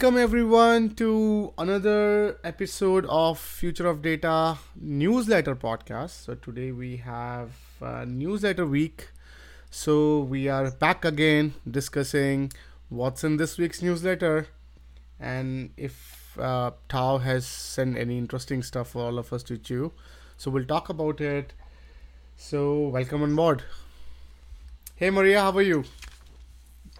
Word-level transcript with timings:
Welcome 0.00 0.18
everyone 0.18 0.94
to 0.94 1.52
another 1.58 2.38
episode 2.42 3.04
of 3.06 3.38
Future 3.38 3.86
of 3.86 4.00
Data 4.00 4.56
newsletter 4.74 5.54
podcast. 5.54 6.24
So, 6.24 6.36
today 6.36 6.72
we 6.72 6.96
have 6.96 7.50
newsletter 8.06 8.64
week. 8.64 9.10
So, 9.70 10.20
we 10.20 10.48
are 10.48 10.70
back 10.70 11.04
again 11.04 11.52
discussing 11.70 12.50
what's 12.88 13.24
in 13.24 13.36
this 13.36 13.58
week's 13.58 13.82
newsletter 13.82 14.46
and 15.20 15.68
if 15.76 16.34
uh, 16.40 16.70
Tao 16.88 17.18
has 17.18 17.44
sent 17.46 17.98
any 17.98 18.16
interesting 18.16 18.62
stuff 18.62 18.92
for 18.92 19.02
all 19.02 19.18
of 19.18 19.34
us 19.34 19.42
to 19.42 19.58
chew. 19.58 19.92
So, 20.38 20.50
we'll 20.50 20.64
talk 20.64 20.88
about 20.88 21.20
it. 21.20 21.52
So, 22.38 22.88
welcome 22.88 23.22
on 23.22 23.36
board. 23.36 23.64
Hey, 24.96 25.10
Maria, 25.10 25.42
how 25.42 25.52
are 25.52 25.60
you? 25.60 25.84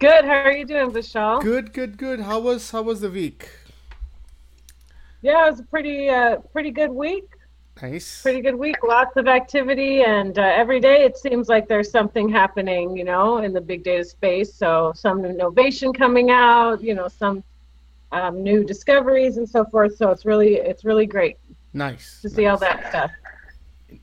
Good. 0.01 0.25
How 0.25 0.41
are 0.41 0.51
you 0.51 0.65
doing, 0.65 0.89
Vishal? 0.89 1.43
Good, 1.43 1.73
good, 1.73 1.95
good. 1.95 2.21
How 2.21 2.39
was 2.39 2.71
how 2.71 2.81
was 2.81 3.01
the 3.01 3.09
week? 3.11 3.47
Yeah, 5.21 5.45
it 5.45 5.51
was 5.51 5.59
a 5.59 5.63
pretty 5.63 6.09
uh, 6.09 6.37
pretty 6.53 6.71
good 6.71 6.89
week. 6.89 7.29
Nice. 7.79 8.23
Pretty 8.23 8.41
good 8.41 8.55
week. 8.55 8.77
Lots 8.81 9.15
of 9.15 9.27
activity, 9.27 10.01
and 10.01 10.39
uh, 10.39 10.41
every 10.41 10.79
day 10.79 11.03
it 11.03 11.19
seems 11.19 11.49
like 11.49 11.67
there's 11.67 11.91
something 11.91 12.29
happening. 12.29 12.97
You 12.97 13.03
know, 13.03 13.37
in 13.43 13.53
the 13.53 13.61
big 13.61 13.83
data 13.83 14.03
space. 14.03 14.51
So 14.51 14.91
some 14.95 15.23
innovation 15.23 15.93
coming 15.93 16.31
out. 16.31 16.81
You 16.81 16.95
know, 16.95 17.07
some 17.07 17.43
um, 18.11 18.41
new 18.41 18.63
discoveries 18.63 19.37
and 19.37 19.47
so 19.47 19.65
forth. 19.65 19.97
So 19.97 20.09
it's 20.09 20.25
really 20.25 20.55
it's 20.55 20.83
really 20.83 21.05
great. 21.05 21.37
Nice. 21.73 22.21
To 22.23 22.29
see 22.29 22.45
nice. 22.45 22.51
all 22.53 22.57
that 22.57 22.89
stuff. 22.89 23.11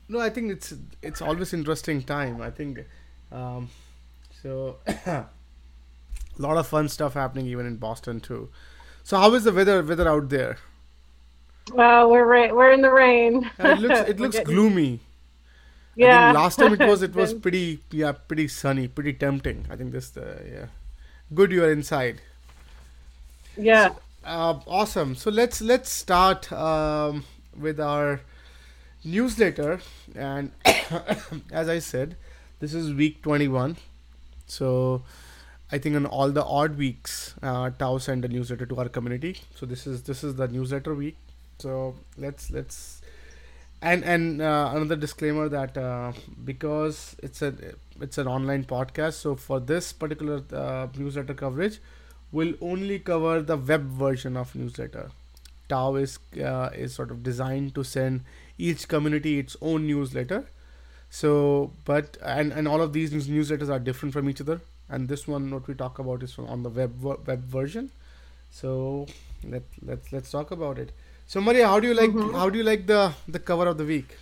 No, 0.07 0.21
I 0.21 0.29
think 0.29 0.49
it's 0.49 0.73
it's 1.01 1.21
always 1.21 1.51
interesting 1.53 2.01
time. 2.03 2.41
I 2.41 2.51
think 2.51 2.85
um, 3.33 3.67
so. 4.41 4.77
a 6.39 6.41
lot 6.41 6.57
of 6.57 6.65
fun 6.65 6.87
stuff 6.87 7.13
happening 7.13 7.45
even 7.47 7.65
in 7.65 7.75
Boston 7.75 8.19
too. 8.19 8.49
So 9.03 9.17
how 9.17 9.33
is 9.33 9.43
the 9.43 9.51
weather 9.51 9.83
weather 9.83 10.07
out 10.07 10.29
there? 10.29 10.57
Well, 11.73 12.09
we're 12.09 12.25
ra- 12.25 12.53
we're 12.53 12.71
in 12.71 12.81
the 12.81 12.91
rain. 12.91 13.49
It 13.59 13.79
looks 13.79 13.99
it 14.09 14.19
looks 14.19 14.35
getting... 14.37 14.55
gloomy. 14.55 14.99
Yeah. 15.95 16.31
last 16.31 16.57
time 16.57 16.73
it 16.73 16.87
was 16.87 17.01
it 17.01 17.13
was 17.13 17.33
pretty 17.45 17.79
yeah 17.91 18.13
pretty 18.13 18.47
sunny 18.47 18.87
pretty 18.87 19.13
tempting. 19.13 19.65
I 19.69 19.75
think 19.75 19.91
this 19.91 20.15
uh, 20.15 20.41
yeah 20.49 20.65
good 21.33 21.51
you're 21.51 21.71
inside. 21.71 22.21
Yeah. 23.57 23.89
So, 23.89 23.95
uh, 24.23 24.59
awesome. 24.65 25.15
So 25.15 25.29
let's 25.29 25.61
let's 25.61 25.89
start 25.89 26.51
um, 26.53 27.25
with 27.57 27.79
our 27.79 28.21
newsletter 29.03 29.79
and 30.15 30.51
as 31.51 31.67
I 31.67 31.79
said, 31.79 32.15
this 32.59 32.73
is 32.73 32.93
week 32.93 33.21
twenty 33.21 33.47
one. 33.47 33.77
So 34.47 35.03
I 35.71 35.77
think 35.77 35.95
on 35.95 36.05
all 36.05 36.31
the 36.31 36.43
odd 36.43 36.77
weeks, 36.77 37.35
uh, 37.43 37.69
Tao 37.69 37.97
send 37.99 38.25
a 38.25 38.27
newsletter 38.27 38.65
to 38.65 38.75
our 38.77 38.89
community. 38.89 39.37
So 39.55 39.65
this 39.65 39.85
is 39.85 40.03
this 40.03 40.23
is 40.23 40.35
the 40.35 40.47
newsletter 40.47 40.95
week. 40.95 41.17
So 41.59 41.95
let's 42.17 42.49
let's 42.49 43.01
and 43.81 44.03
and 44.03 44.41
uh, 44.41 44.71
another 44.73 44.95
disclaimer 44.95 45.47
that 45.49 45.77
uh, 45.77 46.13
because 46.43 47.15
it's 47.21 47.41
a 47.41 47.53
it's 48.01 48.17
an 48.17 48.27
online 48.27 48.63
podcast, 48.65 49.13
so 49.13 49.35
for 49.35 49.59
this 49.59 49.93
particular 49.93 50.41
uh, 50.53 50.87
newsletter 50.97 51.35
coverage, 51.35 51.79
we'll 52.31 52.55
only 52.61 52.97
cover 52.99 53.41
the 53.41 53.57
web 53.57 53.85
version 53.85 54.37
of 54.37 54.55
newsletter. 54.55 55.11
Tao 55.67 55.95
is 55.95 56.17
uh, 56.43 56.69
is 56.73 56.93
sort 56.95 57.11
of 57.11 57.21
designed 57.21 57.75
to 57.75 57.83
send 57.83 58.23
each 58.57 58.87
community 58.87 59.37
its 59.37 59.55
own 59.61 59.85
newsletter. 59.85 60.45
So, 61.11 61.71
but 61.85 62.17
and 62.23 62.51
and 62.51 62.67
all 62.67 62.81
of 62.81 62.93
these 62.93 63.11
news- 63.13 63.27
newsletters 63.27 63.69
are 63.69 63.79
different 63.79 64.13
from 64.13 64.29
each 64.29 64.41
other 64.41 64.61
and 64.89 65.07
this 65.07 65.27
one 65.27 65.51
what 65.51 65.67
we 65.67 65.73
talk 65.73 65.99
about 65.99 66.23
is 66.23 66.33
from 66.33 66.47
on 66.47 66.63
the 66.63 66.69
web 66.69 67.01
web 67.03 67.43
version. 67.43 67.91
So 68.51 69.07
let 69.43 69.63
let's 69.85 70.11
let's 70.11 70.31
talk 70.31 70.51
about 70.51 70.79
it. 70.79 70.91
So 71.27 71.39
maria 71.41 71.67
how 71.67 71.79
do 71.79 71.87
you 71.87 71.93
like 71.93 72.11
mm-hmm. 72.11 72.35
how 72.35 72.49
do 72.49 72.57
you 72.57 72.63
like 72.63 72.87
the 72.87 73.13
the 73.27 73.39
cover 73.39 73.67
of 73.67 73.77
the 73.77 73.85
week? 73.85 74.17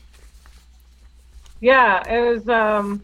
Yeah 1.62 2.04
it 2.08 2.20
was 2.20 2.50
um 2.50 3.02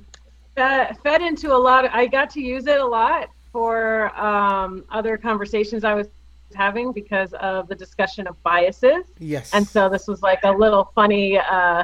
fed, 0.56 0.98
fed 1.02 1.22
into 1.22 1.54
a 1.54 1.62
lot 1.70 1.86
of, 1.86 1.92
i 1.94 2.06
got 2.06 2.30
to 2.32 2.42
use 2.42 2.68
it 2.68 2.80
a 2.80 2.86
lot 2.86 3.30
for 3.52 4.16
um, 4.20 4.84
other 4.92 5.18
conversations 5.18 5.84
i 5.84 5.94
was 5.94 6.08
having 6.54 6.92
because 6.92 7.34
of 7.34 7.68
the 7.68 7.74
discussion 7.74 8.28
of 8.28 8.42
biases. 8.44 9.06
Yes. 9.18 9.52
And 9.56 9.68
so 9.68 9.90
this 9.90 10.08
was 10.08 10.22
like 10.22 10.42
a 10.44 10.52
little 10.52 10.92
funny 10.94 11.40
uh 11.40 11.84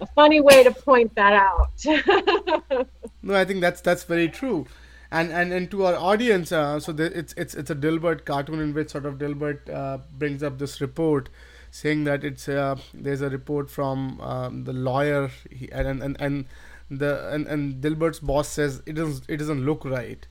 a 0.00 0.06
funny 0.14 0.40
way 0.40 0.64
to 0.64 0.72
point 0.72 1.14
that 1.14 1.32
out. 1.32 2.86
No 3.24 3.36
i 3.36 3.44
think 3.44 3.60
that's 3.60 3.80
that's 3.80 4.02
very 4.02 4.28
true 4.28 4.66
and 5.12 5.30
and, 5.30 5.52
and 5.52 5.70
to 5.70 5.84
our 5.84 5.94
audience, 5.94 6.52
uh, 6.52 6.80
so 6.80 6.90
the, 6.90 7.04
it's 7.16 7.34
it's 7.36 7.54
it's 7.54 7.70
a 7.70 7.74
Dilbert 7.74 8.24
cartoon 8.24 8.60
in 8.60 8.72
which 8.72 8.90
sort 8.90 9.04
of 9.04 9.18
Dilbert 9.18 9.68
uh, 9.68 9.98
brings 10.18 10.42
up 10.42 10.58
this 10.58 10.80
report, 10.80 11.28
saying 11.70 12.04
that 12.04 12.24
it's 12.24 12.48
uh, 12.48 12.76
there's 12.94 13.20
a 13.20 13.28
report 13.28 13.70
from 13.70 14.18
um, 14.22 14.64
the 14.64 14.72
lawyer 14.72 15.30
he, 15.50 15.70
and 15.70 16.02
and 16.02 16.16
and 16.18 16.46
the 16.90 17.28
and, 17.28 17.46
and 17.46 17.82
Dilbert's 17.82 18.20
boss 18.20 18.48
says 18.48 18.82
it 18.86 18.94
doesn't 18.94 19.28
it 19.28 19.36
doesn't 19.36 19.66
look 19.66 19.84
right, 19.84 20.26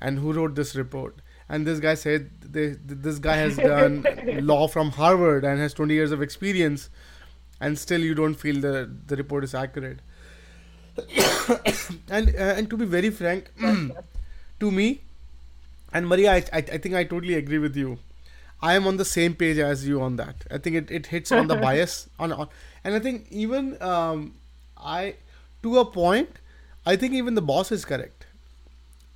and 0.00 0.18
who 0.18 0.32
wrote 0.32 0.56
this 0.56 0.74
report? 0.74 1.22
And 1.48 1.64
this 1.64 1.78
guy 1.78 1.94
said 1.94 2.30
they, 2.40 2.74
this 2.84 3.20
guy 3.20 3.36
has 3.36 3.56
done 3.56 4.04
law 4.44 4.66
from 4.66 4.90
Harvard 4.90 5.44
and 5.44 5.60
has 5.60 5.72
20 5.72 5.94
years 5.94 6.10
of 6.10 6.20
experience, 6.20 6.90
and 7.60 7.78
still 7.78 8.00
you 8.00 8.16
don't 8.16 8.34
feel 8.34 8.60
the 8.60 8.90
the 9.06 9.14
report 9.14 9.44
is 9.44 9.54
accurate. 9.54 10.00
and 12.10 12.34
uh, 12.34 12.54
and 12.58 12.68
to 12.70 12.76
be 12.76 12.86
very 12.86 13.10
frank 13.10 13.52
to 14.60 14.70
me. 14.70 15.00
And 15.92 16.08
maria 16.08 16.32
I, 16.32 16.36
I, 16.52 16.58
I 16.58 16.78
think 16.78 16.94
i 16.94 17.04
totally 17.04 17.34
agree 17.34 17.58
with 17.58 17.76
you. 17.76 17.98
I 18.60 18.74
am 18.74 18.86
on 18.86 18.96
the 18.96 19.04
same 19.04 19.34
page 19.34 19.58
as 19.58 19.86
you 19.86 20.00
on 20.00 20.16
that. 20.16 20.46
I 20.50 20.58
think 20.58 20.76
it, 20.76 20.90
it 20.90 21.06
hits 21.06 21.30
on 21.30 21.46
the 21.46 21.56
bias 21.66 22.08
on, 22.18 22.32
on 22.32 22.48
and 22.84 22.94
i 22.94 22.98
think 22.98 23.26
even 23.30 23.80
um, 23.82 24.34
i 24.76 25.14
to 25.62 25.78
a 25.78 25.84
point 25.84 26.38
i 26.84 26.96
think 26.96 27.14
even 27.14 27.34
the 27.34 27.42
boss 27.42 27.72
is 27.72 27.84
correct. 27.84 28.26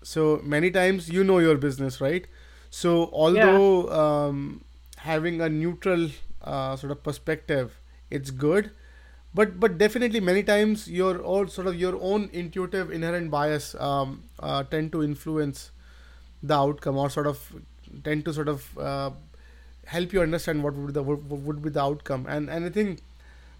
So 0.02 0.40
many 0.42 0.70
times 0.70 1.08
you 1.10 1.22
know 1.22 1.38
your 1.38 1.56
business 1.56 2.00
right? 2.00 2.26
So 2.70 3.10
although 3.12 3.86
yeah. 3.86 4.26
um, 4.26 4.64
having 4.96 5.40
a 5.40 5.48
neutral 5.48 6.08
uh, 6.42 6.76
sort 6.76 6.92
of 6.92 7.02
perspective 7.02 7.78
it's 8.10 8.30
good 8.30 8.70
but 9.34 9.58
but 9.60 9.78
definitely 9.78 10.20
many 10.20 10.42
times 10.42 10.88
your 10.88 11.22
own 11.24 11.48
sort 11.48 11.66
of 11.66 11.76
your 11.76 11.96
own 12.00 12.28
intuitive 12.32 12.90
inherent 12.90 13.30
bias 13.30 13.74
um, 13.76 14.22
uh, 14.40 14.62
tend 14.64 14.92
to 14.92 15.02
influence 15.02 15.70
the 16.42 16.54
outcome 16.54 16.96
or 16.96 17.10
sort 17.10 17.26
of 17.26 17.52
tend 18.04 18.24
to 18.24 18.32
sort 18.32 18.48
of 18.48 18.78
uh, 18.78 19.10
help 19.86 20.12
you 20.12 20.22
understand 20.22 20.62
what 20.62 20.74
would 20.74 20.88
be 20.88 20.92
the 20.92 21.02
would, 21.02 21.30
would 21.30 21.62
be 21.62 21.70
the 21.70 21.82
outcome. 21.82 22.26
And 22.28 22.50
and 22.50 22.64
I 22.64 22.70
think 22.70 23.00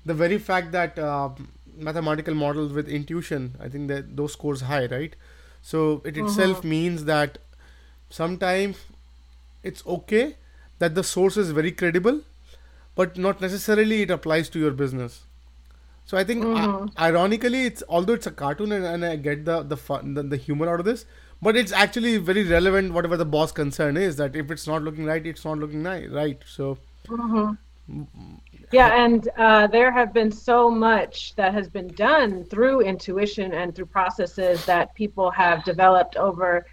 the 0.05 0.15
very 0.15 0.39
fact 0.39 0.73
that 0.73 0.99
uh, 0.99 1.31
mathematical 1.77 2.35
models 2.35 2.73
with 2.73 2.89
intuition 2.89 3.57
I 3.61 3.69
think 3.69 3.89
that 3.89 4.17
those 4.17 4.33
scores 4.33 4.63
high 4.63 4.87
right? 4.87 5.15
So 5.63 6.03
it 6.05 6.17
itself 6.17 6.59
uh-huh. 6.59 6.69
means 6.69 7.05
that 7.05 7.39
sometimes 8.09 8.79
it's 9.63 9.87
okay 9.87 10.37
that 10.79 10.95
the 10.95 11.05
source 11.05 11.37
is 11.37 11.51
very 11.51 11.71
credible 11.71 12.23
but 12.95 13.17
not 13.17 13.41
necessarily 13.41 14.03
it 14.03 14.11
applies 14.11 14.49
to 14.49 14.59
your 14.59 14.71
business 14.71 15.25
so 16.11 16.19
I 16.19 16.25
think, 16.25 16.43
mm-hmm. 16.43 16.87
uh, 16.87 16.89
ironically, 16.99 17.67
it's 17.67 17.85
although 17.89 18.15
it's 18.15 18.27
a 18.27 18.33
cartoon 18.33 18.73
and, 18.73 18.85
and 18.85 19.05
I 19.05 19.15
get 19.15 19.45
the 19.45 19.63
the 19.63 19.77
fun, 19.77 20.15
the, 20.15 20.25
the 20.25 20.37
humor 20.37 20.69
out 20.69 20.81
of 20.81 20.85
this, 20.85 21.05
but 21.41 21.55
it's 21.55 21.71
actually 21.71 22.17
very 22.17 22.43
relevant. 22.43 22.93
Whatever 22.93 23.17
the 23.17 23.25
boss 23.25 23.53
concern 23.53 23.97
is, 23.97 24.17
that 24.17 24.35
if 24.35 24.51
it's 24.51 24.67
not 24.67 24.83
looking 24.83 25.05
right, 25.05 25.25
it's 25.25 25.45
not 25.45 25.59
looking 25.59 25.85
right. 25.85 26.43
So. 26.45 26.79
Mm-hmm. 27.07 28.35
Yeah, 28.73 29.05
and 29.05 29.29
uh, 29.37 29.69
there 29.69 29.93
have 29.93 30.13
been 30.13 30.33
so 30.33 30.69
much 30.69 31.37
that 31.37 31.55
has 31.55 31.69
been 31.69 31.87
done 31.95 32.43
through 32.43 32.81
intuition 32.81 33.55
and 33.55 33.73
through 33.73 33.87
processes 33.87 34.67
that 34.67 34.93
people 34.97 35.31
have 35.31 35.63
developed 35.63 36.17
over 36.17 36.67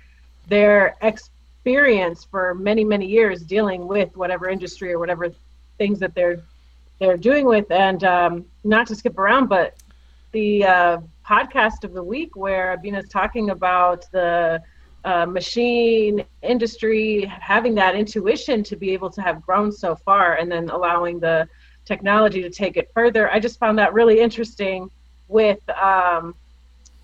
their 0.48 0.96
experience 1.04 2.24
for 2.24 2.56
many, 2.56 2.84
many 2.84 3.06
years 3.06 3.44
dealing 3.44 3.88
with 3.88 4.18
whatever 4.18 4.50
industry 4.50 4.92
or 4.94 4.98
whatever 4.98 5.30
things 5.78 6.00
that 6.00 6.16
they're 6.16 6.42
they're 7.00 7.18
doing 7.18 7.46
with, 7.46 7.70
and 7.72 8.04
um, 8.04 8.46
not 8.64 8.88
to 8.88 8.96
skip 8.96 9.18
around, 9.18 9.48
but 9.48 9.76
the 10.32 10.66
uh, 10.66 10.98
podcast 11.26 11.84
of 11.84 11.94
the 11.94 12.04
week 12.04 12.36
where 12.36 12.74
Abina's 12.74 13.10
talking 13.10 13.52
about 13.52 14.06
the 14.12 14.62
uh, 15.06 15.26
machine 15.26 16.26
industry 16.42 17.26
having 17.26 17.76
that 17.76 17.96
intuition 17.96 18.64
to 18.64 18.76
be 18.76 18.92
able 18.92 19.10
to 19.10 19.22
have 19.22 19.42
grown 19.42 19.72
so 19.72 19.96
far, 19.96 20.36
and 20.36 20.52
then 20.52 20.70
allowing 20.70 21.20
the 21.20 21.48
technology 21.86 22.42
to 22.42 22.50
take 22.50 22.78
it 22.78 22.92
further. 22.94 23.32
I 23.32 23.40
just 23.40 23.60
found 23.60 23.78
that 23.80 23.94
really 23.94 24.20
interesting 24.20 24.90
with 25.28 25.60
um, 25.70 26.36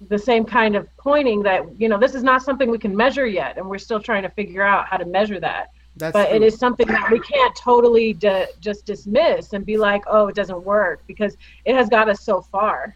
the 0.10 0.20
same 0.20 0.44
kind 0.44 0.76
of 0.76 0.88
pointing 0.98 1.44
that 1.44 1.64
you 1.80 1.88
know 1.88 1.98
this 1.98 2.16
is 2.16 2.24
not 2.24 2.42
something 2.42 2.70
we 2.70 2.78
can 2.78 2.96
measure 2.96 3.26
yet, 3.26 3.58
and 3.58 3.70
we're 3.70 3.78
still 3.78 4.00
trying 4.00 4.24
to 4.24 4.30
figure 4.30 4.64
out 4.64 4.88
how 4.88 4.98
to 4.98 5.06
measure 5.06 5.40
that. 5.40 5.70
That's 5.96 6.14
but 6.14 6.28
true. 6.28 6.36
it 6.38 6.42
is 6.42 6.58
something 6.58 6.88
that 6.88 7.12
we 7.12 7.20
can't 7.20 7.56
totally 7.56 8.14
d- 8.14 8.46
just 8.60 8.86
dismiss 8.86 9.54
and 9.54 9.64
be 9.66 9.78
like, 9.78 10.04
oh, 10.08 10.28
it 10.28 10.36
doesn't 10.36 10.64
work 10.64 11.02
because 11.08 11.38
it 11.66 11.76
has 11.76 11.88
got 11.90 12.10
us 12.10 12.22
so 12.22 12.42
far. 12.42 12.96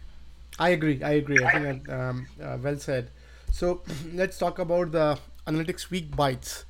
I 0.58 0.70
agree. 0.70 1.00
I 1.02 1.12
agree. 1.12 1.44
I 1.44 1.50
think 1.50 1.86
that, 1.86 1.94
um, 2.00 2.26
uh, 2.42 2.58
well 2.60 2.76
said. 2.78 3.10
So 3.52 3.82
let's 4.14 4.36
talk 4.38 4.58
about 4.58 4.90
the 4.92 5.18
analytics 5.46 5.90
week 5.90 6.14
bites. 6.16 6.64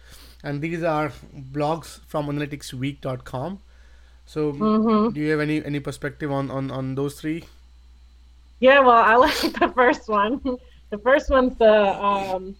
and 0.45 0.63
these 0.63 0.85
are 0.85 1.11
blogs 1.53 1.99
from 2.07 2.27
analyticsweek.com. 2.29 3.59
So, 4.27 4.53
Mhm. 4.53 5.13
do 5.15 5.21
you 5.21 5.31
have 5.33 5.41
any 5.41 5.57
any 5.71 5.81
perspective 5.81 6.31
on 6.31 6.51
on 6.59 6.71
on 6.71 6.95
those 6.95 7.17
three? 7.21 7.45
Yeah, 8.61 8.81
well, 8.81 9.03
I 9.13 9.17
like 9.17 9.41
the 9.65 9.73
first 9.75 10.09
one. 10.09 10.41
The 10.91 10.99
first 10.99 11.31
one's 11.31 11.57
the 11.59 11.75
um, 12.11 12.55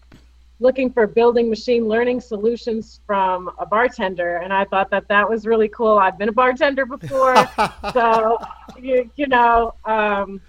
looking 0.59 0.91
for 0.91 1.07
building 1.07 1.49
machine 1.49 1.87
learning 1.87 2.19
solutions 2.19 2.99
from 3.05 3.49
a 3.59 3.65
bartender, 3.65 4.37
and 4.37 4.53
I 4.53 4.65
thought 4.65 4.89
that 4.91 5.07
that 5.07 5.29
was 5.29 5.45
really 5.45 5.69
cool. 5.69 5.97
I've 5.97 6.17
been 6.17 6.29
a 6.29 6.33
bartender 6.33 6.85
before, 6.85 7.35
so 7.93 8.37
you 8.79 9.09
you 9.15 9.27
know, 9.27 9.73
um, 9.85 10.41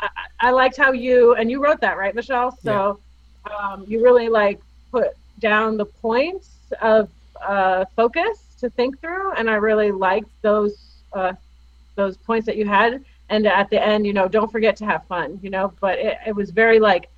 I, 0.00 0.08
I 0.40 0.50
liked 0.50 0.76
how 0.76 0.92
you 0.92 1.34
and 1.34 1.50
you 1.50 1.62
wrote 1.62 1.80
that 1.80 1.98
right, 1.98 2.14
Vishal. 2.14 2.56
So 2.62 3.00
um, 3.50 3.84
you 3.88 4.02
really 4.02 4.28
like 4.28 4.60
put 4.90 5.08
down 5.40 5.76
the 5.76 5.86
points 5.86 6.50
of 6.80 7.08
uh, 7.44 7.84
focus 7.96 8.56
to 8.60 8.70
think 8.70 9.00
through, 9.00 9.32
and 9.32 9.50
I 9.50 9.54
really 9.54 9.90
liked 9.90 10.30
those 10.42 11.02
uh, 11.12 11.32
those 11.96 12.16
points 12.16 12.46
that 12.46 12.56
you 12.56 12.66
had. 12.66 13.04
And 13.30 13.46
at 13.46 13.70
the 13.70 13.82
end, 13.82 14.06
you 14.06 14.12
know, 14.12 14.28
don't 14.28 14.52
forget 14.52 14.76
to 14.76 14.84
have 14.84 15.06
fun, 15.06 15.40
you 15.42 15.50
know. 15.50 15.72
But 15.80 15.98
it, 15.98 16.18
it 16.26 16.36
was 16.36 16.50
very 16.50 16.78
like 16.78 17.08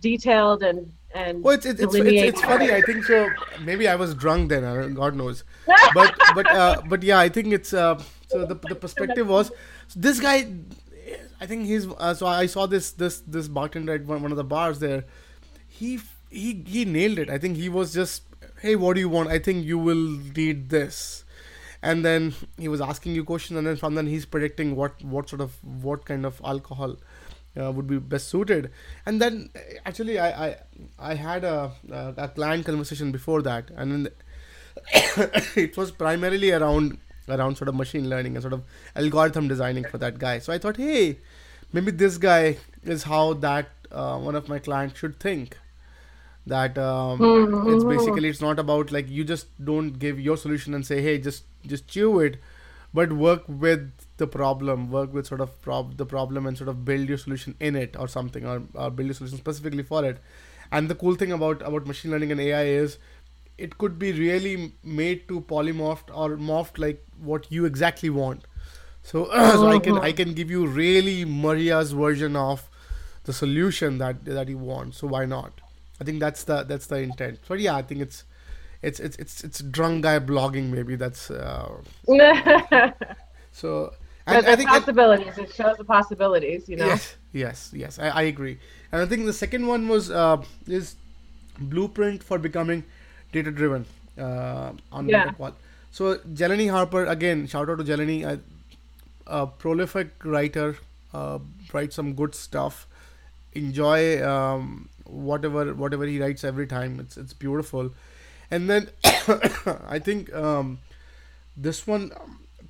detailed 0.00 0.62
and 0.64 0.92
and 1.14 1.42
Well, 1.42 1.54
it's 1.54 1.66
it's, 1.66 1.80
it's, 1.80 1.94
it's, 1.94 2.22
it's 2.22 2.40
funny. 2.42 2.72
I 2.72 2.80
think 2.82 3.04
so. 3.04 3.28
Maybe 3.60 3.88
I 3.88 3.96
was 3.96 4.14
drunk 4.14 4.50
then. 4.50 4.94
God 4.94 5.14
knows. 5.14 5.44
But 5.94 6.14
but 6.34 6.50
uh, 6.50 6.82
but 6.88 7.02
yeah, 7.02 7.18
I 7.18 7.28
think 7.28 7.52
it's 7.52 7.72
uh, 7.72 8.00
so 8.28 8.44
the 8.46 8.54
the 8.54 8.74
perspective 8.74 9.28
was 9.28 9.50
so 9.88 10.00
this 10.00 10.20
guy. 10.20 10.48
I 11.40 11.46
think 11.46 11.66
he's 11.66 11.86
uh, 11.86 12.14
so 12.14 12.26
I 12.26 12.46
saw 12.46 12.66
this 12.66 12.92
this 12.92 13.20
this 13.26 13.48
bartender 13.48 13.94
at 13.94 14.04
one, 14.04 14.22
one 14.22 14.30
of 14.30 14.36
the 14.36 14.44
bars 14.44 14.78
there. 14.78 15.04
He 15.68 16.00
he 16.30 16.62
he 16.66 16.84
nailed 16.84 17.18
it. 17.18 17.28
I 17.30 17.38
think 17.38 17.56
he 17.56 17.68
was 17.68 17.92
just 17.92 18.22
hey, 18.60 18.76
what 18.76 18.94
do 18.94 19.00
you 19.00 19.08
want? 19.08 19.28
I 19.28 19.38
think 19.38 19.64
you 19.64 19.78
will 19.78 20.06
need 20.36 20.70
this. 20.70 21.24
And 21.82 22.04
then 22.04 22.34
he 22.58 22.68
was 22.68 22.80
asking 22.80 23.16
you 23.16 23.24
questions, 23.24 23.58
and 23.58 23.66
then 23.66 23.76
from 23.76 23.96
then 23.96 24.06
he's 24.06 24.24
predicting 24.24 24.76
what 24.76 25.02
what 25.04 25.28
sort 25.28 25.40
of 25.40 25.56
what 25.88 26.04
kind 26.04 26.24
of 26.24 26.40
alcohol 26.44 26.96
uh, 27.60 27.70
would 27.70 27.86
be 27.86 27.98
best 27.98 28.28
suited. 28.28 28.70
And 29.06 29.20
then 29.20 29.50
actually, 29.84 30.18
I 30.18 30.46
I, 30.46 30.56
I 30.98 31.14
had 31.14 31.44
a, 31.44 31.72
a 31.90 32.14
a 32.16 32.28
client 32.28 32.66
conversation 32.66 33.12
before 33.12 33.42
that, 33.42 33.70
and 33.76 33.92
then 33.92 34.12
it 35.56 35.76
was 35.76 35.90
primarily 35.90 36.52
around 36.52 36.98
around 37.28 37.56
sort 37.56 37.68
of 37.68 37.74
machine 37.74 38.08
learning 38.08 38.34
and 38.36 38.42
sort 38.42 38.52
of 38.52 38.62
algorithm 38.96 39.48
designing 39.48 39.84
for 39.84 39.98
that 39.98 40.18
guy. 40.18 40.38
So 40.38 40.52
I 40.52 40.58
thought, 40.58 40.76
hey, 40.76 41.18
maybe 41.72 41.90
this 41.90 42.18
guy 42.18 42.56
is 42.82 43.04
how 43.04 43.34
that 43.34 43.68
uh, 43.90 44.18
one 44.18 44.34
of 44.34 44.48
my 44.48 44.58
clients 44.58 44.98
should 44.98 45.20
think. 45.20 45.58
That 46.44 46.76
um, 46.76 47.20
it's 47.68 47.84
basically 47.84 48.28
it's 48.28 48.40
not 48.40 48.58
about 48.58 48.90
like 48.90 49.08
you 49.08 49.22
just 49.22 49.46
don't 49.64 49.92
give 49.98 50.18
your 50.18 50.36
solution 50.36 50.74
and 50.74 50.84
say, 50.84 51.00
hey, 51.00 51.18
just 51.18 51.44
just 51.64 51.86
chew 51.86 52.18
it, 52.18 52.38
but 52.92 53.12
work 53.12 53.44
with 53.46 53.92
the 54.16 54.26
problem, 54.26 54.90
work 54.90 55.12
with 55.12 55.26
sort 55.26 55.40
of 55.40 55.60
prob- 55.62 55.96
the 55.96 56.06
problem 56.06 56.46
and 56.46 56.56
sort 56.56 56.68
of 56.68 56.84
build 56.84 57.08
your 57.08 57.18
solution 57.18 57.54
in 57.60 57.76
it 57.76 57.96
or 57.98 58.08
something, 58.08 58.46
or, 58.46 58.62
or 58.74 58.90
build 58.90 59.06
your 59.06 59.14
solution 59.14 59.38
specifically 59.38 59.82
for 59.82 60.04
it. 60.04 60.18
And 60.70 60.88
the 60.88 60.94
cool 60.94 61.14
thing 61.14 61.32
about 61.32 61.62
about 61.62 61.86
machine 61.86 62.10
learning 62.10 62.32
and 62.32 62.40
AI 62.40 62.64
is 62.64 62.98
it 63.58 63.78
could 63.78 63.98
be 63.98 64.12
really 64.12 64.72
made 64.82 65.28
to 65.28 65.40
polymorphed 65.42 66.14
or 66.14 66.36
morphed 66.36 66.78
like 66.78 67.04
what 67.18 67.50
you 67.50 67.64
exactly 67.64 68.10
want. 68.10 68.44
So, 69.02 69.24
so 69.32 69.68
I 69.68 69.78
can 69.78 69.98
I 69.98 70.12
can 70.12 70.34
give 70.34 70.50
you 70.50 70.66
really 70.66 71.24
Maria's 71.24 71.92
version 71.92 72.36
of 72.36 72.68
the 73.24 73.32
solution 73.32 73.98
that 73.98 74.24
that 74.24 74.48
you 74.48 74.58
want. 74.58 74.94
So 74.94 75.06
why 75.06 75.24
not? 75.26 75.60
I 76.00 76.04
think 76.04 76.20
that's 76.20 76.44
the 76.44 76.62
that's 76.64 76.86
the 76.86 76.98
intent. 76.98 77.40
So 77.46 77.54
yeah, 77.54 77.76
I 77.76 77.82
think 77.82 78.00
it's 78.00 78.24
it's 78.82 79.00
it's 79.00 79.16
it's 79.16 79.44
it's 79.44 79.60
drunk 79.60 80.02
guy 80.02 80.18
blogging 80.18 80.70
maybe 80.70 80.96
that's 80.96 81.30
uh, 81.30 81.70
so. 83.52 83.92
There's 84.26 84.44
I 84.44 84.56
think 84.56 84.68
possibilities. 84.68 85.36
It 85.38 85.52
shows 85.54 85.76
the 85.76 85.84
possibilities, 85.84 86.68
you 86.68 86.76
know. 86.76 86.86
Yes, 86.86 87.16
yes, 87.32 87.70
yes. 87.74 87.98
I, 87.98 88.08
I 88.08 88.22
agree. 88.22 88.58
And 88.92 89.02
I 89.02 89.06
think 89.06 89.26
the 89.26 89.32
second 89.32 89.66
one 89.66 89.88
was 89.88 90.10
uh, 90.10 90.42
is 90.66 90.96
blueprint 91.58 92.22
for 92.22 92.38
becoming 92.38 92.84
data 93.32 93.50
driven 93.50 93.86
uh, 94.18 94.72
on 94.92 95.08
Yeah. 95.08 95.32
So 95.90 96.16
Jelani 96.18 96.70
Harper 96.70 97.04
again. 97.06 97.46
Shout 97.46 97.68
out 97.68 97.78
to 97.78 97.84
Jelani, 97.84 98.24
a, 98.24 98.40
a 99.26 99.46
prolific 99.46 100.10
writer. 100.24 100.76
Uh, 101.12 101.38
writes 101.72 101.96
some 101.96 102.14
good 102.14 102.34
stuff. 102.34 102.86
Enjoy 103.54 104.22
um, 104.26 104.88
whatever 105.04 105.74
whatever 105.74 106.06
he 106.06 106.20
writes 106.20 106.44
every 106.44 106.66
time. 106.66 107.00
It's 107.00 107.16
it's 107.16 107.32
beautiful. 107.32 107.90
And 108.50 108.68
then 108.70 108.88
I 109.88 109.98
think 109.98 110.32
um, 110.34 110.78
this 111.56 111.86
one 111.86 112.12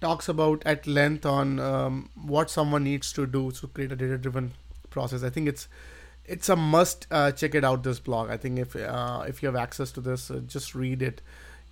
talks 0.03 0.29
about 0.29 0.63
at 0.67 0.87
length 0.87 1.25
on 1.25 1.59
um, 1.61 2.11
what 2.15 2.51
someone 2.51 2.85
needs 2.85 3.13
to 3.13 3.27
do 3.27 3.51
to 3.53 3.67
create 3.69 3.93
a 3.93 3.97
data 3.97 4.19
driven 4.19 4.53
process. 4.91 5.23
I 5.23 5.31
think 5.31 5.49
it's 5.49 5.69
it's 6.25 6.49
a 6.49 6.57
must 6.57 7.07
uh, 7.11 7.33
check 7.33 7.55
it 7.55 7.65
out 7.65 7.83
this 7.83 7.99
blog. 7.99 8.31
I 8.31 8.37
think 8.37 8.59
if 8.59 8.77
uh, 8.77 9.25
if 9.27 9.43
you 9.43 9.47
have 9.47 9.57
access 9.57 9.93
to 9.93 10.01
this, 10.01 10.31
uh, 10.31 10.41
just 10.47 10.75
read 10.75 11.03
it. 11.03 11.23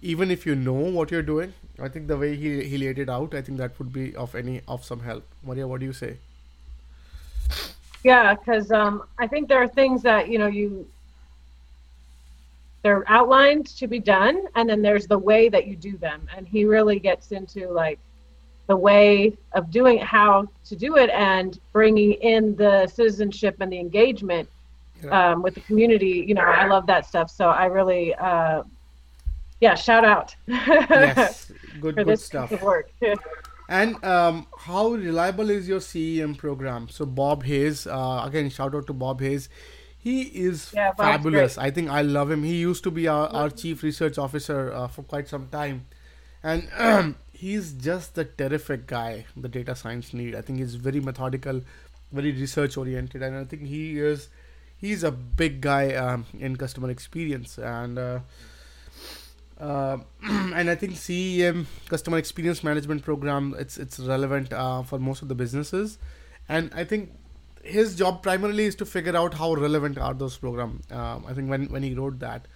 Even 0.03 0.31
if 0.31 0.47
you 0.47 0.55
know 0.55 0.73
what 0.99 1.11
you're 1.11 1.29
doing, 1.31 1.53
I 1.79 1.89
think 1.89 2.07
the 2.09 2.17
way 2.17 2.35
he, 2.35 2.65
he 2.65 2.79
laid 2.79 2.99
it 2.99 3.11
out, 3.11 3.35
I 3.35 3.43
think 3.43 3.59
that 3.59 3.79
would 3.79 3.93
be 3.93 4.17
of 4.17 4.35
any 4.35 4.63
of 4.67 4.83
some 4.83 5.01
help. 5.01 5.27
Maria, 5.45 5.69
what 5.69 5.81
do 5.81 5.87
you 5.87 5.93
say? 5.93 6.17
Yeah, 8.03 8.35
because 8.35 8.71
um, 8.73 9.03
I 9.19 9.27
think 9.27 9.49
there 9.49 9.63
are 9.63 9.69
things 9.69 10.03
that 10.03 10.29
you 10.29 10.39
know 10.39 10.47
you 10.47 10.87
they're 12.83 13.05
outlined 13.09 13.67
to 13.81 13.87
be 13.87 13.99
done, 13.99 14.47
and 14.55 14.69
then 14.69 14.81
there's 14.83 15.07
the 15.07 15.19
way 15.19 15.49
that 15.51 15.67
you 15.67 15.77
do 15.77 15.99
them, 15.99 16.27
and 16.37 16.49
he 16.49 16.65
really 16.65 16.99
gets 16.99 17.33
into 17.33 17.69
like 17.69 17.99
the 18.73 18.77
way 18.91 19.09
of 19.59 19.63
doing 19.79 19.99
how 20.15 20.33
to 20.71 20.75
do 20.87 20.91
it, 21.03 21.11
and 21.11 21.51
bringing 21.79 22.13
in 22.33 22.43
the 22.63 22.75
citizenship 22.97 23.55
and 23.63 23.71
the 23.75 23.81
engagement 23.87 24.47
Yeah. 25.03 25.11
um, 25.19 25.37
with 25.45 25.55
the 25.59 25.65
community. 25.69 26.15
You 26.29 26.35
know, 26.39 26.49
I 26.63 26.65
love 26.75 26.85
that 26.93 27.03
stuff. 27.11 27.29
So 27.41 27.45
I 27.63 27.67
really, 27.79 28.05
uh, 28.31 28.63
yeah, 29.65 29.75
shout 29.87 30.05
out 30.15 30.29
Yes, 30.47 31.53
good 31.85 31.95
for 31.97 32.05
good 32.05 32.07
this 32.13 32.25
stuff. 32.31 32.51
work. 32.63 32.87
And 33.81 33.91
um, 34.05 34.47
how 34.67 34.85
reliable 35.07 35.49
is 35.57 35.69
your 35.73 35.79
CEM 35.81 36.33
program? 36.37 36.89
So 36.97 37.07
Bob 37.07 37.45
Hayes, 37.45 37.87
uh, 37.87 38.23
again, 38.27 38.51
shout 38.51 38.75
out 38.75 38.87
to 38.89 38.93
Bob 38.93 39.21
Hayes. 39.27 39.49
He 40.07 40.23
is 40.49 40.59
Yeah, 40.75 40.93
fabulous. 40.95 41.57
I 41.67 41.71
think 41.71 41.89
I 41.89 42.03
love 42.03 42.29
him. 42.35 42.43
He 42.43 42.57
used 42.71 42.83
to 42.89 42.91
be 42.91 43.07
our, 43.07 43.29
our 43.29 43.49
chief 43.61 43.85
research 43.85 44.19
officer 44.19 44.61
uh, 44.75 44.89
for 44.89 45.03
quite 45.13 45.29
some 45.29 45.47
time, 45.59 45.87
and 46.43 46.67
he's 47.41 47.73
just 47.73 48.15
the 48.15 48.25
terrific 48.25 48.87
guy 48.87 49.25
the 49.37 49.49
data 49.49 49.75
science 49.75 50.13
need. 50.13 50.35
I 50.35 50.43
think 50.43 50.59
he's 50.59 50.75
very 50.75 51.01
methodical, 51.01 51.63
very 52.13 52.33
research 52.33 52.77
oriented, 52.77 53.23
and 53.23 53.37
I 53.37 53.45
think 53.45 53.63
he 53.63 53.99
is 53.99 54.29
he's 54.77 55.05
a 55.05 55.11
big 55.11 55.61
guy 55.61 55.95
um, 55.95 56.27
in 56.39 56.57
customer 56.57 56.91
experience 56.91 57.59
and. 57.59 57.99
Uh, 57.99 58.21
uh, 59.61 59.99
and 60.23 60.71
I 60.71 60.75
think 60.75 60.95
CEM 60.95 61.67
customer 61.89 62.17
experience 62.17 62.65
management 62.65 63.03
program 63.05 63.55
it's 63.59 63.77
it's 63.77 63.99
relevant 63.99 64.55
uh, 64.55 64.83
for 64.83 64.99
most 64.99 65.21
of 65.21 65.29
the 65.29 65.35
businesses, 65.35 65.99
and 66.49 66.71
I 66.75 66.85
think 66.85 67.11
his 67.63 67.95
job 67.95 68.23
primarily 68.23 68.65
is 68.65 68.75
to 68.77 68.87
figure 68.87 69.15
out 69.15 69.35
how 69.35 69.53
relevant 69.53 69.99
are 69.99 70.15
those 70.15 70.39
program. 70.39 70.81
Um, 70.91 71.27
I 71.29 71.35
think 71.35 71.51
when 71.51 71.67
when 71.75 71.83
he 71.83 71.93
wrote 71.95 72.21
that, 72.21 72.49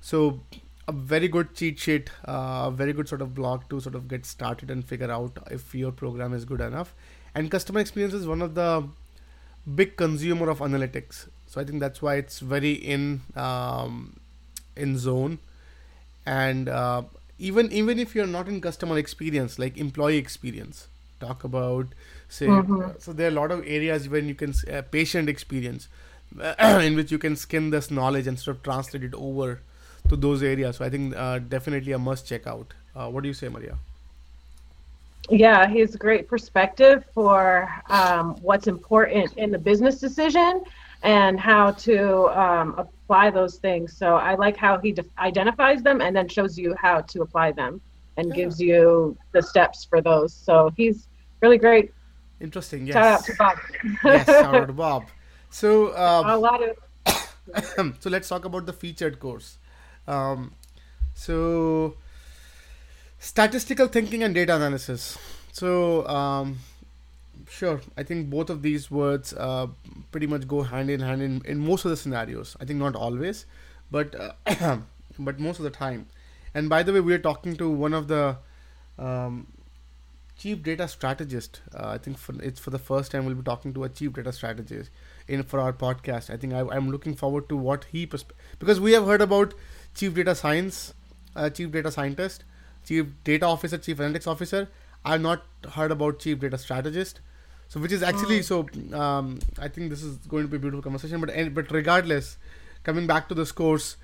so 0.00 0.40
a 0.88 0.92
very 0.92 1.28
good 1.28 1.54
cheat 1.54 1.78
sheet, 1.78 2.10
uh, 2.28 2.64
a 2.66 2.70
very 2.70 2.92
good 2.92 3.08
sort 3.08 3.20
of 3.22 3.34
blog 3.34 3.68
to 3.70 3.80
sort 3.80 3.94
of 3.94 4.08
get 4.08 4.24
started 4.26 4.70
and 4.70 4.84
figure 4.84 5.10
out 5.10 5.38
if 5.50 5.74
your 5.74 5.92
program 5.92 6.32
is 6.32 6.44
good 6.44 6.60
enough. 6.60 6.94
And 7.34 7.50
customer 7.50 7.80
experience 7.80 8.14
is 8.14 8.26
one 8.26 8.42
of 8.42 8.54
the 8.54 8.84
big 9.74 9.96
consumer 9.96 10.48
of 10.48 10.60
analytics, 10.60 11.26
so 11.46 11.60
I 11.60 11.64
think 11.64 11.80
that's 11.80 12.00
why 12.02 12.16
it's 12.16 12.38
very 12.40 12.72
in 12.72 13.22
um, 13.34 14.16
in 14.76 14.98
zone 14.98 15.38
and 16.24 16.68
uh, 16.68 17.02
even 17.38 17.70
even 17.72 17.98
if 17.98 18.14
you're 18.14 18.26
not 18.26 18.48
in 18.48 18.60
customer 18.60 18.98
experience 18.98 19.58
like 19.58 19.76
employee 19.76 20.16
experience 20.18 20.88
talk 21.20 21.44
about 21.44 21.86
say 22.28 22.46
Mhm. 22.46 23.00
so 23.00 23.12
there 23.12 23.26
are 23.28 23.30
a 23.30 23.34
lot 23.34 23.50
of 23.50 23.60
areas 23.66 24.08
when 24.08 24.28
you 24.28 24.34
can 24.34 24.54
uh, 24.72 24.82
patient 24.82 25.28
experience 25.28 25.88
in 26.60 26.96
which 26.96 27.10
you 27.12 27.18
can 27.18 27.36
skin 27.36 27.70
this 27.70 27.90
knowledge 27.90 28.26
and 28.26 28.38
sort 28.38 28.56
of 28.56 28.62
translate 28.62 29.04
it 29.04 29.14
over 29.14 29.60
to 30.08 30.16
those 30.16 30.42
areas 30.42 30.76
so 30.76 30.84
i 30.84 30.90
think 30.90 31.14
uh, 31.16 31.38
definitely 31.38 31.92
a 31.92 31.98
must 31.98 32.26
check 32.26 32.46
out 32.46 32.74
uh, 32.94 33.08
what 33.08 33.22
do 33.22 33.28
you 33.28 33.34
say 33.34 33.48
maria 33.48 33.76
Yeah, 35.28 35.66
he 35.66 35.80
has 35.80 35.94
a 35.94 35.98
great 35.98 36.28
perspective 36.28 37.04
for 37.12 37.68
um, 37.90 38.36
what's 38.42 38.68
important 38.68 39.32
in 39.36 39.50
the 39.50 39.58
business 39.58 39.98
decision 39.98 40.62
and 41.02 41.38
how 41.40 41.72
to 41.72 42.28
um, 42.38 42.74
apply 42.78 43.30
those 43.30 43.56
things. 43.58 43.96
So 43.96 44.14
I 44.16 44.34
like 44.36 44.56
how 44.56 44.78
he 44.78 44.92
def- 44.92 45.06
identifies 45.18 45.82
them 45.82 46.00
and 46.00 46.14
then 46.14 46.28
shows 46.28 46.56
you 46.56 46.76
how 46.80 47.00
to 47.12 47.22
apply 47.22 47.52
them 47.52 47.80
and 48.16 48.26
Yeah. 48.28 48.36
gives 48.36 48.60
you 48.60 49.16
the 49.32 49.42
steps 49.42 49.84
for 49.84 50.00
those. 50.00 50.32
So 50.32 50.70
he's 50.76 51.08
really 51.42 51.58
great. 51.58 51.92
interesting 52.40 52.86
Shout 52.86 53.06
out 53.06 53.24
to 53.24 53.34
Bob. 53.34 53.56
yes 54.04 54.26
shout 54.26 54.54
out 54.54 54.66
to 54.66 54.72
bob 54.84 55.02
so 55.50 55.88
uh, 55.88 56.22
a 56.26 56.36
lot 56.38 56.60
of 56.62 56.76
so 58.02 58.10
let's 58.10 58.28
talk 58.28 58.44
about 58.44 58.66
the 58.66 58.72
featured 58.72 59.18
course 59.18 59.56
um, 60.08 60.52
So, 61.14 61.96
statistical 63.18 63.88
thinking 63.88 64.22
and 64.22 64.34
data 64.34 64.54
analysis. 64.54 65.18
So, 65.52 66.06
um, 66.06 66.58
sure, 67.48 67.80
I 67.96 68.02
think 68.02 68.28
both 68.30 68.50
of 68.50 68.62
these 68.62 68.90
words 68.90 69.32
uh, 69.32 69.68
pretty 70.10 70.26
much 70.26 70.46
go 70.46 70.62
hand 70.62 70.90
in 70.90 71.00
hand 71.00 71.22
in, 71.22 71.42
in 71.44 71.58
most 71.58 71.84
of 71.84 71.90
the 71.90 71.96
scenarios. 71.96 72.56
I 72.60 72.64
think 72.64 72.78
not 72.78 72.94
always, 72.94 73.46
but 73.90 74.14
uh, 74.46 74.78
but 75.18 75.40
most 75.40 75.58
of 75.58 75.64
the 75.64 75.70
time. 75.70 76.06
And 76.54 76.68
by 76.68 76.82
the 76.82 76.92
way, 76.92 77.00
we 77.00 77.14
are 77.14 77.18
talking 77.18 77.56
to 77.56 77.70
one 77.70 77.92
of 77.94 78.08
the 78.08 78.36
um, 78.98 79.46
chief 80.38 80.62
data 80.62 80.86
strategist. 80.88 81.60
Uh, 81.74 81.88
I 81.88 81.98
think 81.98 82.18
for, 82.18 82.34
it's 82.42 82.60
for 82.60 82.70
the 82.70 82.78
first 82.78 83.10
time 83.10 83.24
we'll 83.26 83.34
be 83.34 83.42
talking 83.42 83.72
to 83.74 83.84
a 83.84 83.88
chief 83.88 84.12
data 84.14 84.32
strategist 84.32 84.90
in 85.28 85.42
for 85.42 85.60
our 85.60 85.72
podcast. 85.72 86.30
I 86.30 86.36
think 86.36 86.52
I, 86.52 86.60
am 86.76 86.90
looking 86.90 87.14
forward 87.14 87.48
to 87.48 87.56
what 87.56 87.84
he 87.84 88.06
persp- 88.06 88.32
because 88.58 88.80
we 88.80 88.92
have 88.92 89.06
heard 89.06 89.20
about 89.20 89.54
chief 89.96 90.14
data 90.14 90.34
science, 90.34 90.94
uh, 91.34 91.50
chief 91.50 91.72
data 91.72 91.90
scientist, 91.90 92.44
chief 92.84 93.06
data 93.24 93.46
officer, 93.46 93.78
chief 93.78 93.98
analytics 93.98 94.26
officer. 94.26 94.68
I've 95.04 95.20
not 95.20 95.44
heard 95.72 95.90
about 95.90 96.18
chief 96.18 96.40
data 96.40 96.58
strategist. 96.58 97.20
So 97.68 97.80
which 97.80 97.92
is 97.92 98.02
actually 98.02 98.38
oh. 98.38 98.42
so. 98.42 98.68
Um, 98.92 99.40
I 99.58 99.68
think 99.68 99.90
this 99.90 100.02
is 100.02 100.16
going 100.28 100.44
to 100.44 100.48
be 100.48 100.56
a 100.56 100.60
beautiful 100.60 100.82
conversation. 100.82 101.20
But 101.20 101.54
but 101.54 101.70
regardless, 101.70 102.36
coming 102.84 103.06
back 103.06 103.28
to 103.28 103.34
this 103.34 103.50
course, 103.50 103.96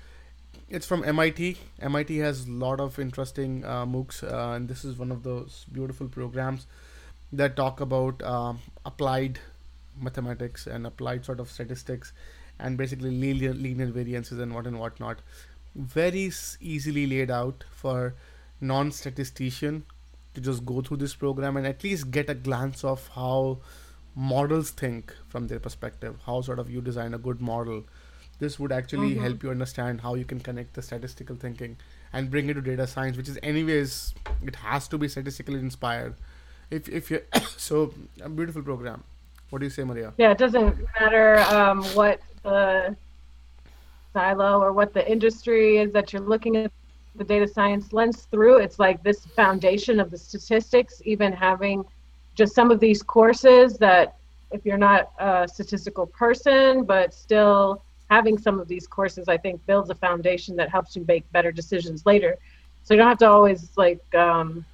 it's 0.69 0.85
from 0.85 1.03
MIT. 1.05 1.57
MIT 1.81 2.17
has 2.17 2.45
a 2.47 2.51
lot 2.51 2.79
of 2.79 2.99
interesting 2.99 3.63
uh, 3.63 3.85
MOOCs, 3.85 4.23
uh, 4.23 4.55
and 4.55 4.67
this 4.67 4.83
is 4.83 4.97
one 4.97 5.11
of 5.11 5.23
those 5.23 5.65
beautiful 5.71 6.07
programs 6.07 6.67
that 7.31 7.55
talk 7.55 7.79
about 7.79 8.21
uh, 8.21 8.53
applied 8.85 9.39
mathematics 9.99 10.67
and 10.67 10.85
applied 10.85 11.23
sort 11.23 11.39
of 11.39 11.49
statistics, 11.49 12.11
and 12.59 12.77
basically 12.77 13.11
linear 13.11 13.53
linear 13.53 13.87
variances 13.87 14.39
and 14.39 14.53
what 14.53 14.67
and 14.67 14.77
what 14.77 14.99
not. 14.99 15.21
Very 15.75 16.31
easily 16.61 17.07
laid 17.07 17.31
out 17.31 17.63
for 17.71 18.15
non-statistician 18.61 19.85
to 20.33 20.41
just 20.41 20.65
go 20.65 20.81
through 20.81 20.97
this 20.97 21.15
program 21.15 21.57
and 21.57 21.67
at 21.67 21.83
least 21.83 22.11
get 22.11 22.29
a 22.29 22.33
glance 22.33 22.83
of 22.83 23.07
how 23.09 23.59
models 24.15 24.71
think 24.71 25.13
from 25.27 25.47
their 25.47 25.59
perspective, 25.59 26.15
how 26.25 26.41
sort 26.41 26.59
of 26.59 26.69
you 26.69 26.81
design 26.81 27.13
a 27.13 27.17
good 27.17 27.41
model. 27.41 27.83
This 28.39 28.59
would 28.59 28.71
actually 28.71 29.11
mm-hmm. 29.11 29.23
help 29.23 29.43
you 29.43 29.51
understand 29.51 30.01
how 30.01 30.15
you 30.15 30.25
can 30.25 30.39
connect 30.39 30.73
the 30.73 30.81
statistical 30.81 31.35
thinking 31.35 31.77
and 32.11 32.29
bring 32.29 32.49
it 32.49 32.55
to 32.55 32.61
data 32.61 32.87
science, 32.87 33.17
which 33.17 33.29
is 33.29 33.39
anyways 33.43 34.13
it 34.43 34.55
has 34.57 34.87
to 34.89 34.97
be 34.97 35.07
statistically 35.07 35.59
inspired. 35.59 36.15
If 36.69 36.89
if 36.89 37.11
you 37.11 37.21
so 37.57 37.93
a 38.21 38.29
beautiful 38.29 38.61
program. 38.61 39.03
What 39.49 39.59
do 39.59 39.67
you 39.67 39.69
say, 39.69 39.83
Maria? 39.83 40.13
Yeah, 40.17 40.31
it 40.31 40.39
doesn't 40.39 40.79
matter 40.99 41.37
um, 41.41 41.83
what 41.93 42.19
the 42.41 42.95
silo 44.13 44.61
or 44.61 44.71
what 44.71 44.93
the 44.93 45.09
industry 45.11 45.77
is 45.77 45.91
that 45.91 46.13
you're 46.13 46.21
looking 46.21 46.55
at 46.57 46.71
the 47.15 47.23
data 47.23 47.47
science 47.47 47.93
lens 47.93 48.27
through. 48.31 48.57
It's 48.57 48.79
like 48.79 49.03
this 49.03 49.25
foundation 49.25 49.99
of 49.99 50.11
the 50.11 50.17
statistics, 50.17 51.01
even 51.05 51.33
having 51.33 51.83
just 52.35 52.55
some 52.55 52.71
of 52.71 52.79
these 52.79 53.03
courses 53.03 53.77
that 53.77 54.15
if 54.51 54.65
you're 54.65 54.77
not 54.77 55.11
a 55.19 55.47
statistical 55.47 56.07
person, 56.07 56.85
but 56.85 57.13
still 57.13 57.83
having 58.09 58.37
some 58.37 58.59
of 58.59 58.67
these 58.67 58.87
courses, 58.87 59.27
I 59.27 59.37
think 59.37 59.65
builds 59.65 59.89
a 59.89 59.95
foundation 59.95 60.55
that 60.57 60.69
helps 60.69 60.95
you 60.95 61.03
make 61.07 61.29
better 61.31 61.51
decisions 61.51 62.05
later. 62.05 62.37
So 62.83 62.93
you 62.93 62.99
don't 62.99 63.07
have 63.07 63.17
to 63.19 63.29
always 63.29 63.71
like, 63.77 64.03
um, 64.13 64.65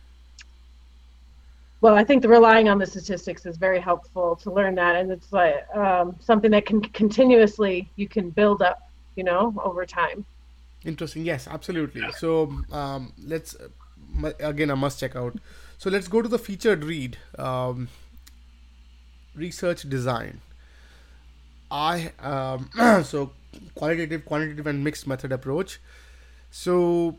well, 1.81 1.95
I 1.95 2.03
think 2.03 2.21
the 2.21 2.27
relying 2.27 2.67
on 2.67 2.77
the 2.77 2.85
statistics 2.85 3.45
is 3.45 3.55
very 3.55 3.79
helpful 3.79 4.35
to 4.37 4.51
learn 4.51 4.75
that. 4.75 4.97
And 4.97 5.11
it's 5.11 5.31
like 5.31 5.63
um, 5.73 6.15
something 6.19 6.51
that 6.51 6.65
can 6.65 6.81
continuously, 6.81 7.89
you 7.95 8.07
can 8.07 8.29
build 8.31 8.61
up, 8.61 8.88
you 9.19 9.25
know, 9.25 9.53
over 9.69 9.85
time. 9.85 10.25
Interesting. 10.85 11.25
Yes, 11.25 11.47
absolutely. 11.47 12.03
So 12.17 12.31
um, 12.71 13.11
let's 13.31 13.55
again, 14.39 14.71
I 14.71 14.75
must 14.75 14.99
check 14.99 15.15
out. 15.15 15.35
So 15.77 15.89
let's 15.89 16.07
go 16.07 16.21
to 16.21 16.29
the 16.29 16.39
featured 16.39 16.85
read. 16.85 17.17
Um, 17.37 17.89
research 19.35 19.83
design. 19.89 20.39
I 21.69 22.11
um, 22.19 22.69
so 23.03 23.31
qualitative, 23.75 24.25
quantitative, 24.25 24.67
and 24.67 24.83
mixed 24.83 25.05
method 25.05 25.33
approach. 25.33 25.79
So 26.49 27.17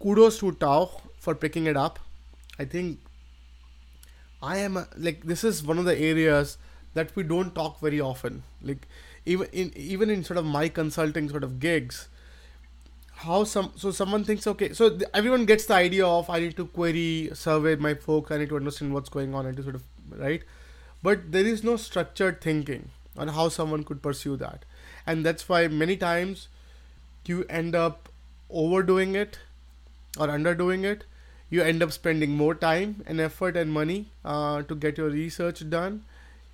kudos 0.00 0.38
to 0.38 0.52
Tao 0.52 0.90
for 1.18 1.34
picking 1.34 1.66
it 1.66 1.76
up. 1.76 1.98
I 2.60 2.64
think 2.64 3.00
I 4.40 4.58
am 4.58 4.86
like 4.96 5.24
this 5.24 5.44
is 5.44 5.62
one 5.64 5.78
of 5.78 5.84
the 5.84 5.98
areas 5.98 6.58
that 6.94 7.14
we 7.16 7.24
don't 7.24 7.54
talk 7.54 7.80
very 7.80 8.00
often. 8.00 8.42
Like 8.62 8.86
even 9.26 9.46
in 9.52 9.72
even 9.76 10.10
in 10.10 10.24
sort 10.24 10.38
of 10.38 10.44
my 10.44 10.68
consulting 10.68 11.28
sort 11.28 11.44
of 11.44 11.60
gigs, 11.60 12.08
how 13.24 13.44
some 13.44 13.70
so 13.76 13.90
someone 13.90 14.24
thinks 14.24 14.46
okay 14.46 14.72
so 14.72 14.88
th- 14.90 15.10
everyone 15.12 15.44
gets 15.44 15.66
the 15.66 15.74
idea 15.74 16.06
of 16.06 16.28
i 16.30 16.38
need 16.40 16.56
to 16.56 16.66
query 16.66 17.30
survey 17.34 17.74
my 17.76 17.92
folks 17.94 18.30
i 18.30 18.38
need 18.38 18.48
to 18.48 18.56
understand 18.56 18.94
what's 18.94 19.08
going 19.10 19.34
on 19.34 19.46
and 19.46 19.56
to 19.56 19.62
sort 19.62 19.74
of 19.74 19.82
right? 20.16 20.42
But 21.04 21.30
there 21.32 21.46
is 21.46 21.62
no 21.62 21.76
structured 21.76 22.40
thinking 22.40 22.90
on 23.16 23.28
how 23.28 23.48
someone 23.48 23.84
could 23.84 24.02
pursue 24.02 24.36
that. 24.38 24.64
And 25.06 25.24
that's 25.24 25.48
why 25.48 25.68
many 25.68 25.96
times 25.96 26.48
you 27.26 27.44
end 27.48 27.74
up 27.76 28.08
overdoing 28.50 29.14
it 29.14 29.38
or 30.18 30.28
underdoing 30.28 30.84
it. 30.84 31.04
You 31.50 31.62
end 31.62 31.82
up 31.82 31.92
spending 31.92 32.30
more 32.36 32.54
time 32.54 33.02
and 33.06 33.20
effort 33.20 33.56
and 33.56 33.72
money 33.72 34.10
uh, 34.24 34.62
to 34.62 34.74
get 34.74 34.98
your 34.98 35.10
research 35.10 35.68
done. 35.68 36.04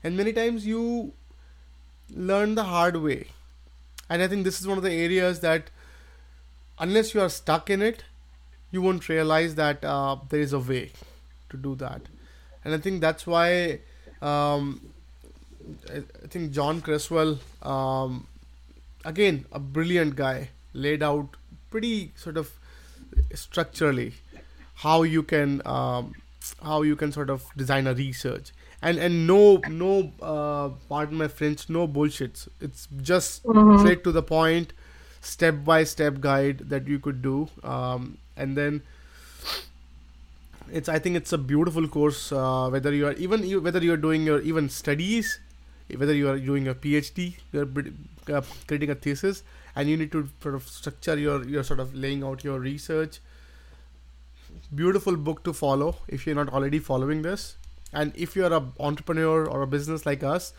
And 0.05 0.17
many 0.17 0.33
times 0.33 0.67
you 0.67 1.13
learn 2.11 2.55
the 2.55 2.65
hard 2.65 2.97
way 2.97 3.27
and 4.09 4.23
i 4.23 4.29
think 4.29 4.45
this 4.45 4.61
is 4.61 4.67
one 4.67 4.79
of 4.79 4.85
the 4.85 4.93
areas 4.93 5.41
that 5.41 5.71
unless 6.79 7.15
you 7.15 7.21
are 7.21 7.29
stuck 7.29 7.71
in 7.71 7.83
it, 7.83 8.05
you 8.71 8.83
won't 8.83 9.09
realize 9.09 9.55
that 9.55 9.85
uh, 9.85 10.17
there 10.29 10.41
is 10.41 10.53
a 10.53 10.59
way 10.59 10.93
to 11.51 11.57
do 11.57 11.75
that. 11.77 12.03
And 12.65 12.75
I 12.75 12.79
think 12.79 13.01
that's 13.01 13.27
why 13.27 13.81
um, 14.21 14.81
I, 15.93 16.03
think 16.29 16.53
John 16.53 16.81
Creswell, 16.81 17.39
um, 17.63 18.27
again, 19.05 19.47
a 19.53 19.59
brilliant 19.59 20.17
guy, 20.17 20.51
laid 20.73 21.03
out 21.03 21.29
pretty 21.71 22.13
sort 22.17 22.37
of 22.37 22.51
structurally 23.35 24.15
how 24.75 25.03
you 25.03 25.23
can 25.23 25.63
um, 25.65 26.15
how 26.63 26.83
you 26.83 26.97
can 26.97 27.13
sort 27.13 27.31
of 27.31 27.45
design 27.57 27.87
a 27.87 27.95
research 27.95 28.53
and 28.83 28.99
and 28.99 29.27
no 29.27 29.61
no 29.69 30.13
uh, 30.23 30.71
pardon 30.89 31.19
my 31.19 31.29
French, 31.29 31.69
no 31.69 31.87
bullshits. 31.89 32.49
It's 32.61 32.89
just 33.03 33.45
mm-hmm. 33.45 33.79
straight 33.81 34.05
to 34.05 34.13
the 34.13 34.23
point 34.23 34.73
step 35.27 35.65
by 35.65 35.83
step 35.85 36.21
guide 36.21 36.59
that 36.71 36.87
you 36.87 36.99
could 36.99 37.21
do 37.21 37.49
um, 37.63 38.19
and 38.37 38.57
then 38.57 38.83
it's 40.71 40.89
i 40.89 40.99
think 40.99 41.17
it's 41.17 41.33
a 41.33 41.39
beautiful 41.39 41.87
course 41.89 42.33
uh, 42.33 42.69
whether 42.69 42.93
you 42.95 43.07
are 43.07 43.13
even 43.15 43.43
you, 43.45 43.61
whether 43.61 43.83
you're 43.83 43.97
doing 43.97 44.25
your 44.25 44.41
even 44.41 44.69
studies 44.69 45.41
whether 45.97 46.15
you 46.15 46.29
are 46.29 46.39
doing 46.39 46.69
a 46.69 46.75
phd 46.75 47.35
you're 47.53 47.69
uh, 48.33 48.43
creating 48.67 48.91
a 48.91 48.95
thesis 48.95 49.43
and 49.75 49.89
you 49.89 49.97
need 49.97 50.11
to 50.11 50.29
sort 50.43 50.55
of 50.55 50.67
structure 50.69 51.19
your 51.19 51.45
your 51.45 51.63
sort 51.63 51.81
of 51.81 51.95
laying 51.95 52.25
out 52.25 52.43
your 52.43 52.59
research 52.59 53.21
beautiful 54.75 55.17
book 55.17 55.45
to 55.45 55.53
follow 55.53 55.97
if 56.09 56.27
you're 56.27 56.35
not 56.35 56.53
already 56.53 56.79
following 56.79 57.23
this 57.23 57.57
and 57.97 58.13
if 58.15 58.37
you're 58.37 58.53
an 58.53 58.73
entrepreneur 58.79 59.45
or 59.47 59.63
a 59.63 59.67
business 59.67 60.07
like 60.07 60.23
us 60.23 60.53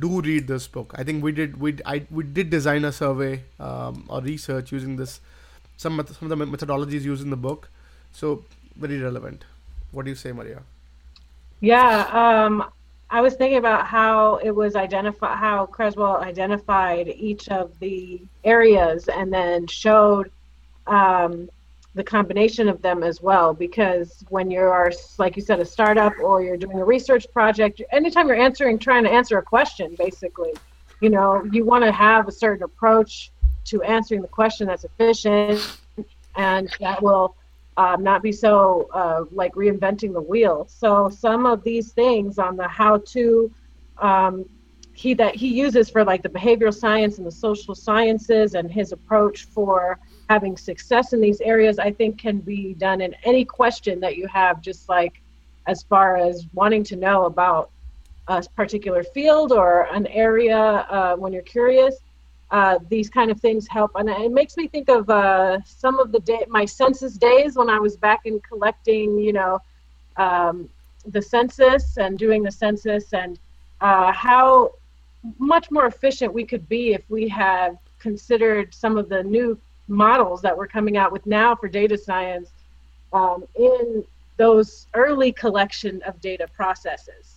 do 0.00 0.20
read 0.20 0.46
this 0.48 0.66
book. 0.66 0.94
I 0.96 1.04
think 1.04 1.22
we 1.22 1.32
did 1.32 1.60
we 1.60 1.78
I 1.84 2.06
we 2.10 2.24
did 2.24 2.50
design 2.50 2.84
a 2.84 2.92
survey 2.92 3.42
um, 3.60 4.04
or 4.08 4.20
research 4.20 4.72
using 4.72 4.96
this 4.96 5.20
some 5.76 6.04
some 6.06 6.30
of 6.30 6.38
the 6.38 6.44
methodologies 6.44 7.02
used 7.02 7.22
in 7.22 7.30
the 7.30 7.36
book, 7.36 7.68
so 8.12 8.44
very 8.76 8.98
relevant. 8.98 9.44
What 9.92 10.04
do 10.04 10.10
you 10.10 10.16
say, 10.16 10.32
Maria? 10.32 10.62
Yeah, 11.60 12.08
um, 12.12 12.64
I 13.10 13.20
was 13.20 13.34
thinking 13.34 13.58
about 13.58 13.86
how 13.86 14.36
it 14.36 14.50
was 14.50 14.76
identified, 14.76 15.38
how 15.38 15.66
Creswell 15.66 16.16
identified 16.16 17.08
each 17.08 17.48
of 17.48 17.78
the 17.78 18.20
areas 18.44 19.08
and 19.08 19.32
then 19.32 19.66
showed 19.66 20.30
um, 20.86 21.48
the 21.96 22.04
combination 22.04 22.68
of 22.68 22.80
them 22.82 23.02
as 23.02 23.20
well 23.20 23.52
because 23.52 24.22
when 24.28 24.50
you 24.50 24.60
are 24.60 24.92
like 25.18 25.34
you 25.34 25.42
said 25.42 25.58
a 25.60 25.64
startup 25.64 26.12
or 26.22 26.42
you're 26.42 26.56
doing 26.56 26.78
a 26.78 26.84
research 26.84 27.26
project 27.32 27.82
anytime 27.90 28.28
you're 28.28 28.40
answering 28.40 28.78
trying 28.78 29.02
to 29.02 29.10
answer 29.10 29.38
a 29.38 29.42
question 29.42 29.94
basically 29.98 30.52
you 31.00 31.10
know 31.10 31.42
you 31.50 31.64
want 31.64 31.82
to 31.82 31.90
have 31.90 32.28
a 32.28 32.32
certain 32.32 32.62
approach 32.62 33.32
to 33.64 33.82
answering 33.82 34.22
the 34.22 34.28
question 34.28 34.66
that's 34.66 34.84
efficient 34.84 35.78
and 36.36 36.70
that 36.80 37.02
will 37.02 37.34
um, 37.76 38.02
not 38.02 38.22
be 38.22 38.32
so 38.32 38.88
uh, 38.92 39.24
like 39.30 39.54
reinventing 39.54 40.12
the 40.12 40.20
wheel. 40.20 40.66
So 40.68 41.10
some 41.10 41.46
of 41.46 41.62
these 41.62 41.92
things 41.92 42.38
on 42.38 42.56
the 42.56 42.68
how 42.68 42.98
to 42.98 43.52
um, 43.98 44.44
he 44.94 45.12
that 45.14 45.34
he 45.34 45.48
uses 45.48 45.90
for 45.90 46.04
like 46.04 46.22
the 46.22 46.28
behavioral 46.28 46.72
science 46.72 47.18
and 47.18 47.26
the 47.26 47.30
social 47.30 47.74
sciences 47.74 48.54
and 48.54 48.70
his 48.70 48.92
approach 48.92 49.44
for 49.44 49.98
having 50.28 50.56
success 50.56 51.12
in 51.12 51.20
these 51.20 51.40
areas, 51.40 51.78
I 51.78 51.92
think 51.92 52.18
can 52.18 52.38
be 52.38 52.74
done 52.74 53.00
in 53.00 53.14
any 53.24 53.44
question 53.44 54.00
that 54.00 54.16
you 54.16 54.26
have, 54.28 54.60
just 54.60 54.88
like 54.88 55.14
as 55.66 55.82
far 55.84 56.16
as 56.16 56.46
wanting 56.52 56.84
to 56.84 56.96
know 56.96 57.26
about 57.26 57.70
a 58.28 58.42
particular 58.56 59.02
field 59.04 59.52
or 59.52 59.88
an 59.94 60.06
area 60.08 60.58
uh, 60.58 61.16
when 61.16 61.32
you're 61.32 61.42
curious. 61.42 61.96
uh, 62.50 62.78
these 62.88 63.10
kind 63.10 63.30
of 63.30 63.40
things 63.40 63.66
help. 63.68 63.92
And 63.96 64.08
it 64.08 64.32
makes 64.32 64.56
me 64.56 64.68
think 64.68 64.88
of 64.88 65.10
uh, 65.10 65.58
some 65.64 65.98
of 65.98 66.12
the 66.12 66.20
day, 66.20 66.44
my 66.48 66.64
census 66.64 67.14
days 67.14 67.56
when 67.56 67.68
I 67.68 67.78
was 67.78 67.96
back 67.96 68.20
in 68.24 68.40
collecting, 68.40 69.18
you 69.18 69.32
know, 69.32 69.58
um, 70.16 70.68
the 71.06 71.20
census 71.22 71.96
and 71.98 72.18
doing 72.18 72.42
the 72.42 72.50
census 72.50 73.12
and 73.12 73.38
uh, 73.80 74.12
how 74.12 74.72
much 75.38 75.70
more 75.70 75.86
efficient 75.86 76.32
we 76.32 76.44
could 76.44 76.68
be 76.68 76.94
if 76.94 77.02
we 77.08 77.28
had 77.28 77.78
considered 77.98 78.72
some 78.74 78.96
of 78.96 79.08
the 79.08 79.22
new 79.24 79.58
models 79.88 80.42
that 80.42 80.56
we're 80.56 80.66
coming 80.66 80.96
out 80.96 81.12
with 81.12 81.26
now 81.26 81.54
for 81.54 81.68
data 81.68 81.96
science 81.96 82.50
um, 83.12 83.44
in 83.54 84.04
those 84.36 84.86
early 84.94 85.32
collection 85.32 86.02
of 86.02 86.20
data 86.20 86.46
processes. 86.54 87.36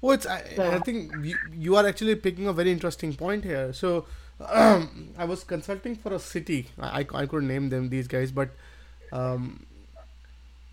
Well, 0.00 0.12
it's, 0.12 0.26
I, 0.26 0.42
so. 0.54 0.70
I 0.70 0.78
think 0.80 1.12
you, 1.24 1.36
you, 1.52 1.76
are 1.76 1.86
actually 1.86 2.14
picking 2.14 2.46
a 2.46 2.52
very 2.52 2.70
interesting 2.70 3.14
point 3.14 3.44
here. 3.44 3.72
So, 3.72 4.06
um, 4.46 5.14
I 5.18 5.24
was 5.24 5.42
consulting 5.42 5.96
for 5.96 6.14
a 6.14 6.18
city. 6.18 6.68
I, 6.78 7.06
I 7.12 7.26
couldn't 7.26 7.48
name 7.48 7.68
them, 7.68 7.88
these 7.88 8.06
guys, 8.06 8.30
but 8.30 8.50
um, 9.12 9.66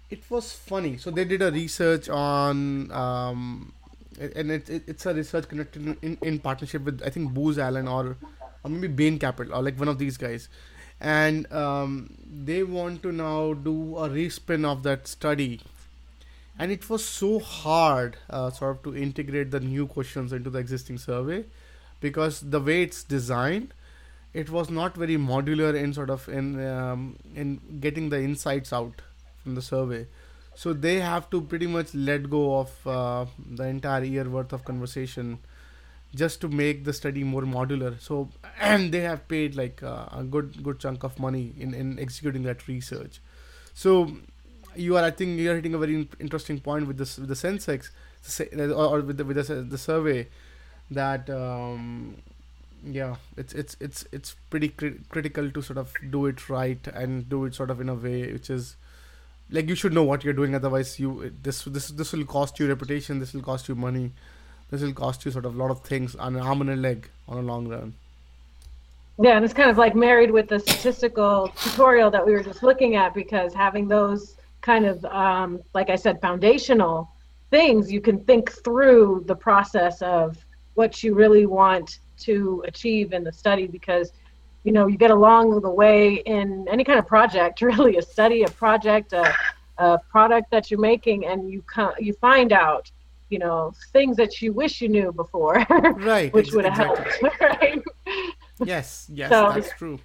it 0.09 0.29
was 0.29 0.51
funny. 0.53 0.97
So, 0.97 1.09
they 1.09 1.25
did 1.25 1.41
a 1.41 1.51
research 1.51 2.07
on, 2.07 2.91
um, 2.91 3.73
and 4.19 4.51
it, 4.51 4.69
it, 4.69 4.83
it's 4.87 5.05
a 5.07 5.13
research 5.13 5.47
connected 5.47 5.97
in, 6.03 6.17
in 6.21 6.39
partnership 6.39 6.83
with, 6.83 7.01
I 7.03 7.09
think, 7.09 7.33
Booz 7.33 7.57
Allen 7.57 7.87
or, 7.87 8.17
or 8.63 8.69
maybe 8.69 8.87
Bain 8.89 9.17
Capital 9.17 9.55
or 9.55 9.63
like 9.63 9.79
one 9.79 9.87
of 9.87 9.97
these 9.97 10.17
guys 10.17 10.49
and 10.99 11.51
um, 11.51 12.13
they 12.45 12.63
want 12.63 13.03
to 13.03 13.11
now 13.11 13.53
do 13.53 13.97
a 13.97 14.09
respin 14.09 14.65
of 14.65 14.83
that 14.83 15.07
study. 15.07 15.61
And 16.57 16.71
it 16.71 16.89
was 16.89 17.03
so 17.05 17.39
hard 17.39 18.17
uh, 18.29 18.49
sort 18.49 18.77
of 18.77 18.83
to 18.83 18.95
integrate 18.97 19.51
the 19.51 19.59
new 19.59 19.87
questions 19.87 20.31
into 20.31 20.49
the 20.49 20.59
existing 20.59 20.97
survey 20.97 21.45
because 21.99 22.39
the 22.41 22.61
way 22.61 22.83
it's 22.83 23.03
designed 23.03 23.73
it 24.33 24.49
was 24.49 24.69
not 24.69 24.95
very 24.95 25.15
modular 25.17 25.73
in 25.81 25.93
sort 25.93 26.09
of 26.09 26.27
in 26.27 26.47
um, 26.67 27.15
in 27.35 27.59
getting 27.79 28.09
the 28.09 28.21
insights 28.21 28.73
out 28.73 29.01
from 29.43 29.55
the 29.55 29.61
survey. 29.61 30.05
So 30.55 30.73
they 30.73 30.99
have 30.99 31.29
to 31.31 31.41
pretty 31.41 31.67
much 31.67 31.93
let 31.93 32.29
go 32.29 32.59
of 32.59 32.87
uh, 32.87 33.25
the 33.49 33.63
entire 33.63 34.03
year 34.03 34.29
worth 34.29 34.53
of 34.53 34.63
conversation 34.65 35.39
just 36.15 36.41
to 36.41 36.47
make 36.47 36.83
the 36.85 36.93
study 36.93 37.23
more 37.23 37.43
modular. 37.43 37.99
So 38.01 38.29
and 38.59 38.91
they 38.93 39.01
have 39.01 39.27
paid 39.27 39.55
like 39.55 39.83
uh, 39.83 40.05
a 40.11 40.23
good 40.23 40.63
good 40.63 40.79
chunk 40.79 41.03
of 41.03 41.19
money 41.19 41.53
in 41.57 41.73
in 41.73 41.99
executing 41.99 42.43
that 42.43 42.67
research. 42.67 43.21
So 43.73 44.11
you 44.75 44.97
are 44.97 45.03
I 45.03 45.11
think 45.11 45.39
you 45.39 45.51
are 45.51 45.55
hitting 45.55 45.73
a 45.73 45.77
very 45.77 46.07
interesting 46.19 46.59
point 46.59 46.87
with 46.87 46.97
this 46.97 47.17
with 47.17 47.29
the 47.29 47.35
census 47.35 47.91
or 48.59 49.01
with 49.01 49.17
the 49.17 49.25
with 49.25 49.47
the, 49.47 49.55
the 49.61 49.77
survey 49.77 50.27
that 50.91 51.29
um, 51.29 52.17
yeah 52.83 53.15
it's 53.37 53.53
it's 53.53 53.75
it's 53.79 54.05
it's 54.11 54.35
pretty 54.49 54.69
cri- 54.69 54.99
critical 55.09 55.49
to 55.51 55.61
sort 55.61 55.77
of 55.77 55.93
do 56.11 56.25
it 56.25 56.49
right 56.49 56.87
and 56.87 57.29
do 57.29 57.45
it 57.45 57.55
sort 57.55 57.69
of 57.69 57.81
in 57.81 57.89
a 57.89 57.95
way 57.95 58.31
which 58.31 58.49
is 58.49 58.75
like 59.49 59.67
you 59.67 59.75
should 59.75 59.93
know 59.93 60.03
what 60.03 60.23
you're 60.23 60.33
doing 60.33 60.55
otherwise 60.55 60.99
you 60.99 61.33
this 61.41 61.63
this 61.65 61.89
this 61.89 62.13
will 62.13 62.25
cost 62.25 62.59
you 62.59 62.67
reputation 62.67 63.19
this 63.19 63.33
will 63.33 63.41
cost 63.41 63.67
you 63.69 63.75
money 63.75 64.11
this 64.69 64.81
will 64.81 64.93
cost 64.93 65.25
you 65.25 65.31
sort 65.31 65.45
of 65.45 65.55
a 65.55 65.57
lot 65.57 65.71
of 65.71 65.81
things 65.81 66.15
on 66.15 66.35
an 66.35 66.41
arm 66.41 66.61
and 66.61 66.69
a 66.69 66.75
leg 66.75 67.09
on 67.27 67.37
a 67.37 67.41
long 67.41 67.67
run. 67.67 67.93
Yeah, 69.21 69.37
and 69.37 69.45
it's 69.45 69.53
kind 69.53 69.69
of 69.69 69.77
like 69.77 69.95
married 69.95 70.31
with 70.31 70.49
the 70.49 70.59
statistical 70.59 71.47
tutorial 71.55 72.11
that 72.11 72.25
we 72.25 72.33
were 72.33 72.43
just 72.43 72.63
looking 72.63 72.95
at 72.95 73.13
because 73.13 73.53
having 73.53 73.87
those 73.87 74.35
kind 74.61 74.85
of, 74.85 75.05
um, 75.05 75.61
like 75.73 75.89
I 75.89 75.95
said, 75.95 76.19
foundational 76.19 77.09
things, 77.49 77.91
you 77.91 78.01
can 78.01 78.19
think 78.25 78.51
through 78.63 79.23
the 79.27 79.35
process 79.35 80.01
of 80.01 80.43
what 80.73 81.03
you 81.03 81.15
really 81.15 81.45
want 81.45 81.99
to 82.19 82.63
achieve 82.67 83.13
in 83.13 83.23
the 83.23 83.31
study 83.31 83.67
because 83.67 84.11
you 84.63 84.71
know 84.71 84.87
you 84.87 84.97
get 84.97 85.11
along 85.11 85.61
the 85.61 85.69
way 85.69 86.15
in 86.25 86.67
any 86.69 86.83
kind 86.83 86.99
of 86.99 87.07
project 87.07 87.61
really 87.71 87.97
a 87.97 88.01
study 88.01 88.43
a 88.43 88.49
project 88.49 89.13
a, 89.13 89.33
a 89.77 89.97
product 90.09 90.49
that 90.51 90.71
you're 90.71 90.79
making 90.79 91.25
and 91.25 91.49
you 91.51 91.61
come 91.63 91.91
you 91.99 92.13
find 92.13 92.51
out 92.51 92.89
you 93.29 93.39
know 93.39 93.73
things 93.91 94.17
that 94.17 94.41
you 94.41 94.53
wish 94.53 94.81
you 94.81 94.89
knew 94.89 95.11
before 95.11 95.65
right 95.97 96.33
which 96.37 96.51
would 96.53 96.65
have 96.65 96.97
exactly. 96.99 97.29
helped 97.29 97.41
right? 97.61 97.83
Yes 98.63 99.07
yes 99.11 99.29
so, 99.29 99.51
that's 99.51 99.73
true. 99.77 99.99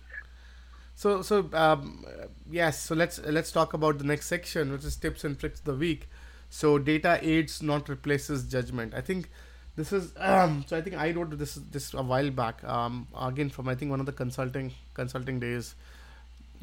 So 0.95 1.23
so 1.23 1.49
um, 1.53 2.05
yes 2.51 2.81
so 2.81 2.95
let's 2.95 3.19
let's 3.25 3.53
talk 3.53 3.75
about 3.75 3.99
the 3.99 4.05
next 4.05 4.27
section 4.27 4.73
which 4.73 4.85
is 4.85 4.97
tips 4.97 5.25
and 5.25 5.39
tricks 5.39 5.61
of 5.61 5.67
the 5.67 5.75
week. 5.75 6.09
So 6.51 6.79
data 6.79 7.21
aids 7.23 7.63
not 7.63 7.89
replaces 7.89 8.45
judgment. 8.45 8.93
I 8.95 9.01
think 9.01 9.31
this 9.77 9.93
is 9.93 10.13
um, 10.17 10.65
so 10.69 10.77
i 10.77 10.81
think 10.81 10.97
i 10.97 11.11
wrote 11.13 11.39
this 11.39 11.55
this 11.55 11.95
a 11.95 12.03
while 12.03 12.31
back. 12.31 12.63
Um, 12.65 13.07
again 13.21 13.51
from 13.51 13.69
i 13.69 13.75
think 13.75 13.91
one 13.91 14.01
of 14.01 14.07
the 14.07 14.13
consulting 14.13 14.73
consulting 14.95 15.39
days. 15.41 15.75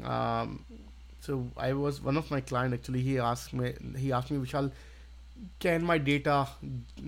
Um, 0.04 0.64
so 1.20 1.46
i 1.56 1.72
was 1.72 2.00
one 2.00 2.16
of 2.16 2.30
my 2.30 2.40
client 2.40 2.72
actually 2.72 3.00
he 3.00 3.18
asked 3.18 3.52
me 3.52 3.72
he 3.96 4.12
asked 4.12 4.30
me 4.30 4.38
vishal 4.38 4.70
can 5.60 5.84
my 5.84 5.98
data 5.98 6.48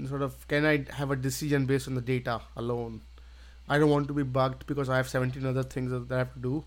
sort 0.09 0.23
of 0.23 0.47
can 0.49 0.65
I 0.65 0.85
have 0.93 1.11
a 1.11 1.17
decision 1.17 1.67
based 1.67 1.89
on 1.89 1.95
the 1.95 2.01
data 2.01 2.41
alone? 2.57 3.03
I 3.69 3.79
don't 3.79 3.91
want 3.91 4.09
to 4.09 4.15
be 4.15 4.23
bugged 4.23 4.67
because 4.67 4.89
I 4.89 4.97
have 4.97 5.09
17 5.09 5.47
other 5.47 5.63
things 5.63 5.91
that 5.93 6.13
I 6.13 6.19
have 6.19 6.33
to 6.35 6.41
do. 6.41 6.65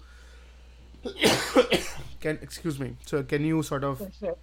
can 2.22 2.40
excuse 2.42 2.80
me. 2.80 2.96
So 3.06 3.24
can 3.24 3.44
you 3.44 3.62
sort 3.64 3.84
of 3.84 4.02
sure. 4.20 4.38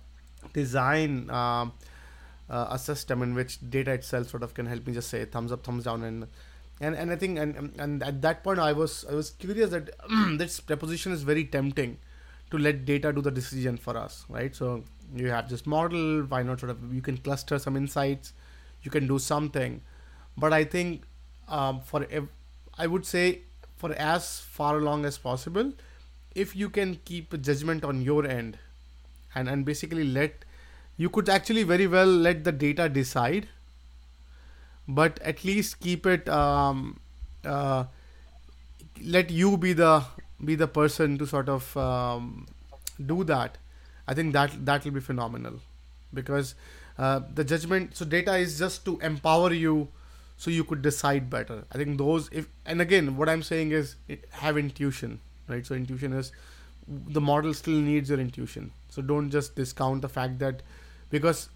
design 0.52 1.30
um, 1.30 1.72
uh, 2.50 2.66
a 2.70 2.78
system 2.78 3.22
in 3.22 3.34
which 3.34 3.58
data 3.70 3.92
itself 3.92 4.28
sort 4.28 4.42
of 4.42 4.52
can 4.54 4.66
help 4.66 4.86
me 4.86 4.92
just 4.92 5.08
say 5.08 5.24
thumbs 5.24 5.52
up, 5.52 5.64
thumbs 5.64 5.84
down, 5.84 6.02
and 6.02 6.26
and 6.80 6.94
and 6.94 7.10
I 7.10 7.16
think 7.16 7.38
and 7.38 7.72
and 7.78 8.02
at 8.02 8.20
that 8.22 8.44
point 8.44 8.58
I 8.58 8.72
was 8.72 9.04
I 9.10 9.14
was 9.14 9.30
curious 9.30 9.70
that 9.70 9.90
this 10.38 10.60
proposition 10.60 11.12
is 11.12 11.22
very 11.22 11.44
tempting 11.44 11.98
to 12.50 12.58
let 12.58 12.84
data 12.84 13.12
do 13.12 13.22
the 13.22 13.30
decision 13.30 13.76
for 13.76 13.96
us, 13.96 14.24
right? 14.28 14.54
So 14.54 14.84
you 15.14 15.28
have 15.28 15.48
this 15.48 15.66
model 15.66 16.22
why 16.22 16.42
not 16.42 16.60
sort 16.60 16.70
of 16.70 16.94
you 16.94 17.00
can 17.00 17.16
cluster 17.16 17.58
some 17.58 17.76
insights 17.76 18.32
you 18.82 18.90
can 18.90 19.06
do 19.06 19.18
something. 19.18 19.82
But 20.36 20.52
i 20.52 20.64
think 20.64 21.02
um, 21.48 21.80
for 21.80 22.06
ev- 22.10 22.28
i 22.78 22.86
would 22.86 23.04
say 23.04 23.40
for 23.76 23.92
as 23.92 24.40
far 24.40 24.78
along 24.78 25.04
as 25.04 25.18
possible 25.18 25.72
if 26.34 26.54
you 26.56 26.70
can 26.70 26.94
keep 27.04 27.40
judgment 27.42 27.84
on 27.84 28.00
your 28.02 28.24
end 28.26 28.58
and 29.34 29.48
and 29.48 29.64
basically 29.64 30.04
let 30.04 30.44
you 30.96 31.08
could 31.10 31.28
actually 31.28 31.62
very 31.62 31.86
well 31.86 32.06
let 32.28 32.44
the 32.44 32.52
data 32.52 32.88
decide 32.88 33.48
but 34.88 35.18
at 35.22 35.44
least 35.44 35.80
keep 35.80 36.06
it 36.06 36.28
um, 36.28 36.98
uh, 37.44 37.84
let 39.02 39.30
you 39.30 39.56
be 39.56 39.72
the 39.72 40.04
be 40.44 40.54
the 40.54 40.66
person 40.66 41.18
to 41.18 41.26
sort 41.26 41.48
of 41.48 41.76
um, 41.76 42.46
do 43.06 43.24
that 43.24 43.58
I 44.10 44.14
think 44.14 44.32
that 44.32 44.54
that 44.66 44.84
will 44.84 44.96
be 44.98 45.00
phenomenal 45.00 45.60
because 46.12 46.54
uh, 46.98 47.20
the 47.34 47.44
judgment. 47.44 47.96
So 47.96 48.04
data 48.04 48.36
is 48.36 48.58
just 48.58 48.84
to 48.86 48.98
empower 49.08 49.52
you, 49.52 49.88
so 50.36 50.50
you 50.50 50.64
could 50.64 50.82
decide 50.82 51.30
better. 51.30 51.62
I 51.72 51.78
think 51.78 51.98
those 51.98 52.28
if 52.32 52.48
and 52.66 52.82
again 52.86 53.16
what 53.16 53.28
I'm 53.28 53.44
saying 53.50 53.70
is 53.80 53.94
have 54.46 54.58
intuition, 54.58 55.20
right? 55.48 55.64
So 55.64 55.76
intuition 55.76 56.12
is 56.12 56.32
the 57.18 57.20
model 57.20 57.54
still 57.54 57.80
needs 57.90 58.10
your 58.10 58.18
intuition. 58.18 58.72
So 58.88 59.02
don't 59.02 59.30
just 59.30 59.54
discount 59.54 60.02
the 60.02 60.08
fact 60.08 60.40
that 60.40 60.62
because 61.10 61.48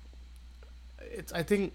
it's 1.21 1.33
I 1.33 1.43
think 1.43 1.73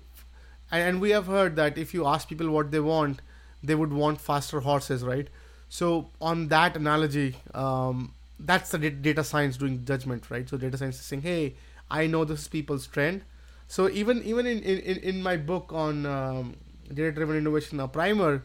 and 0.72 1.02
we 1.02 1.10
have 1.10 1.28
heard 1.28 1.56
that 1.58 1.78
if 1.78 1.94
you 1.94 2.06
ask 2.06 2.30
people 2.30 2.50
what 2.52 2.72
they 2.72 2.80
want, 2.80 3.22
they 3.64 3.76
would 3.76 3.92
want 3.92 4.22
faster 4.22 4.62
horses, 4.62 5.04
right? 5.04 5.28
So 5.68 6.10
on 6.22 6.48
that 6.50 6.78
analogy, 6.78 7.36
um, 7.54 8.14
that's 8.40 8.72
the 8.72 8.90
data 8.90 9.24
science 9.24 9.58
doing 9.58 9.84
judgment 9.86 10.30
right? 10.30 10.48
So 10.50 10.58
data 10.58 10.78
science 10.78 11.00
is 11.00 11.06
saying 11.06 11.22
hey 11.24 11.56
i 11.92 12.06
know 12.08 12.24
this 12.26 12.42
is 12.42 12.48
people's 12.48 12.88
trend. 12.88 13.24
So 13.68 13.90
even 13.90 14.24
even 14.24 14.46
in 14.48 14.60
in, 14.60 14.98
in 14.98 15.24
my 15.24 15.38
book 15.38 15.72
on 15.74 16.06
um, 16.06 16.56
data 16.94 17.12
driven 17.12 17.38
innovation 17.38 17.80
a 17.80 17.88
primer 17.88 18.44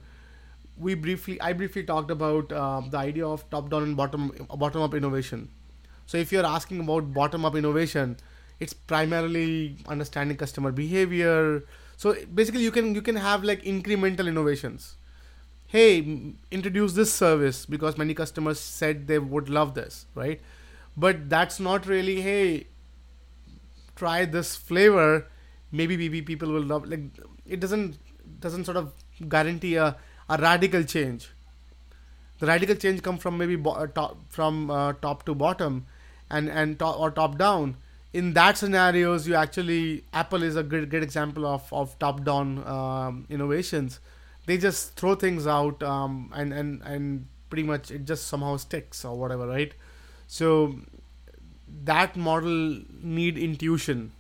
we 0.77 0.95
briefly 0.95 1.41
i 1.41 1.53
briefly 1.53 1.85
talked 1.85 2.11
about 2.11 2.53
uh, 2.53 2.81
the 2.91 2.99
idea 2.99 3.27
of 3.27 3.49
top 3.51 3.71
down 3.71 3.85
and 3.85 3.97
bottom 3.97 4.33
bottom 4.57 4.83
up 4.83 4.95
innovation. 4.95 5.49
So 6.07 6.19
if 6.19 6.33
you're 6.33 6.47
asking 6.47 6.81
about 6.81 7.13
bottom 7.15 7.45
up 7.45 7.55
innovation 7.57 8.17
it's 8.61 8.73
primarily 8.73 9.77
understanding 9.89 10.37
customer 10.37 10.71
behavior. 10.73 11.65
So 11.97 12.15
basically 12.35 12.63
you 12.63 12.71
can 12.71 12.95
you 12.95 13.03
can 13.03 13.17
have 13.17 13.45
like 13.45 13.63
incremental 13.63 14.29
innovations 14.29 14.97
hey 15.67 16.35
introduce 16.51 16.93
this 16.95 17.13
service 17.13 17.67
because 17.67 17.99
many 17.99 18.15
customers 18.15 18.61
said 18.61 19.07
they 19.07 19.19
would 19.19 19.49
love 19.49 19.75
this 19.75 20.07
right? 20.15 20.41
But 20.97 21.29
that's 21.29 21.59
not 21.59 21.87
really 21.87 22.21
hey 22.21 22.67
try 23.97 24.25
this 24.25 24.57
flavor. 24.57 25.27
Maybe 25.73 25.97
maybe 25.97 26.23
people 26.23 26.49
will 26.51 26.63
love 26.63 26.87
like 26.89 27.01
it 27.47 27.61
doesn't 27.61 27.99
doesn't 28.41 28.65
sort 28.65 28.77
of 28.77 28.93
guarantee 29.29 29.77
a, 29.77 29.97
a 30.29 30.37
radical 30.39 30.83
change. 30.85 31.31
The 32.41 32.47
radical 32.47 32.75
change 32.75 33.03
come 33.03 33.19
from 33.19 33.39
maybe 33.39 33.57
bo- 33.57 33.73
uh, 33.73 33.87
top 33.87 34.17
from 34.29 34.71
uh, 34.71 34.93
top 34.95 35.25
to 35.27 35.35
bottom 35.35 35.87
and 36.31 36.49
and 36.49 36.79
to- 36.81 36.87
or 37.05 37.11
top 37.11 37.39
down. 37.39 37.77
In 38.13 38.33
that 38.35 38.57
scenarios 38.59 39.27
you 39.27 39.35
actually 39.35 40.05
apple 40.13 40.43
is 40.43 40.57
a 40.57 40.63
great 40.63 40.89
great 40.91 41.03
example 41.03 41.47
of 41.47 41.73
of 41.73 41.99
top 41.99 42.25
down 42.25 42.67
um, 42.67 43.27
innovations 43.29 44.01
they 44.47 44.59
just 44.59 44.95
throw 44.97 45.15
things 45.15 45.47
out 45.47 45.83
um, 45.83 46.33
and 46.35 46.53
and 46.53 46.83
and 46.83 47.27
pretty 47.51 47.63
much 47.63 47.91
it 47.91 48.05
just 48.05 48.27
somehow 48.27 48.57
sticks 48.57 49.05
or 49.05 49.17
whatever 49.17 49.47
right? 49.47 49.73
So 50.27 50.77
that 51.85 52.17
model 52.17 52.81
need 53.03 53.39
intuition. 53.39 54.13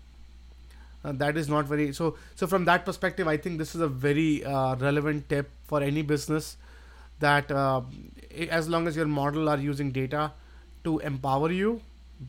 Uh, 1.04 1.12
that 1.12 1.36
is 1.36 1.50
not 1.50 1.66
very 1.66 1.92
so 1.92 2.16
so 2.34 2.46
from 2.46 2.64
that 2.64 2.86
perspective 2.86 3.28
i 3.28 3.36
think 3.36 3.58
this 3.58 3.74
is 3.74 3.82
a 3.82 3.88
very 3.88 4.42
uh, 4.42 4.74
relevant 4.76 5.28
tip 5.28 5.50
for 5.64 5.82
any 5.82 6.00
business 6.00 6.56
that 7.20 7.50
uh, 7.52 7.82
as 8.48 8.70
long 8.70 8.88
as 8.88 8.96
your 8.96 9.04
model 9.04 9.50
are 9.50 9.58
using 9.58 9.90
data 9.90 10.32
to 10.82 10.98
empower 11.00 11.52
you 11.52 11.82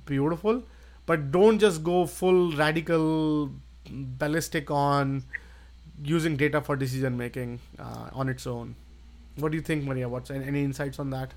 beautiful 0.06 0.62
but 1.06 1.32
don't 1.32 1.60
just 1.60 1.84
go 1.86 2.06
full 2.06 2.52
radical 2.52 3.50
ballistic 3.90 4.70
on 4.70 5.24
using 6.04 6.36
data 6.36 6.62
for 6.62 6.76
decision 6.76 7.18
making 7.18 7.60
uh, 7.80 8.10
on 8.14 8.30
its 8.30 8.46
own. 8.48 8.76
What 9.38 9.52
do 9.52 9.58
you 9.58 9.64
think 9.64 9.84
maria? 9.84 10.08
What's 10.08 10.32
any 10.32 10.64
insights 10.64 11.00
on 11.00 11.10
that? 11.12 11.32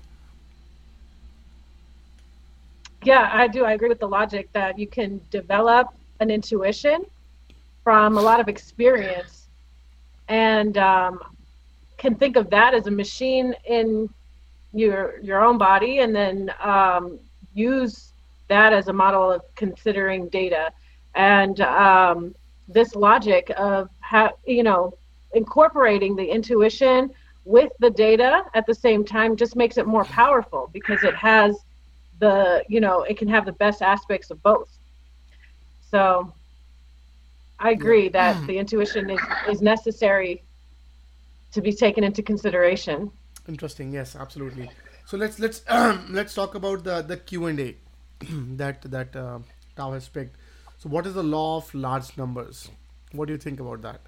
Yeah 3.03 3.29
i 3.31 3.47
do. 3.47 3.63
I 3.63 3.73
agree 3.73 3.89
with 3.89 3.99
the 3.99 4.07
logic 4.07 4.51
that 4.53 4.77
you 4.77 4.87
can 4.87 5.21
develop 5.31 5.87
an 6.19 6.29
intuition 6.29 7.05
from 7.83 8.17
a 8.17 8.21
lot 8.21 8.39
of 8.39 8.47
experience 8.49 9.47
and 10.27 10.77
um, 10.77 11.19
can 11.97 12.15
think 12.15 12.35
of 12.35 12.49
that 12.49 12.73
as 12.73 12.87
a 12.87 12.91
machine 12.91 13.55
in 13.65 14.09
your 14.73 15.19
your 15.21 15.43
own 15.43 15.57
body 15.57 15.99
and 15.99 16.15
then 16.15 16.53
um, 16.61 17.19
use 17.53 18.09
that 18.47 18.73
as 18.73 18.87
a 18.87 18.93
model 18.93 19.31
of 19.31 19.41
considering 19.55 20.27
data. 20.29 20.71
And 21.15 21.59
um, 21.61 22.35
this 22.67 22.95
logic 22.95 23.51
of 23.57 23.89
how 24.09 24.31
you 24.45 24.63
know 24.63 24.91
incorporating 25.33 26.15
the 26.15 26.27
intuition 26.37 27.11
with 27.45 27.71
the 27.79 27.91
data 27.91 28.43
at 28.55 28.65
the 28.65 28.73
same 28.73 29.05
time 29.05 29.35
just 29.35 29.55
makes 29.55 29.77
it 29.77 29.85
more 29.85 30.05
powerful 30.05 30.67
because 30.73 31.03
it 31.03 31.15
has 31.15 31.55
the 32.19 32.63
you 32.67 32.81
know 32.81 33.03
it 33.03 33.17
can 33.19 33.27
have 33.27 33.45
the 33.45 33.57
best 33.65 33.81
aspects 33.83 34.31
of 34.31 34.41
both. 34.41 34.71
So 35.91 36.33
i 37.59 37.69
agree 37.71 38.07
that 38.09 38.35
the 38.47 38.57
intuition 38.63 39.09
is 39.15 39.21
is 39.51 39.61
necessary 39.61 40.33
to 41.53 41.61
be 41.61 41.73
taken 41.73 42.03
into 42.03 42.21
consideration. 42.31 43.11
Interesting. 43.47 43.93
Yes 43.99 44.15
absolutely. 44.15 44.67
So 45.05 45.17
let's 45.17 45.37
let's 45.45 45.59
let's 46.17 46.33
talk 46.33 46.55
about 46.55 46.83
the 46.83 47.01
the 47.13 47.17
q&a 47.17 47.69
that 48.61 48.77
that 48.97 49.15
uh, 49.15 49.39
tao 49.75 49.91
has 49.91 50.09
picked. 50.09 50.35
So 50.79 50.89
what 50.89 51.05
is 51.05 51.13
the 51.13 51.27
law 51.37 51.57
of 51.57 51.73
large 51.87 52.17
numbers 52.17 52.69
what 53.11 53.27
do 53.27 53.33
you 53.33 53.39
think 53.39 53.59
about 53.59 53.81
that? 53.81 54.01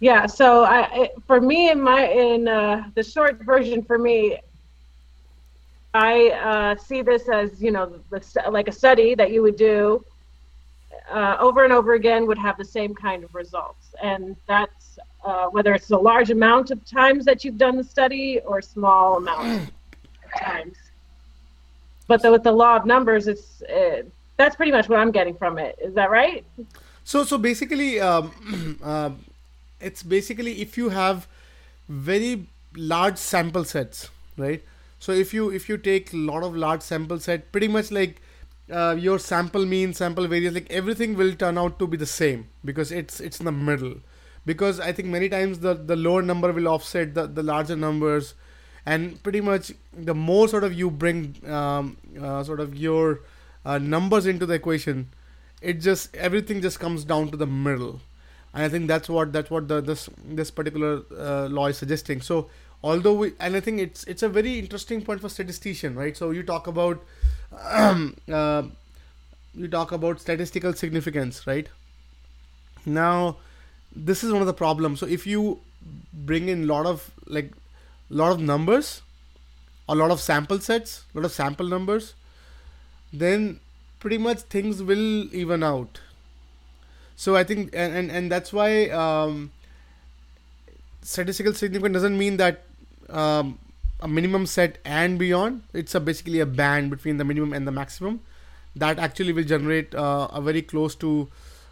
Yeah 0.00 0.26
so 0.26 0.64
i 0.64 1.10
for 1.26 1.40
me 1.40 1.70
in 1.70 1.80
my 1.80 2.06
in 2.06 2.48
uh, 2.48 2.88
the 2.94 3.02
short 3.02 3.42
version 3.42 3.82
for 3.82 3.98
me 3.98 4.38
i 5.92 6.30
uh, 6.30 6.74
see 6.76 7.02
this 7.02 7.28
as 7.28 7.60
you 7.60 7.70
know 7.70 8.00
like 8.50 8.68
a 8.68 8.72
study 8.72 9.14
that 9.14 9.30
you 9.30 9.42
would 9.42 9.56
do 9.56 10.02
uh, 11.10 11.36
over 11.40 11.64
and 11.64 11.72
over 11.72 11.94
again 11.94 12.26
would 12.26 12.38
have 12.38 12.56
the 12.56 12.64
same 12.64 12.94
kind 12.94 13.24
of 13.24 13.34
results. 13.34 13.94
And 14.02 14.36
that's 14.46 14.98
uh, 15.24 15.46
whether 15.46 15.74
it's 15.74 15.90
a 15.90 15.96
large 15.96 16.30
amount 16.30 16.70
of 16.70 16.84
times 16.84 17.24
that 17.24 17.44
you've 17.44 17.58
done 17.58 17.76
the 17.76 17.84
study 17.84 18.40
or 18.40 18.62
small 18.62 19.16
amount 19.16 19.62
of 19.62 20.40
times. 20.40 20.76
But 22.06 22.22
the, 22.22 22.30
with 22.30 22.42
the 22.42 22.52
law 22.52 22.76
of 22.76 22.86
numbers 22.86 23.28
it's 23.28 23.62
that's 24.40 24.56
pretty 24.56 24.72
much 24.72 24.88
what 24.88 24.98
i'm 24.98 25.10
getting 25.10 25.36
from 25.36 25.58
it. 25.58 25.78
Is 25.80 25.94
that 25.94 26.10
right? 26.10 26.44
So 27.04 27.24
so 27.24 27.38
basically 27.38 28.00
um, 28.00 28.78
uh, 28.94 29.10
it's 29.80 30.02
basically 30.02 30.60
if 30.62 30.76
you 30.78 30.88
have 30.88 31.26
very 31.88 32.46
large 32.74 33.18
sample 33.18 33.64
sets 33.64 34.10
right? 34.36 34.62
So 34.98 35.12
if 35.12 35.34
you 35.34 35.50
if 35.50 35.68
you 35.68 35.76
take 35.76 36.12
a 36.12 36.16
lot 36.16 36.42
of 36.42 36.56
large 36.56 36.82
sample 36.82 37.18
set 37.18 37.50
pretty 37.52 37.68
much 37.68 37.90
like 37.90 38.22
uh, 38.70 38.94
your 39.06 39.18
sample 39.18 39.66
mean 39.66 39.92
sample 39.94 40.26
variance 40.26 40.54
like 40.54 40.70
everything 40.70 41.16
will 41.16 41.34
turn 41.34 41.58
out 41.58 41.78
to 41.78 41.86
be 41.86 41.96
the 41.96 42.12
same 42.12 42.46
because 42.64 42.92
it's 42.92 43.20
it's 43.20 43.40
in 43.40 43.46
the 43.46 43.58
middle. 43.70 43.96
Because 44.50 44.80
i 44.80 44.90
think 44.98 45.08
many 45.14 45.28
times 45.32 45.58
the 45.64 45.74
the 45.88 45.96
lower 45.96 46.22
number 46.22 46.50
will 46.58 46.68
offset 46.74 47.10
the 47.16 47.26
the 47.38 47.42
larger 47.42 47.76
numbers 47.76 48.30
and 48.92 49.22
pretty 49.22 49.42
much 49.48 49.72
the 50.10 50.14
more 50.14 50.48
sort 50.52 50.64
of 50.64 50.72
you 50.78 50.90
bring 50.90 51.18
um, 51.56 51.96
uh, 52.20 52.42
sort 52.42 52.60
of 52.60 52.74
your 52.84 53.20
uh, 53.64 53.78
numbers 53.78 54.26
into 54.26 54.46
the 54.46 54.54
equation 54.54 55.08
it 55.60 55.80
just 55.80 56.14
everything 56.16 56.60
just 56.60 56.80
comes 56.80 57.04
down 57.04 57.30
to 57.30 57.36
the 57.36 57.46
middle 57.46 58.00
and 58.52 58.64
I 58.64 58.68
think 58.68 58.88
that's 58.88 59.08
what 59.08 59.32
that's 59.32 59.50
what 59.50 59.68
the 59.68 59.80
this 59.80 60.08
this 60.24 60.50
particular 60.50 61.02
uh, 61.16 61.46
law 61.46 61.66
is 61.68 61.78
suggesting. 61.78 62.20
So 62.20 62.50
although 62.82 63.14
we 63.14 63.32
and 63.38 63.56
I 63.56 63.60
think 63.60 63.78
it's 63.80 64.04
it's 64.04 64.22
a 64.22 64.28
very 64.28 64.58
interesting 64.58 65.02
point 65.02 65.20
for 65.20 65.28
statistician, 65.28 65.94
right? 65.94 66.16
So 66.16 66.30
you 66.30 66.42
talk 66.42 66.66
about 66.66 67.02
uh, 67.52 68.62
you 69.54 69.68
talk 69.68 69.92
about 69.92 70.20
statistical 70.20 70.72
significance, 70.72 71.46
right? 71.46 71.68
Now 72.84 73.36
this 73.94 74.24
is 74.24 74.32
one 74.32 74.40
of 74.40 74.46
the 74.46 74.54
problems. 74.54 75.00
So 75.00 75.06
if 75.06 75.26
you 75.26 75.60
bring 76.12 76.48
in 76.48 76.66
lot 76.66 76.86
of 76.86 77.10
like 77.26 77.52
lot 78.08 78.32
of 78.32 78.40
numbers, 78.40 79.02
a 79.88 79.94
lot 79.94 80.10
of 80.10 80.20
sample 80.20 80.58
sets, 80.58 81.04
lot 81.14 81.24
of 81.24 81.32
sample 81.32 81.66
numbers, 81.66 82.14
then 83.12 83.60
pretty 83.98 84.18
much 84.18 84.38
things 84.40 84.82
will 84.82 85.34
even 85.34 85.62
out 85.62 86.00
so 87.20 87.36
I 87.36 87.44
think, 87.44 87.68
and 87.74 87.94
and, 87.94 88.10
and 88.10 88.32
that's 88.32 88.50
why 88.50 88.88
um, 88.88 89.50
statistical 91.02 91.52
significance 91.52 91.92
doesn't 91.92 92.16
mean 92.16 92.38
that 92.38 92.62
um, 93.10 93.58
a 94.00 94.08
minimum 94.08 94.46
set 94.46 94.78
and 94.86 95.18
beyond. 95.18 95.62
It's 95.74 95.94
a 95.94 96.00
basically 96.00 96.40
a 96.40 96.46
band 96.46 96.88
between 96.88 97.18
the 97.18 97.24
minimum 97.24 97.52
and 97.52 97.66
the 97.66 97.72
maximum. 97.72 98.20
That 98.74 98.98
actually 98.98 99.34
will 99.34 99.44
generate 99.44 99.94
uh, 99.94 100.28
a 100.32 100.40
very 100.40 100.62
close 100.62 100.94
to 100.96 101.28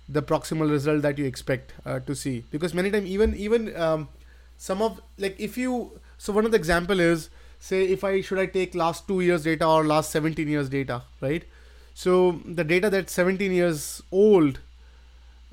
the 0.06 0.22
proximal 0.22 0.70
result 0.70 1.00
that 1.00 1.16
you 1.16 1.24
expect 1.24 1.72
uh, 1.86 2.00
to 2.00 2.14
see. 2.14 2.44
Because 2.50 2.74
many 2.74 2.90
times, 2.90 3.06
even 3.06 3.34
even 3.34 3.74
um, 3.74 4.08
some 4.58 4.82
of 4.82 5.00
like 5.16 5.36
if 5.38 5.56
you 5.56 5.98
so 6.18 6.30
one 6.30 6.44
of 6.44 6.50
the 6.50 6.58
example 6.58 7.00
is 7.00 7.30
say 7.60 7.84
if 7.84 8.04
I 8.04 8.20
should 8.20 8.38
I 8.38 8.46
take 8.46 8.74
last 8.74 9.06
two 9.08 9.20
years 9.20 9.44
data 9.44 9.66
or 9.66 9.84
last 9.84 10.10
17 10.10 10.48
years 10.48 10.68
data, 10.68 11.02
right? 11.20 11.44
So 11.94 12.40
the 12.44 12.64
data 12.64 12.90
that's 12.90 13.12
17 13.12 13.52
years 13.52 14.02
old 14.12 14.60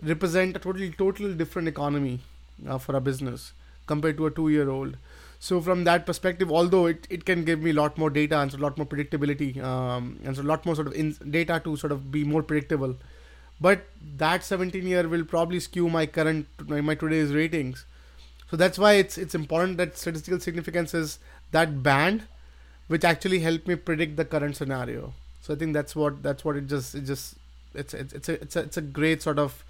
represent 0.02 0.56
a 0.56 0.60
totally 0.60 0.92
totally 0.92 1.34
different 1.34 1.68
economy 1.68 2.20
uh, 2.68 2.78
for 2.78 2.96
a 2.96 3.02
business 3.02 3.54
compared 3.88 4.18
to 4.18 4.26
a 4.26 4.32
two 4.32 4.50
year 4.50 4.70
old 4.70 4.98
so 5.40 5.62
from 5.62 5.84
that 5.84 6.06
perspective 6.06 6.52
although 6.52 6.86
it, 6.86 7.08
it 7.10 7.26
can 7.26 7.44
give 7.46 7.62
me 7.62 7.72
a 7.72 7.74
lot 7.74 7.98
more 7.98 8.10
data 8.10 8.38
and 8.40 8.52
so 8.52 8.58
a 8.58 8.64
lot 8.66 8.78
more 8.78 8.86
predictability 8.86 9.62
um, 9.64 10.20
and 10.24 10.36
so 10.36 10.42
a 10.42 10.50
lot 10.52 10.66
more 10.66 10.76
sort 10.76 10.88
of 10.88 10.94
in 10.94 11.16
data 11.30 11.62
to 11.64 11.76
sort 11.78 11.92
of 11.92 12.12
be 12.12 12.24
more 12.24 12.44
predictable 12.44 12.96
but 13.62 13.86
that 14.18 14.44
17 14.44 14.86
year 14.86 15.08
will 15.08 15.24
probably 15.24 15.60
skew 15.60 15.90
my 15.90 16.06
current 16.06 16.48
my, 16.68 16.82
my 16.82 16.96
today's 16.96 17.34
ratings 17.34 17.86
so 18.50 18.58
that's 18.58 18.78
why 18.78 18.94
it's 18.94 19.18
it's 19.18 19.36
important 19.36 19.78
that 19.78 19.98
statistical 19.98 20.40
significance 20.40 20.94
is 20.94 21.20
that 21.52 21.82
band 21.84 22.24
which 22.88 23.04
actually 23.04 23.40
helped 23.40 23.68
me 23.68 23.76
predict 23.76 24.16
the 24.16 24.26
current 24.26 24.56
scenario 24.56 25.14
so 25.42 25.54
i 25.54 25.58
think 25.58 25.74
that's 25.74 25.96
what 25.96 26.22
that's 26.24 26.46
what 26.46 26.56
it 26.56 26.68
just 26.68 26.96
it 26.96 27.02
just 27.02 27.36
it's 27.74 27.94
it's 27.94 28.14
it's 28.14 28.30
a 28.30 28.42
it's 28.42 28.56
a, 28.56 28.60
it's 28.62 28.78
a 28.78 28.82
great 28.82 29.22
sort 29.22 29.40
of 29.40 29.64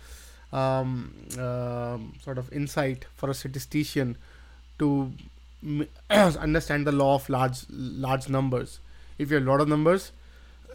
um, 0.54 1.14
uh, 1.38 1.98
sort 2.24 2.38
of 2.38 2.52
insight 2.54 3.06
for 3.16 3.30
a 3.30 3.34
statistician 3.34 4.18
to 4.80 5.12
understand 6.10 6.88
the 6.88 6.92
law 6.92 7.16
of 7.16 7.28
large 7.30 7.66
large 7.70 8.30
numbers. 8.30 8.80
If 9.18 9.30
you 9.32 9.38
have 9.38 9.48
a 9.48 9.50
lot 9.50 9.62
of 9.62 9.68
numbers, 9.68 10.12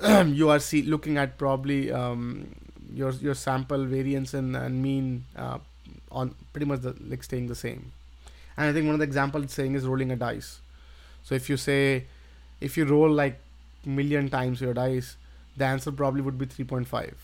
you 0.27 0.51
are 0.51 0.59
see 0.59 0.83
looking 0.83 1.19
at 1.19 1.39
probably 1.39 1.93
um, 1.93 2.55
your 2.93 3.13
your 3.13 3.35
sample 3.35 3.85
variance 3.85 4.35
and, 4.35 4.57
and 4.57 4.83
mean 4.83 5.25
uh, 5.37 5.59
on 6.11 6.35
pretty 6.53 6.67
much 6.67 6.81
the, 6.81 6.95
like 7.01 7.23
staying 7.23 7.47
the 7.47 7.55
same. 7.55 7.93
And 8.57 8.69
I 8.69 8.73
think 8.73 8.87
one 8.87 8.95
of 8.95 8.99
the 8.99 9.05
examples 9.05 9.53
saying 9.53 9.75
is 9.75 9.87
rolling 9.87 10.11
a 10.11 10.17
dice. 10.17 10.61
So 11.31 11.37
if 11.37 11.49
you 11.49 11.57
say 11.57 12.07
if 12.61 12.77
you 12.77 12.85
roll 12.85 13.09
like 13.09 13.39
million 13.87 14.29
times 14.31 14.61
your 14.61 14.75
dice, 14.75 15.17
the 15.57 15.65
answer 15.65 15.93
probably 15.93 16.23
would 16.23 16.39
be 16.39 16.47
3.5 16.47 17.15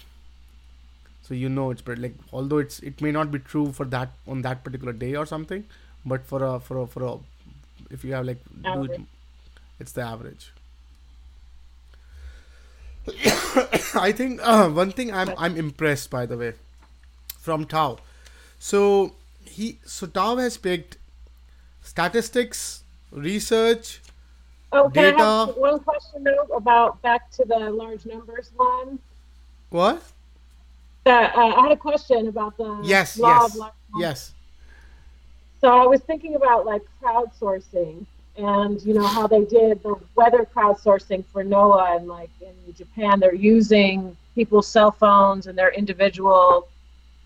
so 1.23 1.35
you 1.35 1.49
know 1.49 1.71
it's 1.71 1.83
pretty 1.83 2.03
like 2.03 2.15
although 2.33 2.59
it's 2.59 2.79
it 2.81 3.01
may 3.03 3.11
not 3.11 3.33
be 3.33 3.39
true 3.39 3.73
for 3.73 3.85
that 3.85 4.11
on 4.29 4.43
that 4.43 4.63
particular 4.63 4.93
day 4.93 5.17
or 5.17 5.27
something 5.27 5.65
but 6.05 6.25
for 6.25 6.43
a 6.45 6.61
for 6.61 6.79
a 6.83 6.87
for 6.87 7.03
a 7.05 7.15
if 7.91 8.05
you 8.05 8.13
have 8.13 8.27
like 8.27 8.39
it, 8.65 9.01
it's 9.81 9.93
the 9.93 10.03
average. 10.03 10.53
I 13.95 14.13
think 14.13 14.41
uh, 14.43 14.69
one 14.69 14.93
thing 14.93 15.13
i'm 15.13 15.33
i'm 15.39 15.57
impressed 15.57 16.11
by 16.11 16.27
the 16.27 16.37
way 16.37 16.55
from 17.39 17.65
tao. 17.65 17.99
So 18.59 19.15
he 19.45 19.79
so 19.85 20.07
tao 20.07 20.37
has 20.37 20.57
picked 20.57 20.97
statistics 21.83 22.83
research 23.11 24.01
Oh, 24.73 24.91
can 24.91 25.15
data. 25.15 25.23
I 25.23 25.47
have 25.47 25.57
one 25.57 25.79
question 25.79 26.25
though 26.25 26.55
about 26.55 27.01
back 27.01 27.31
to 27.33 27.45
the 27.45 27.71
large 27.71 28.05
numbers 28.05 28.51
one? 28.57 28.99
What? 29.71 30.03
that 31.07 31.37
uh, 31.37 31.55
I 31.57 31.63
had 31.63 31.73
a 31.73 31.77
question 31.77 32.27
about 32.27 32.57
the 32.57 32.81
yes, 32.83 33.17
yes, 33.17 33.59
yes. 33.97 34.33
So 35.61 35.69
I 35.69 35.87
was 35.87 36.01
thinking 36.01 36.35
about 36.35 36.67
like 36.67 36.83
crowdsourcing 37.01 38.05
and 38.37 38.83
you 38.83 38.93
know 38.93 39.07
how 39.07 39.27
they 39.27 39.45
did 39.45 39.83
the 39.83 39.95
weather 40.17 40.47
crowdsourcing 40.55 41.25
for 41.27 41.45
NOAA 41.45 41.97
and 41.97 42.09
like 42.09 42.31
in 42.41 42.75
Japan 42.75 43.21
they're 43.21 43.35
using 43.35 44.17
people's 44.35 44.67
cell 44.67 44.91
phones 44.91 45.47
and 45.47 45.57
their 45.57 45.73
individual, 45.73 46.69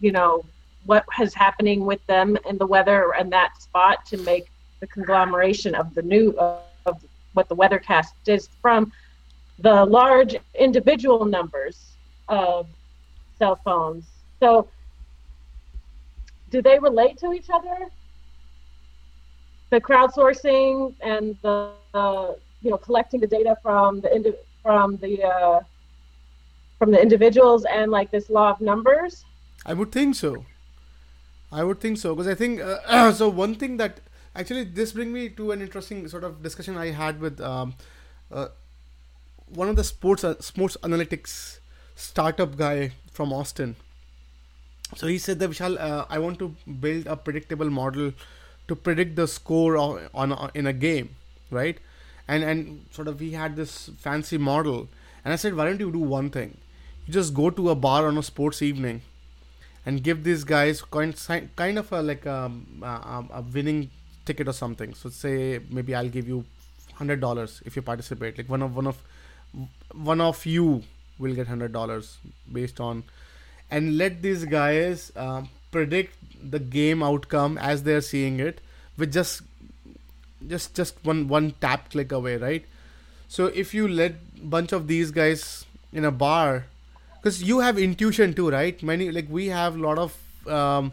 you 0.00 0.12
know, 0.12 0.44
what 0.84 1.04
is 1.20 1.32
happening 1.32 1.86
with 1.86 2.06
them 2.06 2.36
and 2.46 2.58
the 2.58 2.66
weather 2.66 3.14
and 3.18 3.32
that 3.32 3.60
spot 3.60 4.04
to 4.06 4.18
make 4.18 4.49
the 4.80 4.86
conglomeration 4.86 5.74
of 5.74 5.94
the 5.94 6.02
new 6.02 6.30
of, 6.38 6.62
of 6.86 7.04
what 7.34 7.48
the 7.48 7.56
weathercast 7.56 8.12
is 8.26 8.48
from 8.60 8.90
the 9.58 9.84
large 9.84 10.36
individual 10.58 11.24
numbers 11.24 11.96
of 12.28 12.66
cell 13.38 13.60
phones. 13.64 14.08
So 14.42 14.68
do 16.48 16.62
they 16.62 16.78
relate 16.78 17.18
to 17.18 17.32
each 17.32 17.50
other? 17.52 17.76
The 19.70 19.80
crowdsourcing 19.80 20.94
and 21.00 21.36
the 21.42 21.72
uh, 21.94 22.32
you 22.62 22.70
know 22.70 22.78
collecting 22.78 23.20
the 23.20 23.26
data 23.26 23.56
from 23.62 24.00
the 24.00 24.14
indi- 24.14 24.42
from 24.62 24.96
the 24.96 25.22
uh, 25.22 25.60
from 26.78 26.90
the 26.90 27.00
individuals 27.00 27.64
and 27.66 27.90
like 27.90 28.10
this 28.10 28.30
law 28.30 28.50
of 28.50 28.60
numbers. 28.60 29.24
I 29.64 29.74
would 29.74 29.92
think 29.92 30.16
so. 30.16 30.46
I 31.52 31.62
would 31.64 31.80
think 31.80 31.98
so 31.98 32.14
because 32.14 32.28
I 32.28 32.34
think 32.34 32.60
uh, 32.60 33.12
so. 33.20 33.28
One 33.28 33.54
thing 33.54 33.76
that 33.76 34.00
actually 34.34 34.64
this 34.64 34.92
brings 34.92 35.12
me 35.12 35.28
to 35.30 35.52
an 35.52 35.60
interesting 35.60 36.06
sort 36.08 36.24
of 36.24 36.42
discussion 36.42 36.76
I 36.76 36.90
had 36.90 37.20
with 37.20 37.40
um, 37.40 37.74
uh, 38.30 38.48
one 39.48 39.68
of 39.68 39.76
the 39.76 39.84
sports 39.84 40.24
uh, 40.24 40.40
sports 40.40 40.76
analytics 40.82 41.58
startup 41.96 42.56
guy 42.56 42.92
from 43.12 43.32
Austin. 43.32 43.76
So 44.96 45.06
he 45.06 45.18
said 45.18 45.38
that 45.38 45.50
Vishal, 45.50 45.78
uh, 45.80 46.04
I 46.08 46.18
want 46.18 46.38
to 46.40 46.54
build 46.80 47.06
a 47.06 47.16
predictable 47.16 47.70
model 47.70 48.12
to 48.68 48.76
predict 48.76 49.16
the 49.16 49.26
score 49.28 49.76
on, 49.76 50.08
on 50.14 50.50
in 50.54 50.66
a 50.66 50.72
game, 50.72 51.16
right? 51.50 51.78
And 52.26 52.42
and 52.44 52.86
sort 52.90 53.08
of 53.08 53.20
we 53.20 53.32
had 53.32 53.56
this 53.56 53.90
fancy 53.98 54.38
model, 54.38 54.88
and 55.24 55.32
I 55.32 55.36
said, 55.36 55.54
why 55.54 55.64
don't 55.66 55.80
you 55.80 55.92
do 55.92 55.98
one 55.98 56.30
thing? 56.30 56.56
You 57.06 57.12
just 57.12 57.34
go 57.34 57.50
to 57.50 57.70
a 57.70 57.74
bar 57.74 58.06
on 58.06 58.18
a 58.18 58.22
sports 58.22 58.62
evening, 58.62 59.02
and 59.86 60.02
give 60.02 60.24
these 60.24 60.44
guys 60.44 60.82
kind 60.82 61.14
kind 61.56 61.78
of 61.78 61.92
a 61.92 62.02
like 62.02 62.26
a, 62.26 62.50
a, 62.82 63.24
a 63.40 63.42
winning 63.42 63.90
ticket 64.30 64.52
or 64.54 64.56
something. 64.62 64.94
So 65.02 65.12
say 65.18 65.60
maybe 65.80 65.94
I'll 66.00 66.14
give 66.16 66.32
you 66.34 66.44
hundred 67.02 67.20
dollars 67.26 67.60
if 67.70 67.76
you 67.76 67.82
participate. 67.90 68.38
Like 68.38 68.48
one 68.56 68.62
of 68.62 68.76
one 68.80 68.86
of 68.86 69.04
one 70.10 70.20
of 70.30 70.44
you 70.46 70.82
will 71.18 71.34
get 71.34 71.52
hundred 71.52 71.72
dollars 71.76 72.18
based 72.58 72.80
on, 72.88 73.04
and 73.70 73.96
let 74.02 74.22
these 74.26 74.44
guys 74.56 75.12
uh, 75.16 75.42
predict 75.70 76.14
the 76.56 76.58
game 76.58 77.02
outcome 77.02 77.58
as 77.58 77.82
they're 77.82 78.00
seeing 78.00 78.40
it 78.40 78.60
with 78.96 79.12
just 79.12 79.42
just 80.48 80.74
just 80.74 81.04
one 81.04 81.28
one 81.28 81.52
tap 81.60 81.90
click 81.90 82.12
away, 82.12 82.36
right? 82.36 82.64
So 83.28 83.46
if 83.46 83.74
you 83.74 83.88
let 83.88 84.14
bunch 84.56 84.72
of 84.72 84.86
these 84.88 85.10
guys 85.10 85.64
in 85.92 86.04
a 86.04 86.10
bar, 86.10 86.66
because 87.18 87.42
you 87.42 87.60
have 87.60 87.78
intuition 87.78 88.34
too, 88.34 88.50
right? 88.50 88.82
Many 88.82 89.10
like 89.10 89.28
we 89.28 89.48
have 89.48 89.76
a 89.76 89.78
lot 89.78 89.98
of 89.98 90.16
um, 90.48 90.92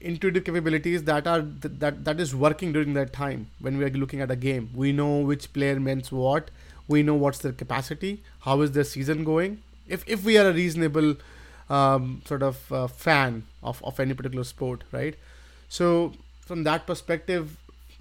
intuitive 0.00 0.44
capabilities 0.44 1.04
that 1.04 1.26
are 1.26 1.42
th- 1.42 1.74
that 1.78 2.04
that 2.04 2.20
is 2.20 2.34
working 2.34 2.72
during 2.72 2.94
that 2.94 3.12
time 3.12 3.48
when 3.60 3.78
we 3.78 3.84
are 3.84 3.90
looking 3.90 4.20
at 4.20 4.30
a 4.30 4.36
game. 4.36 4.70
We 4.74 4.92
know 4.92 5.18
which 5.20 5.52
player 5.52 5.80
means 5.80 6.12
what 6.12 6.50
we 6.88 7.02
know 7.02 7.14
what's 7.14 7.38
their 7.38 7.52
capacity, 7.52 8.22
how 8.40 8.60
is 8.62 8.72
their 8.72 8.84
season 8.84 9.24
going. 9.24 9.62
If 9.86 10.04
if 10.06 10.24
we 10.24 10.38
are 10.38 10.48
a 10.48 10.52
reasonable 10.52 11.16
um, 11.68 12.22
sort 12.24 12.42
of 12.42 12.72
uh, 12.72 12.86
fan 12.86 13.44
of, 13.62 13.82
of 13.84 14.00
any 14.00 14.14
particular 14.14 14.44
sport, 14.44 14.84
right? 14.92 15.14
So 15.68 16.12
from 16.40 16.64
that 16.64 16.86
perspective, 16.86 17.56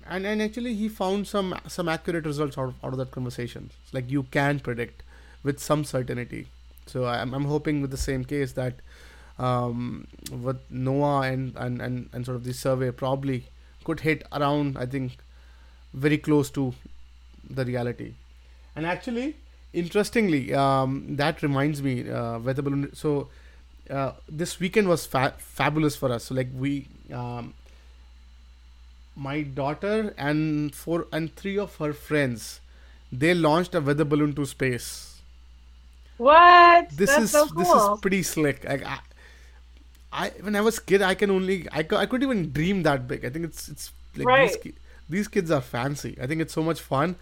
and, 0.10 0.26
and 0.26 0.42
actually 0.42 0.74
he 0.74 0.88
found 0.90 1.28
some 1.28 1.56
some 1.68 1.90
accurate 1.90 2.26
results 2.26 2.58
out 2.58 2.70
of, 2.70 2.76
out 2.84 2.94
of 2.94 2.98
that 3.00 3.12
conversation. 3.12 3.72
It's 3.84 3.94
like 3.94 4.10
you 4.10 4.24
can 4.24 4.60
predict 4.60 5.04
with 5.44 5.60
some 5.60 5.84
certainty. 5.84 6.48
So 6.86 7.06
I'm, 7.06 7.34
I'm 7.34 7.46
hoping 7.46 7.82
with 7.82 7.92
the 7.92 7.98
same 7.98 8.24
case 8.24 8.54
that 8.54 8.76
um, 9.40 10.08
with 10.32 10.58
NOAA 10.72 11.34
and, 11.34 11.56
and, 11.58 11.82
and, 11.82 12.10
and 12.14 12.26
sort 12.26 12.36
of 12.36 12.44
this 12.44 12.60
survey 12.60 12.92
probably 12.92 13.46
could 13.84 14.02
hit 14.02 14.24
around 14.32 14.78
I 14.78 14.86
think 14.86 15.18
very 15.94 16.18
close 16.18 16.50
to 16.52 16.74
the 17.50 17.66
reality. 17.66 18.14
And 18.76 18.86
actually, 18.86 19.36
interestingly, 19.74 20.54
um, 20.54 21.16
that 21.16 21.42
reminds 21.42 21.82
me, 21.82 22.10
uh, 22.10 22.40
weather 22.40 22.62
balloon. 22.62 22.94
So 22.94 23.30
uh, 23.90 24.12
this 24.30 24.60
weekend 24.60 24.88
was 24.88 25.06
fa- 25.06 25.36
fabulous 25.38 25.96
for 25.96 26.12
us. 26.12 26.26
So 26.26 26.36
like 26.36 26.50
we, 26.54 26.88
um, 27.12 27.54
my 29.16 29.42
daughter 29.42 30.14
and 30.18 30.76
four 30.76 31.08
and 31.12 31.36
three 31.36 31.58
of 31.58 31.76
her 31.78 31.94
friends, 31.94 32.60
they 33.12 33.34
launched 33.34 33.74
a 33.74 33.82
weather 33.82 34.06
balloon 34.06 34.34
to 34.36 34.46
space. 34.46 35.22
What? 36.18 36.90
This 36.90 37.12
That's 37.12 37.24
is 37.26 37.32
so 37.32 37.48
cool. 37.48 37.64
this 37.64 37.70
is 37.70 38.02
pretty 38.02 38.24
slick. 38.24 38.66
I, 38.68 39.00
I 40.12 40.30
when 40.42 40.56
I 40.56 40.62
was 40.62 40.80
kid, 40.80 41.02
I 41.02 41.16
can 41.16 41.30
only 41.32 41.68
I, 41.72 41.80
I 41.80 42.06
couldn't 42.06 42.24
even 42.24 42.52
dream 42.52 42.84
that 42.84 43.08
big. 43.08 43.26
I 43.26 43.30
think 43.30 43.46
it's 43.46 43.68
it's 43.70 43.92
like 44.16 44.28
Right. 44.28 44.52
these, 44.64 44.74
these 45.10 45.28
kids 45.28 45.52
are 45.52 45.62
fancy. 45.62 46.18
I 46.22 46.28
think 46.28 46.42
it's 46.42 46.54
so 46.54 46.64
much 46.64 46.82
fun. 46.82 47.16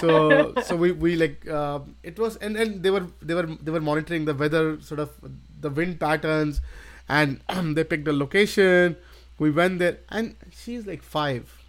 So 0.00 0.54
so 0.62 0.76
we, 0.76 0.92
we 0.92 1.16
like 1.16 1.46
uh, 1.48 1.80
it 2.02 2.18
was 2.18 2.36
and, 2.36 2.56
and 2.56 2.82
they 2.82 2.90
were 2.90 3.06
they 3.22 3.34
were 3.34 3.46
they 3.46 3.70
were 3.70 3.80
monitoring 3.80 4.24
the 4.24 4.34
weather 4.34 4.80
sort 4.80 5.00
of 5.00 5.10
the 5.60 5.70
wind 5.70 6.00
patterns 6.00 6.60
and 7.08 7.40
they 7.76 7.84
picked 7.84 8.08
a 8.08 8.12
location. 8.12 8.96
We 9.38 9.50
went 9.50 9.78
there 9.78 9.98
and 10.10 10.36
she's 10.52 10.86
like 10.86 11.02
5 11.02 11.62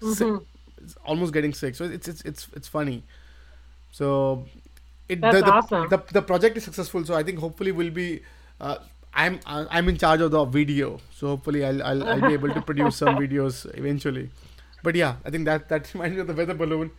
Si- 0.00 0.24
Mhm. 0.24 0.44
it's 0.82 0.96
almost 1.04 1.32
getting 1.32 1.52
sick. 1.54 1.74
So 1.74 1.84
it's 1.84 2.08
it's 2.08 2.22
it's 2.22 2.48
it's 2.54 2.68
funny. 2.68 3.02
So 3.92 4.46
it 5.08 5.20
That's 5.20 5.40
the, 5.40 5.42
the, 5.42 5.52
awesome. 5.52 5.88
the 5.88 5.98
the 6.12 6.22
project 6.22 6.56
is 6.56 6.64
successful. 6.64 7.04
So 7.04 7.14
I 7.14 7.22
think 7.22 7.38
hopefully 7.38 7.72
we'll 7.72 7.90
be. 7.90 8.22
Uh, 8.60 8.78
I'm 9.18 9.40
uh, 9.46 9.66
I'm 9.70 9.88
in 9.88 9.98
charge 9.98 10.20
of 10.20 10.30
the 10.30 10.44
video, 10.44 11.00
so 11.18 11.28
hopefully 11.28 11.64
I'll, 11.64 11.82
I'll 11.82 12.04
I'll 12.08 12.20
be 12.28 12.34
able 12.34 12.52
to 12.54 12.62
produce 12.62 12.96
some 12.96 13.16
videos 13.24 13.66
eventually. 13.76 14.30
But 14.82 14.94
yeah, 14.94 15.16
I 15.24 15.30
think 15.30 15.44
that 15.46 15.68
that 15.68 15.92
reminds 15.94 16.14
me 16.16 16.20
of 16.22 16.28
the 16.28 16.34
weather 16.34 16.54
balloon. 16.54 16.90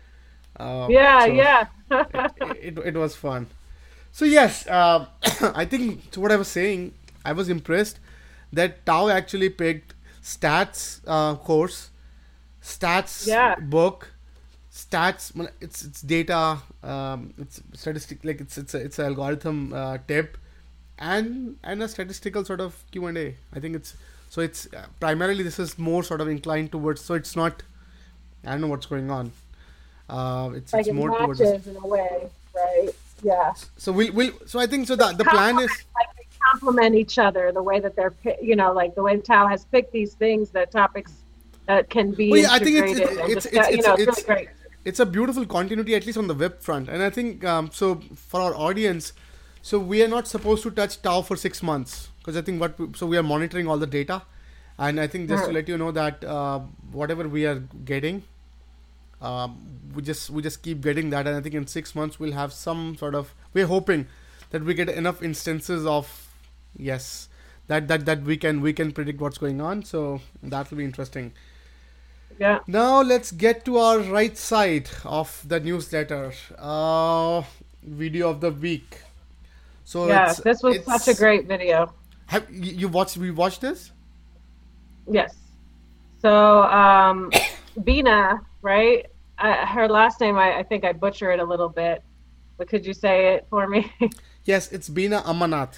Uh, 0.60 0.88
yeah, 0.90 1.20
so 1.26 1.32
yeah. 1.32 1.68
it, 1.92 2.78
it, 2.78 2.78
it 2.80 2.96
was 2.96 3.16
fun. 3.16 3.48
So 4.12 4.26
yes, 4.26 4.68
uh, 4.68 5.06
I 5.56 5.66
think 5.66 6.04
so 6.12 6.22
what 6.22 6.32
I 6.32 6.36
was 6.36 6.48
saying, 6.50 6.94
I 7.26 7.34
was 7.34 7.50
impressed 7.50 8.00
that 8.54 8.86
Tao 8.86 9.10
actually 9.10 9.50
picked 9.50 9.94
stats 10.22 11.02
uh, 11.08 11.36
course, 11.36 11.92
stats 12.62 13.28
Yeah. 13.28 13.56
book, 13.56 14.12
stats. 14.72 15.32
It's 15.62 15.84
it's 15.86 16.02
data. 16.02 16.60
Um, 16.84 17.34
it's 17.38 17.62
statistic 17.74 18.26
like 18.26 18.42
it's 18.42 18.58
it's 18.58 18.74
a, 18.74 18.80
it's 18.80 19.00
an 19.00 19.06
algorithm 19.06 19.74
uh, 19.74 19.98
tip, 20.08 20.38
and 21.00 21.56
and 21.64 21.82
a 21.82 21.88
statistical 21.88 22.44
sort 22.46 22.60
of 22.62 22.84
Q 22.92 23.06
and 23.08 23.18
A. 23.18 23.36
I 23.54 23.60
think 23.60 23.76
it's 23.76 23.96
so 24.30 24.42
it's 24.42 24.68
uh, 24.74 24.86
primarily 25.00 25.44
this 25.44 25.58
is 25.60 25.78
more 25.80 26.04
sort 26.04 26.22
of 26.22 26.28
inclined 26.28 26.72
towards. 26.72 27.02
So 27.02 27.14
it's 27.16 27.36
not. 27.36 27.64
I 28.46 28.52
don't 28.52 28.62
know 28.62 28.68
what's 28.68 28.86
going 28.86 29.10
on. 29.10 29.32
Uh, 30.10 30.52
it's 30.56 30.74
like 30.74 30.82
it's 30.82 30.90
it 30.90 30.94
more 30.96 31.10
towards. 31.18 31.42
in 31.42 31.76
a 31.76 31.88
way, 31.88 32.28
right? 32.56 32.90
Yeah. 33.24 33.54
So 33.78 33.92
we'll 33.92 34.14
we'll. 34.14 34.32
So 34.46 34.60
I 34.60 34.68
think 34.68 34.88
so. 34.88 34.96
The 34.96 35.14
the 35.14 35.26
plan 35.26 35.60
is. 35.60 35.72
like 35.96 36.08
they 36.18 36.26
complement 36.52 36.96
each 36.96 37.18
other 37.18 37.52
the 37.52 37.64
way 37.64 37.80
that 37.80 37.96
they're 37.96 38.14
you 38.42 38.56
know 38.56 38.72
like 38.74 38.96
the 38.96 39.04
way 39.04 39.18
Tao 39.20 39.48
has 39.48 39.66
picked 39.66 39.92
these 39.92 40.14
things 40.14 40.50
the 40.50 40.66
topics 40.68 41.12
that 41.66 41.90
can 41.90 42.12
be 42.12 42.32
Well, 42.32 42.42
yeah, 42.42 42.52
I 42.52 42.60
think 42.60 42.78
it's- 42.78 42.98
it's- 42.98 43.18
it's- 43.18 43.44
discuss- 43.44 43.68
it's- 43.68 43.76
you 43.78 43.84
know 43.84 43.94
it's, 43.94 44.02
it's- 44.02 44.28
really 44.28 44.46
great 44.46 44.50
it's 44.86 45.00
a 45.02 45.06
beautiful 45.06 45.46
continuity 45.46 45.94
at 45.94 46.06
least 46.06 46.18
on 46.18 46.28
the 46.28 46.34
web 46.34 46.60
front 46.62 46.88
and 46.88 47.04
i 47.04 47.10
think 47.10 47.44
um, 47.44 47.70
so 47.80 47.96
for 48.16 48.40
our 48.40 48.56
audience 48.56 49.12
so 49.62 49.80
we 49.80 50.02
are 50.04 50.08
not 50.08 50.28
supposed 50.28 50.64
to 50.64 50.72
touch 50.72 51.02
tau 51.02 51.22
for 51.22 51.36
six 51.36 51.62
months 51.64 52.10
because 52.20 52.38
i 52.38 52.42
think 52.42 52.60
what 52.62 52.78
we, 52.80 52.88
so 52.96 53.06
we 53.06 53.18
are 53.18 53.24
monitoring 53.24 53.68
all 53.68 53.78
the 53.78 53.88
data 53.88 54.22
and 54.78 55.00
i 55.00 55.08
think 55.08 55.28
just 55.30 55.44
to 55.46 55.50
Mhm. 55.50 55.54
let 55.60 55.68
you 55.68 55.78
know 55.78 55.92
that 55.92 56.24
uh, 56.24 56.60
whatever 56.92 57.28
we 57.28 57.46
are 57.46 57.60
getting 57.94 58.24
um, 59.22 59.58
we 59.94 60.02
just 60.02 60.30
we 60.30 60.42
just 60.42 60.62
keep 60.64 60.82
getting 60.82 61.10
that 61.10 61.28
and 61.28 61.36
i 61.36 61.42
think 61.42 61.56
in 61.56 61.68
six 61.68 61.94
months 61.96 62.20
we'll 62.20 62.34
have 62.34 62.54
some 62.54 62.96
sort 62.98 63.16
of 63.16 63.34
we're 63.54 63.68
hoping 63.68 64.08
that 64.52 64.64
we 64.64 64.74
get 64.74 64.90
enough 64.90 65.22
instances 65.22 65.86
of 65.86 66.14
yes 66.78 67.28
that 67.68 67.88
that 67.88 68.06
that 68.06 68.22
we 68.24 68.38
can 68.38 68.62
we 68.62 68.72
can 68.74 68.92
predict 68.92 69.20
what's 69.20 69.38
going 69.38 69.60
on 69.62 69.84
so 69.84 70.22
that 70.42 70.70
will 70.72 70.78
be 70.78 70.86
interesting 70.86 71.32
yeah 72.40 72.60
now 72.68 73.02
let's 73.02 73.32
get 73.32 73.66
to 73.66 73.78
our 73.78 74.00
right 74.00 74.38
side 74.38 74.90
of 75.04 75.44
the 75.48 75.60
newsletter. 75.60 76.32
Uh, 76.58 77.44
video 77.84 78.30
of 78.30 78.40
the 78.42 78.52
week. 78.52 78.98
So 79.90 80.08
yeah 80.08 80.32
this 80.34 80.62
was 80.62 80.78
such 80.86 81.08
a 81.08 81.16
great 81.16 81.48
video 81.48 81.92
Have 82.28 82.46
you 82.52 82.88
watched? 82.88 83.18
We 83.18 83.32
watched 83.32 83.62
this. 83.62 83.92
yes 85.10 85.34
so 86.22 86.64
um 86.64 87.32
Beena 87.86 88.40
right 88.62 89.08
I, 89.40 89.66
her 89.66 89.88
last 89.88 90.22
name 90.22 90.38
I, 90.38 90.60
I 90.60 90.64
think 90.64 90.84
I 90.86 90.92
butcher 90.94 91.32
it 91.32 91.40
a 91.40 91.44
little 91.44 91.70
bit 91.70 92.04
but 92.58 92.68
could 92.68 92.86
you 92.86 92.94
say 92.94 93.34
it 93.34 93.48
for 93.50 93.68
me 93.68 93.92
Yes, 94.46 94.72
it's 94.72 94.90
Beena 94.90 95.22
Ammanath. 95.24 95.76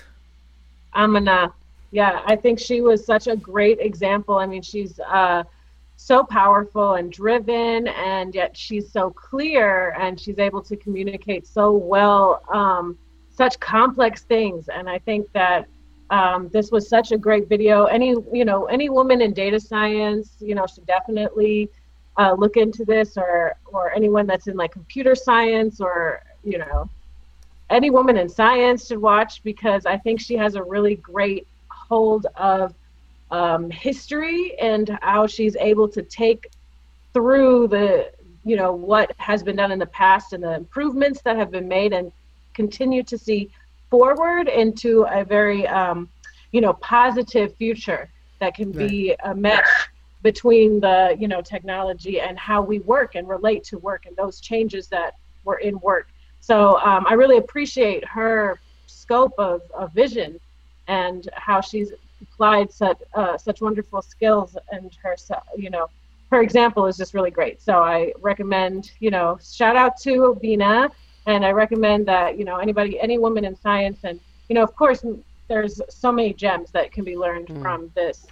Amina. 0.93 1.54
Yeah, 1.91 2.21
I 2.26 2.36
think 2.38 2.60
she 2.60 2.80
was 2.80 3.06
such 3.06 3.28
a 3.28 3.36
great 3.36 3.80
example. 3.82 4.36
I 4.38 4.45
mean, 4.45 4.62
she's 4.62 4.97
uh, 5.00 5.43
so 5.97 6.24
powerful 6.24 6.93
and 6.93 7.12
driven, 7.12 7.89
and 7.89 8.34
yet 8.34 8.56
she's 8.56 8.89
so 8.89 9.10
clear, 9.10 9.93
and 10.00 10.17
she's 10.17 10.39
able 10.39 10.62
to 10.63 10.78
communicate 10.78 11.45
so 11.47 11.74
well 11.74 12.43
um, 12.54 12.97
such 13.32 13.60
complex 13.60 14.24
things. 14.24 14.70
And 14.70 14.89
I 14.89 15.00
think 15.00 15.32
that 15.34 15.67
um, 16.10 16.50
this 16.50 16.72
was 16.72 16.89
such 16.89 17.12
a 17.12 17.17
great 17.17 17.48
video. 17.48 17.86
Any 17.86 18.15
you 18.32 18.46
know 18.46 18.65
any 18.65 18.89
woman 18.89 19.22
in 19.22 19.34
data 19.34 19.60
science, 19.60 20.36
you 20.39 20.56
know, 20.56 20.67
should 20.67 20.86
definitely 20.86 21.70
uh, 22.17 22.36
look 22.38 22.58
into 22.58 22.84
this, 22.84 23.17
or 23.17 23.56
or 23.65 23.94
anyone 23.94 24.28
that's 24.28 24.48
in 24.48 24.58
like 24.58 24.72
computer 24.72 25.15
science, 25.15 25.80
or 25.80 26.22
you 26.44 26.58
know, 26.58 26.89
any 27.70 27.89
woman 27.89 28.17
in 28.17 28.28
science 28.28 28.88
should 28.88 29.02
watch 29.02 29.41
because 29.44 29.86
I 29.86 29.98
think 29.98 30.20
she 30.20 30.36
has 30.36 30.56
a 30.56 30.63
really 30.63 30.96
great 30.96 31.48
hold 31.70 32.28
of 32.36 32.74
um, 33.32 33.72
history 33.72 34.58
and 34.60 34.98
how 35.02 35.26
she's 35.28 35.56
able 35.56 35.88
to 35.89 36.02
take 36.02 36.52
through 37.13 37.70
the 37.70 38.12
you 38.44 38.58
know 38.58 38.74
what 38.74 39.13
has 39.17 39.44
been 39.44 39.56
done 39.56 39.72
in 39.72 39.80
the 39.80 39.86
past 39.86 40.34
and 40.34 40.44
the 40.44 40.54
improvements 40.56 41.22
that 41.22 41.38
have 41.38 41.52
been 41.52 41.67
made 41.67 41.94
and 41.94 42.12
continue 42.54 43.04
to 43.04 43.18
see 43.18 43.50
forward 43.90 44.48
into 44.48 45.06
a 45.10 45.24
very 45.24 45.68
um, 45.68 46.10
you 46.52 46.62
know 46.62 46.74
positive 46.74 47.56
future 47.56 48.10
that 48.40 48.56
can 48.56 48.72
be 48.72 49.16
a 49.24 49.36
mesh 49.36 49.90
between 50.24 50.80
the 50.80 51.16
you 51.20 51.28
know 51.28 51.42
technology 51.42 52.20
and 52.20 52.38
how 52.38 52.62
we 52.62 52.80
work 52.80 53.16
and 53.16 53.28
relate 53.28 53.64
to 53.64 53.78
work 53.80 54.06
and 54.06 54.16
those 54.16 54.40
changes 54.40 54.88
that 54.88 55.16
were 55.44 55.58
in 55.58 55.80
work. 55.80 56.08
So 56.40 56.80
um, 56.80 57.06
i 57.08 57.14
really 57.14 57.38
appreciate 57.38 58.04
her 58.06 58.60
scope 58.88 59.34
of, 59.38 59.62
of 59.74 59.94
vision 59.94 60.40
and 60.88 61.30
how 61.34 61.62
she's 61.62 61.92
applied 62.22 62.72
such 62.72 62.98
uh, 63.14 63.38
such 63.38 63.62
wonderful 63.62 64.02
skills 64.02 64.58
and 64.72 64.96
her 65.04 65.16
you 65.58 65.70
know 65.70 65.88
her 66.32 66.42
example 66.42 66.86
is 66.86 66.96
just 66.98 67.14
really 67.14 67.32
great. 67.32 67.62
So 67.62 67.74
i 67.80 68.14
recommend 68.22 68.92
you 69.00 69.12
know 69.12 69.38
shout 69.42 69.76
out 69.76 70.00
to 70.02 70.40
Beena 70.44 70.92
and 71.26 71.46
i 71.46 71.52
recommend 71.52 72.06
that 72.06 72.38
you 72.38 72.46
know 72.46 72.58
anybody 72.58 73.00
any 73.00 73.18
woman 73.18 73.46
in 73.46 73.56
science 73.56 74.00
and 74.04 74.20
you 74.50 74.56
know 74.56 74.64
of 74.64 74.76
course 74.76 75.04
there's 75.48 75.82
so 75.90 76.12
many 76.12 76.34
gems 76.34 76.72
that 76.72 76.92
can 76.92 77.04
be 77.04 77.18
learned 77.18 77.48
mm. 77.48 77.62
from 77.62 77.92
this 77.96 78.28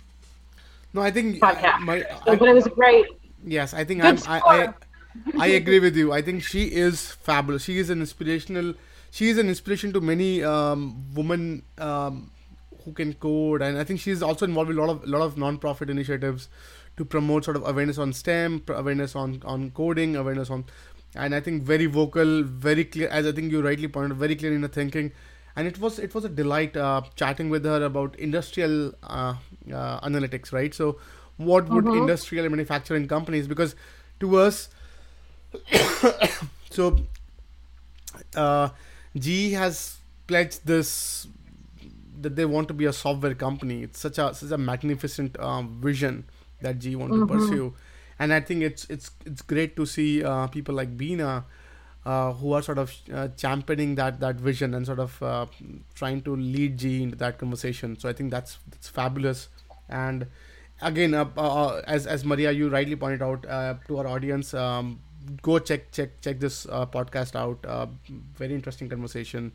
no 0.93 1.01
i 1.01 1.11
think 1.11 1.39
podcast. 1.39 1.79
My, 1.79 2.01
so, 2.25 2.35
but 2.35 2.47
it 2.47 2.53
was 2.53 2.67
great 2.67 3.05
yes 3.45 3.73
i 3.73 3.83
think 3.83 4.03
I'm, 4.03 4.17
I, 4.27 4.39
I 4.39 4.73
I 5.37 5.47
agree 5.47 5.79
with 5.79 5.95
you. 5.95 6.11
I 6.11 6.21
think 6.21 6.43
she 6.43 6.65
is 6.65 7.11
fabulous. 7.11 7.63
She 7.63 7.77
is 7.77 7.89
an 7.89 7.99
inspirational. 7.99 8.73
She 9.11 9.29
is 9.29 9.37
an 9.37 9.49
inspiration 9.49 9.91
to 9.93 10.01
many 10.01 10.43
um, 10.43 11.03
women 11.13 11.63
um, 11.77 12.31
who 12.83 12.91
can 12.93 13.13
code, 13.13 13.61
and 13.61 13.77
I 13.77 13.83
think 13.83 13.99
she's 13.99 14.21
also 14.21 14.45
involved 14.45 14.69
with 14.69 14.77
a 14.77 14.81
lot 14.81 14.89
of 14.89 15.03
a 15.03 15.07
lot 15.07 15.21
of 15.21 15.37
non-profit 15.37 15.89
initiatives 15.89 16.47
to 16.97 17.05
promote 17.05 17.45
sort 17.45 17.57
of 17.57 17.67
awareness 17.67 17.97
on 17.97 18.13
STEM, 18.13 18.63
awareness 18.67 19.15
on 19.15 19.41
on 19.45 19.71
coding, 19.71 20.15
awareness 20.15 20.49
on, 20.49 20.65
and 21.15 21.33
I 21.33 21.39
think 21.39 21.63
very 21.63 21.85
vocal, 21.85 22.43
very 22.43 22.85
clear. 22.85 23.07
As 23.09 23.25
I 23.25 23.31
think 23.31 23.51
you 23.51 23.61
rightly 23.61 23.87
pointed, 23.87 24.17
very 24.17 24.35
clear 24.35 24.53
in 24.53 24.61
her 24.61 24.67
thinking, 24.67 25.11
and 25.55 25.67
it 25.67 25.79
was 25.79 25.99
it 25.99 26.13
was 26.13 26.25
a 26.25 26.29
delight 26.29 26.77
uh, 26.77 27.01
chatting 27.15 27.49
with 27.49 27.65
her 27.65 27.83
about 27.83 28.15
industrial 28.17 28.93
uh, 29.03 29.35
uh, 29.73 29.99
analytics, 30.01 30.51
right? 30.51 30.73
So, 30.73 30.99
what 31.37 31.69
would 31.69 31.85
mm-hmm. 31.85 32.01
industrial 32.01 32.45
and 32.45 32.51
manufacturing 32.51 33.07
companies 33.07 33.47
because 33.47 33.75
to 34.19 34.37
us, 34.37 34.69
so 36.69 36.99
uh, 38.35 38.69
GE 39.17 39.53
has 39.53 39.97
pledged 40.27 40.65
this 40.65 41.27
that 42.21 42.35
they 42.35 42.45
want 42.45 42.67
to 42.67 42.73
be 42.73 42.85
a 42.85 42.93
software 42.93 43.33
company. 43.33 43.83
It's 43.83 43.99
such 43.99 44.17
a 44.17 44.33
such 44.33 44.51
a 44.51 44.57
magnificent 44.57 45.39
um, 45.39 45.79
vision 45.81 46.25
that 46.61 46.79
GE 46.79 46.95
want 46.95 47.13
mm-hmm. 47.13 47.27
to 47.27 47.33
pursue, 47.33 47.73
and 48.19 48.33
I 48.33 48.41
think 48.41 48.61
it's 48.61 48.85
it's 48.89 49.11
it's 49.25 49.41
great 49.41 49.75
to 49.77 49.85
see 49.85 50.23
uh, 50.23 50.47
people 50.47 50.75
like 50.75 50.97
Beena. 50.97 51.45
Uh, 52.05 52.31
who 52.31 52.53
are 52.53 52.61
sort 52.61 52.77
of 52.77 52.93
uh, 53.13 53.27
championing 53.35 53.93
that 53.93 54.21
that 54.21 54.37
vision 54.37 54.73
and 54.73 54.85
sort 54.85 54.99
of 54.99 55.21
uh, 55.21 55.45
trying 55.95 56.21
to 56.21 56.33
lead 56.33 56.77
G 56.77 57.03
into 57.03 57.17
that 57.17 57.37
conversation. 57.37 57.99
So 57.99 58.07
I 58.07 58.13
think 58.13 58.31
that's 58.31 58.57
that's 58.69 58.87
fabulous. 58.87 59.49
And 59.89 60.25
again, 60.81 61.13
uh, 61.13 61.25
uh, 61.37 61.81
as 61.85 62.07
as 62.07 62.23
Maria 62.23 62.51
you 62.51 62.69
rightly 62.69 62.95
pointed 62.95 63.21
out 63.21 63.43
to 63.43 63.97
our 63.97 64.07
audience, 64.07 64.53
um, 64.53 65.01
go 65.41 65.59
check 65.59 65.91
check 65.91 66.21
check 66.21 66.39
this 66.39 66.65
podcast 66.65 67.35
out. 67.35 67.67
very 68.37 68.55
interesting 68.55 68.87
conversation 68.87 69.51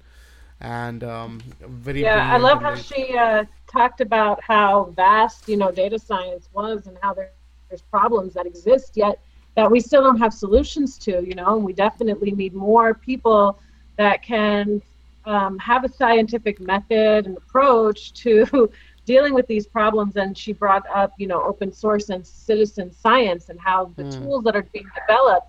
and 0.61 1.03
um, 1.03 1.40
very 1.66 2.03
yeah 2.03 2.33
i 2.33 2.37
love 2.38 2.62
how 2.62 2.74
she 2.74 3.16
uh, 3.18 3.44
talked 3.66 4.00
about 4.00 4.40
how 4.42 4.85
vast 4.96 5.48
you 5.48 5.57
know 5.57 5.70
data 5.70 5.98
science 5.98 6.48
was 6.53 6.87
and 6.87 6.96
how 7.03 7.12
there, 7.12 7.33
there's 7.74 7.82
problems 7.82 8.34
that 8.34 8.46
exist 8.46 8.92
yet 8.96 9.18
that 9.56 9.70
we 9.70 9.80
still 9.80 10.02
don't 10.02 10.18
have 10.18 10.32
solutions 10.32 10.96
to 10.98 11.26
you 11.26 11.34
know 11.34 11.56
and 11.56 11.64
we 11.64 11.72
definitely 11.72 12.30
need 12.30 12.54
more 12.54 12.94
people 12.94 13.58
that 13.96 14.22
can 14.22 14.80
um, 15.26 15.58
have 15.58 15.84
a 15.84 15.88
scientific 15.88 16.60
method 16.60 17.26
and 17.26 17.37
approach 17.37 18.12
to 18.12 18.70
dealing 19.06 19.34
with 19.34 19.46
these 19.46 19.66
problems 19.66 20.16
and 20.16 20.38
she 20.38 20.52
brought 20.52 20.87
up 20.94 21.12
you 21.18 21.26
know 21.26 21.42
open 21.42 21.72
source 21.72 22.10
and 22.10 22.24
citizen 22.24 22.92
science 22.92 23.48
and 23.48 23.58
how 23.58 23.90
the 23.96 24.04
mm. 24.04 24.22
tools 24.22 24.44
that 24.44 24.54
are 24.54 24.66
being 24.72 24.88
developed 24.94 25.48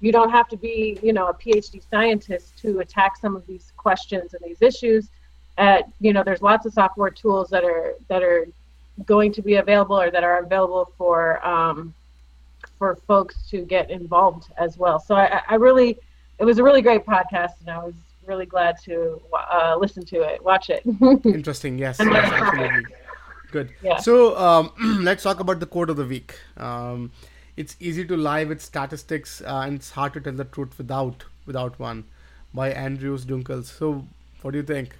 you 0.00 0.12
don't 0.12 0.30
have 0.30 0.48
to 0.48 0.56
be, 0.56 0.98
you 1.02 1.12
know, 1.12 1.26
a 1.28 1.34
PhD 1.34 1.82
scientist 1.90 2.56
to 2.58 2.80
attack 2.80 3.16
some 3.18 3.36
of 3.36 3.46
these 3.46 3.72
questions 3.76 4.32
and 4.34 4.42
these 4.42 4.62
issues. 4.62 5.10
At, 5.58 5.84
you 6.00 6.14
know, 6.14 6.24
there's 6.24 6.40
lots 6.40 6.64
of 6.64 6.72
software 6.72 7.10
tools 7.10 7.50
that 7.50 7.64
are 7.64 7.94
that 8.08 8.22
are 8.22 8.46
going 9.06 9.32
to 9.32 9.42
be 9.42 9.56
available 9.56 10.00
or 10.00 10.10
that 10.10 10.24
are 10.24 10.38
available 10.42 10.92
for 10.98 11.44
um, 11.46 11.94
for 12.78 12.96
folks 13.06 13.48
to 13.50 13.62
get 13.62 13.90
involved 13.90 14.50
as 14.56 14.78
well. 14.78 14.98
So 14.98 15.14
I, 15.14 15.42
I 15.48 15.54
really, 15.56 15.98
it 16.38 16.44
was 16.44 16.58
a 16.58 16.62
really 16.62 16.82
great 16.82 17.04
podcast, 17.04 17.60
and 17.60 17.70
I 17.70 17.78
was 17.78 17.94
really 18.26 18.46
glad 18.46 18.76
to 18.84 19.20
uh, 19.52 19.76
listen 19.78 20.04
to 20.06 20.22
it, 20.22 20.42
watch 20.44 20.70
it. 20.70 20.82
Interesting. 21.24 21.78
Yes, 21.78 21.98
yes 22.00 22.32
absolutely. 22.32 22.86
Good. 23.50 23.70
Yeah. 23.82 23.98
So 23.98 24.36
um, 24.36 24.72
let's 25.02 25.22
talk 25.22 25.40
about 25.40 25.60
the 25.60 25.66
quote 25.66 25.90
of 25.90 25.96
the 25.96 26.04
week. 26.04 26.38
Um, 26.56 27.10
it's 27.56 27.76
easy 27.80 28.04
to 28.06 28.16
lie 28.16 28.44
with 28.44 28.62
statistics 28.62 29.42
uh, 29.42 29.64
and 29.66 29.74
it's 29.76 29.90
hard 29.90 30.14
to 30.14 30.20
tell 30.20 30.32
the 30.32 30.44
truth 30.44 30.78
without 30.78 31.24
without 31.46 31.78
one 31.78 32.04
by 32.54 32.72
Andrejs 32.72 33.24
Dunkels. 33.24 33.64
So 33.64 34.06
what 34.42 34.52
do 34.52 34.58
you 34.58 34.64
think? 34.64 34.96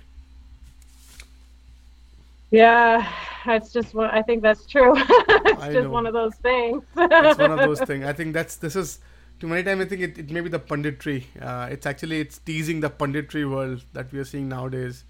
Yeah, 2.51 3.09
it's 3.47 3.73
just 3.73 3.95
what 3.95 4.13
I 4.13 4.23
think 4.23 4.43
that's 4.43 4.67
true. 4.67 4.95
it's 4.97 5.63
I 5.63 5.73
just 5.73 5.85
know. 5.85 5.91
one 5.91 6.07
of 6.07 6.13
those 6.13 6.35
things. 6.37 6.83
it's 6.97 7.39
one 7.39 7.53
of 7.53 7.59
those 7.59 7.81
things. 7.91 8.05
I 8.05 8.13
think 8.13 8.35
that's 8.35 8.57
this 8.57 8.77
is 8.77 8.99
too 9.39 9.47
many 9.47 9.63
times 9.63 9.83
I 9.83 9.85
think 9.87 10.03
it, 10.03 10.19
it 10.19 10.31
may 10.31 10.41
be 10.41 10.49
the 10.49 10.61
punditry. 10.61 11.25
Uh, 11.41 11.69
it's 11.71 11.87
actually 11.87 12.21
it's 12.21 12.39
teasing 12.39 12.81
the 12.81 12.91
punditry 12.91 13.51
world 13.51 13.83
that 13.93 14.13
we 14.13 14.19
are 14.19 14.25
seeing 14.25 14.49
nowadays. 14.49 15.05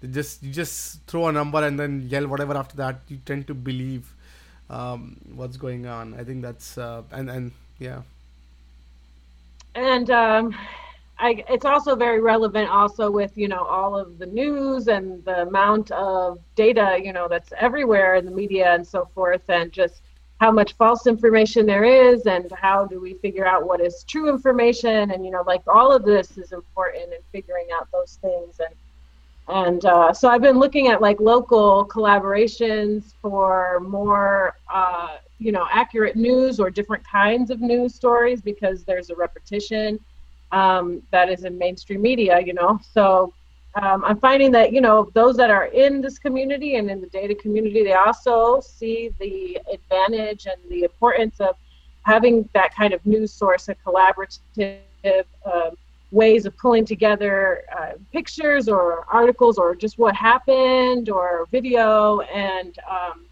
They 0.00 0.08
just 0.08 0.42
you 0.42 0.52
just 0.52 1.02
throw 1.06 1.28
a 1.28 1.32
number 1.32 1.64
and 1.64 1.78
then 1.78 2.06
yell 2.08 2.26
whatever 2.26 2.56
after 2.56 2.76
that. 2.78 3.00
You 3.08 3.18
tend 3.24 3.46
to 3.48 3.54
believe 3.54 4.14
um, 4.70 5.16
what's 5.34 5.56
going 5.56 5.86
on. 5.86 6.14
I 6.14 6.24
think 6.24 6.42
that's 6.42 6.78
uh, 6.78 7.02
and 7.12 7.30
and 7.30 7.52
yeah. 7.78 8.02
And 9.74 10.10
um, 10.10 10.56
I, 11.18 11.44
it's 11.48 11.64
also 11.64 11.96
very 11.96 12.20
relevant 12.20 12.68
also 12.68 13.10
with 13.10 13.36
you 13.36 13.48
know 13.48 13.64
all 13.64 13.98
of 13.98 14.18
the 14.18 14.26
news 14.26 14.88
and 14.88 15.24
the 15.24 15.42
amount 15.42 15.90
of 15.92 16.38
data 16.54 16.98
you 17.02 17.12
know 17.12 17.26
that's 17.28 17.52
everywhere 17.58 18.16
in 18.16 18.26
the 18.26 18.30
media 18.30 18.74
and 18.74 18.86
so 18.86 19.08
forth 19.14 19.48
and 19.48 19.72
just 19.72 20.02
how 20.40 20.50
much 20.50 20.74
false 20.74 21.06
information 21.06 21.64
there 21.64 21.84
is 21.84 22.26
and 22.26 22.52
how 22.52 22.84
do 22.84 23.00
we 23.00 23.14
figure 23.14 23.46
out 23.46 23.66
what 23.66 23.80
is 23.80 24.04
true 24.04 24.28
information 24.28 25.10
and 25.10 25.24
you 25.24 25.30
know 25.30 25.42
like 25.46 25.62
all 25.66 25.90
of 25.90 26.04
this 26.04 26.36
is 26.36 26.52
important 26.52 27.04
in 27.04 27.20
figuring 27.32 27.68
out 27.74 27.88
those 27.92 28.18
things 28.20 28.60
and 28.60 28.74
and 29.48 29.84
uh, 29.84 30.12
so 30.12 30.28
I've 30.28 30.42
been 30.42 30.58
looking 30.58 30.88
at 30.88 31.00
like 31.00 31.20
local 31.20 31.86
collaborations 31.86 33.14
for 33.22 33.78
more, 33.80 34.56
uh, 34.72 35.18
you 35.38 35.52
know, 35.52 35.68
accurate 35.70 36.16
news 36.16 36.58
or 36.58 36.68
different 36.68 37.06
kinds 37.06 37.50
of 37.50 37.60
news 37.60 37.94
stories 37.94 38.40
because 38.40 38.82
there's 38.82 39.10
a 39.10 39.14
repetition 39.14 40.00
um, 40.56 41.02
that 41.10 41.28
is 41.28 41.44
in 41.44 41.58
mainstream 41.58 42.02
media, 42.02 42.40
you 42.40 42.54
know. 42.54 42.80
So 42.96 43.32
um, 43.80 44.04
I'm 44.04 44.18
finding 44.18 44.50
that 44.52 44.72
you 44.72 44.80
know 44.80 45.10
those 45.14 45.36
that 45.36 45.50
are 45.50 45.66
in 45.66 46.00
this 46.00 46.18
community 46.18 46.76
and 46.76 46.90
in 46.90 47.00
the 47.00 47.08
data 47.08 47.34
community, 47.34 47.82
they 47.84 47.98
also 48.06 48.60
see 48.60 49.10
the 49.18 49.58
advantage 49.72 50.46
and 50.46 50.60
the 50.70 50.82
importance 50.90 51.40
of 51.40 51.56
having 52.02 52.48
that 52.54 52.74
kind 52.74 52.92
of 52.94 53.04
news 53.04 53.32
source, 53.32 53.68
a 53.68 53.74
collaborative. 53.74 55.26
Um, 55.44 55.72
ways 56.12 56.46
of 56.46 56.56
pulling 56.56 56.84
together 56.84 57.64
uh, 57.76 57.92
pictures 58.12 58.68
or 58.68 59.04
articles 59.12 59.58
or 59.58 59.74
just 59.74 59.98
what 59.98 60.14
happened 60.14 61.10
or 61.10 61.46
video 61.50 62.20
and 62.20 62.78
um, 62.88 63.26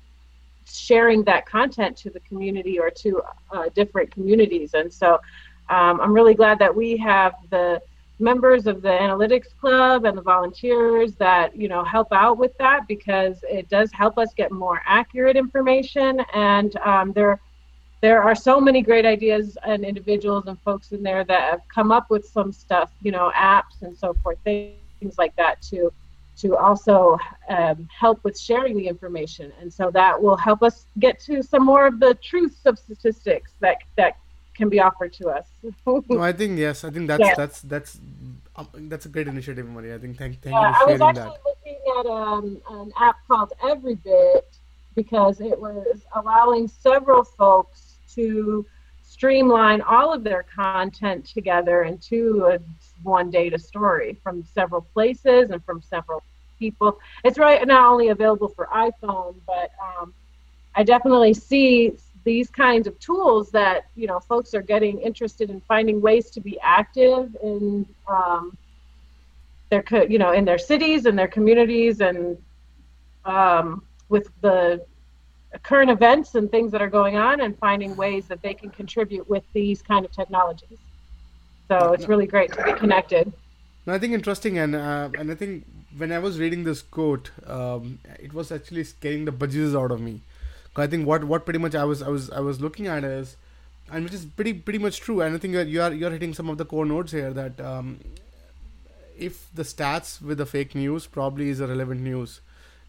sharing 0.66 1.22
that 1.22 1.47
content 1.47 1.97
to 1.97 2.11
the 2.11 2.20
community 2.20 2.79
or 2.79 2.91
to 2.91 3.22
uh, 3.53 3.68
different 3.75 4.11
communities. 4.11 4.75
And 4.75 4.93
so 4.93 5.20
um, 5.69 6.01
I'm 6.01 6.12
really 6.12 6.35
glad 6.35 6.59
that 6.59 6.75
we 6.75 6.97
have 6.99 7.35
the 7.51 7.81
members 8.19 8.67
of 8.67 8.81
the 8.81 8.89
analytics 8.89 9.49
club 9.61 10.05
and 10.05 10.17
the 10.17 10.23
volunteers 10.23 11.15
that 11.17 11.57
you 11.57 11.69
know 11.69 11.83
help 11.83 12.12
out 12.12 12.39
with 12.39 12.57
that 12.59 12.87
because 12.87 13.43
it 13.49 13.69
does 13.69 13.91
help 13.93 14.19
us 14.19 14.33
get 14.35 14.53
more 14.53 14.83
accurate 14.87 15.37
information. 15.37 16.21
And 16.33 16.77
um, 16.79 17.12
there 17.12 17.41
there 18.01 18.23
are 18.23 18.35
so 18.35 18.61
many 18.61 18.83
great 18.83 19.07
ideas 19.07 19.57
and 19.67 19.85
individuals 19.85 20.45
and 20.47 20.61
folks 20.61 20.93
in 20.93 21.03
there 21.03 21.25
that 21.25 21.51
have 21.51 21.61
come 21.69 21.91
up 21.91 22.11
with 22.11 22.27
some 22.27 22.53
stuff 22.53 22.91
you 23.03 23.11
know 23.11 23.33
apps 23.35 23.83
and 23.83 23.97
so 23.97 24.15
forth 24.23 24.39
things 24.45 25.19
like 25.19 25.35
that 25.37 25.61
to 25.62 25.91
to 26.37 26.57
also 26.57 27.17
um, 27.49 27.89
help 27.97 28.23
with 28.25 28.39
sharing 28.39 28.77
the 28.77 28.89
information. 28.89 29.53
And 29.61 29.73
so 29.73 29.91
that 29.93 30.21
will 30.21 30.37
help 30.37 30.62
us 30.62 30.87
get 30.99 31.21
to 31.21 31.43
some 31.43 31.65
more 31.65 31.87
of 31.87 32.01
the 32.01 32.15
truths 32.23 32.67
of 32.67 32.79
statistics 32.79 33.53
that 33.61 33.79
that 33.97 34.17
can 34.55 34.68
be 34.68 34.80
offered 34.80 35.12
to 35.14 35.28
us. 35.28 35.46
no, 35.86 36.20
I 36.20 36.32
think 36.32 36.59
yes. 36.59 36.84
I 36.84 36.90
think 36.90 37.09
that's 37.09 37.36
that's 37.36 37.61
that's 37.62 37.98
um, 38.57 38.68
that's 38.88 39.07
a 39.07 39.09
great 39.09 39.28
initiative, 39.28 39.68
Maria. 39.68 39.96
I 39.96 39.98
think 39.98 40.16
thank 40.16 40.40
thank 40.40 40.55
yeah, 40.55 40.68
you 40.68 40.74
for 40.74 40.98
sharing 40.98 40.98
that. 40.98 41.05
I 41.05 41.09
was 41.09 41.18
actually 41.18 41.32
that. 41.34 41.44
looking 41.44 41.78
at 41.98 42.07
um, 42.07 42.62
an 42.70 42.92
app 42.98 43.16
called 43.26 43.52
Everybit 43.62 44.42
because 44.94 45.40
it 45.40 45.59
was 45.61 46.02
allowing 46.14 46.68
several 46.68 47.24
folks 47.24 47.96
to 48.14 48.64
streamline 49.02 49.80
all 49.82 50.12
of 50.12 50.24
their 50.24 50.44
content 50.44 51.24
together 51.24 51.82
into 51.82 52.46
a 52.46 52.59
one 53.02 53.30
data 53.30 53.59
story 53.59 54.16
from 54.22 54.44
several 54.55 54.80
places 54.80 55.50
and 55.50 55.64
from 55.64 55.82
several 55.82 56.22
people. 56.59 56.98
It's 57.24 57.38
right 57.38 57.64
not 57.66 57.90
only 57.90 58.09
available 58.09 58.48
for 58.48 58.68
iPhone, 58.72 59.34
but 59.46 59.72
um, 59.82 60.14
I 60.74 60.82
definitely 60.82 61.34
see 61.34 61.94
these 62.25 62.49
kinds 62.49 62.87
of 62.87 62.99
tools 62.99 63.51
that 63.51 63.87
you 63.95 64.07
know 64.07 64.18
folks 64.18 64.55
are 64.55 64.62
getting 64.62 65.01
interested 65.01 65.51
in 65.51 65.61
finding 65.61 66.01
ways 66.01 66.31
to 66.31 66.41
be 66.41 66.59
active 66.61 67.37
in 67.43 67.87
um, 68.09 68.57
their 69.70 69.85
you 70.09 70.18
know 70.18 70.33
in 70.33 70.45
their 70.45 70.59
cities 70.59 71.07
and 71.07 71.18
their 71.18 71.29
communities 71.29 72.01
and 72.01 72.37
um, 73.25 73.83
with 74.09 74.29
the 74.41 74.85
current 75.62 75.91
events 75.91 76.35
and 76.35 76.51
things 76.51 76.72
that 76.72 76.83
are 76.83 76.91
going 76.91 77.16
on 77.16 77.41
and 77.41 77.57
finding 77.59 77.95
ways 77.95 78.27
that 78.27 78.43
they 78.43 78.55
can 78.55 78.70
contribute 78.70 79.29
with 79.29 79.45
these 79.53 79.81
kind 79.83 80.05
of 80.05 80.11
technologies. 80.11 80.79
So 81.68 81.93
it's 81.93 82.09
really 82.09 82.27
great 82.27 82.53
to 82.53 82.62
be 82.64 82.72
connected. 82.72 83.33
No, 83.87 83.93
i 83.93 83.99
think 83.99 84.14
interesting 84.14 84.59
and 84.59 84.75
uh, 84.75 85.11
and 85.18 85.31
i 85.31 85.35
think 85.35 85.64
when 85.99 86.11
i 86.11 86.18
was 86.18 86.39
reading 86.39 86.64
this 86.64 86.81
quote 86.81 87.31
um, 87.47 87.99
it 88.18 88.33
was 88.33 88.51
actually 88.51 88.85
scaring 88.85 89.27
the 89.27 89.33
budgies 89.33 89.79
out 89.79 89.91
of 89.91 90.01
me 90.01 90.22
I 90.83 90.87
think 90.87 91.07
what 91.07 91.25
what 91.25 91.45
pretty 91.45 91.59
much 91.59 91.75
I 91.75 91.85
was 91.85 92.03
I 92.03 92.09
was 92.09 92.31
I 92.31 92.41
was 92.41 92.61
looking 92.61 92.87
at 92.87 93.05
is, 93.05 93.37
and 93.91 94.05
which 94.05 94.14
is 94.14 94.25
pretty 94.25 94.53
pretty 94.55 94.79
much 94.79 95.01
true. 95.01 95.20
And 95.20 95.35
I 95.35 95.39
think 95.39 95.55
you're 95.55 95.62
you're, 95.62 95.93
you're 95.93 96.11
hitting 96.11 96.35
some 96.35 96.49
of 96.49 96.59
the 96.59 96.64
core 96.64 96.85
nodes 96.85 97.12
here 97.12 97.33
that 97.33 97.61
um, 97.61 98.01
if 99.16 99.49
the 99.55 99.62
stats 99.62 100.20
with 100.20 100.39
the 100.39 100.47
fake 100.47 100.75
news 100.75 101.07
probably 101.07 101.49
is 101.49 101.61
a 101.61 101.66
relevant 101.66 102.01
news 102.01 102.41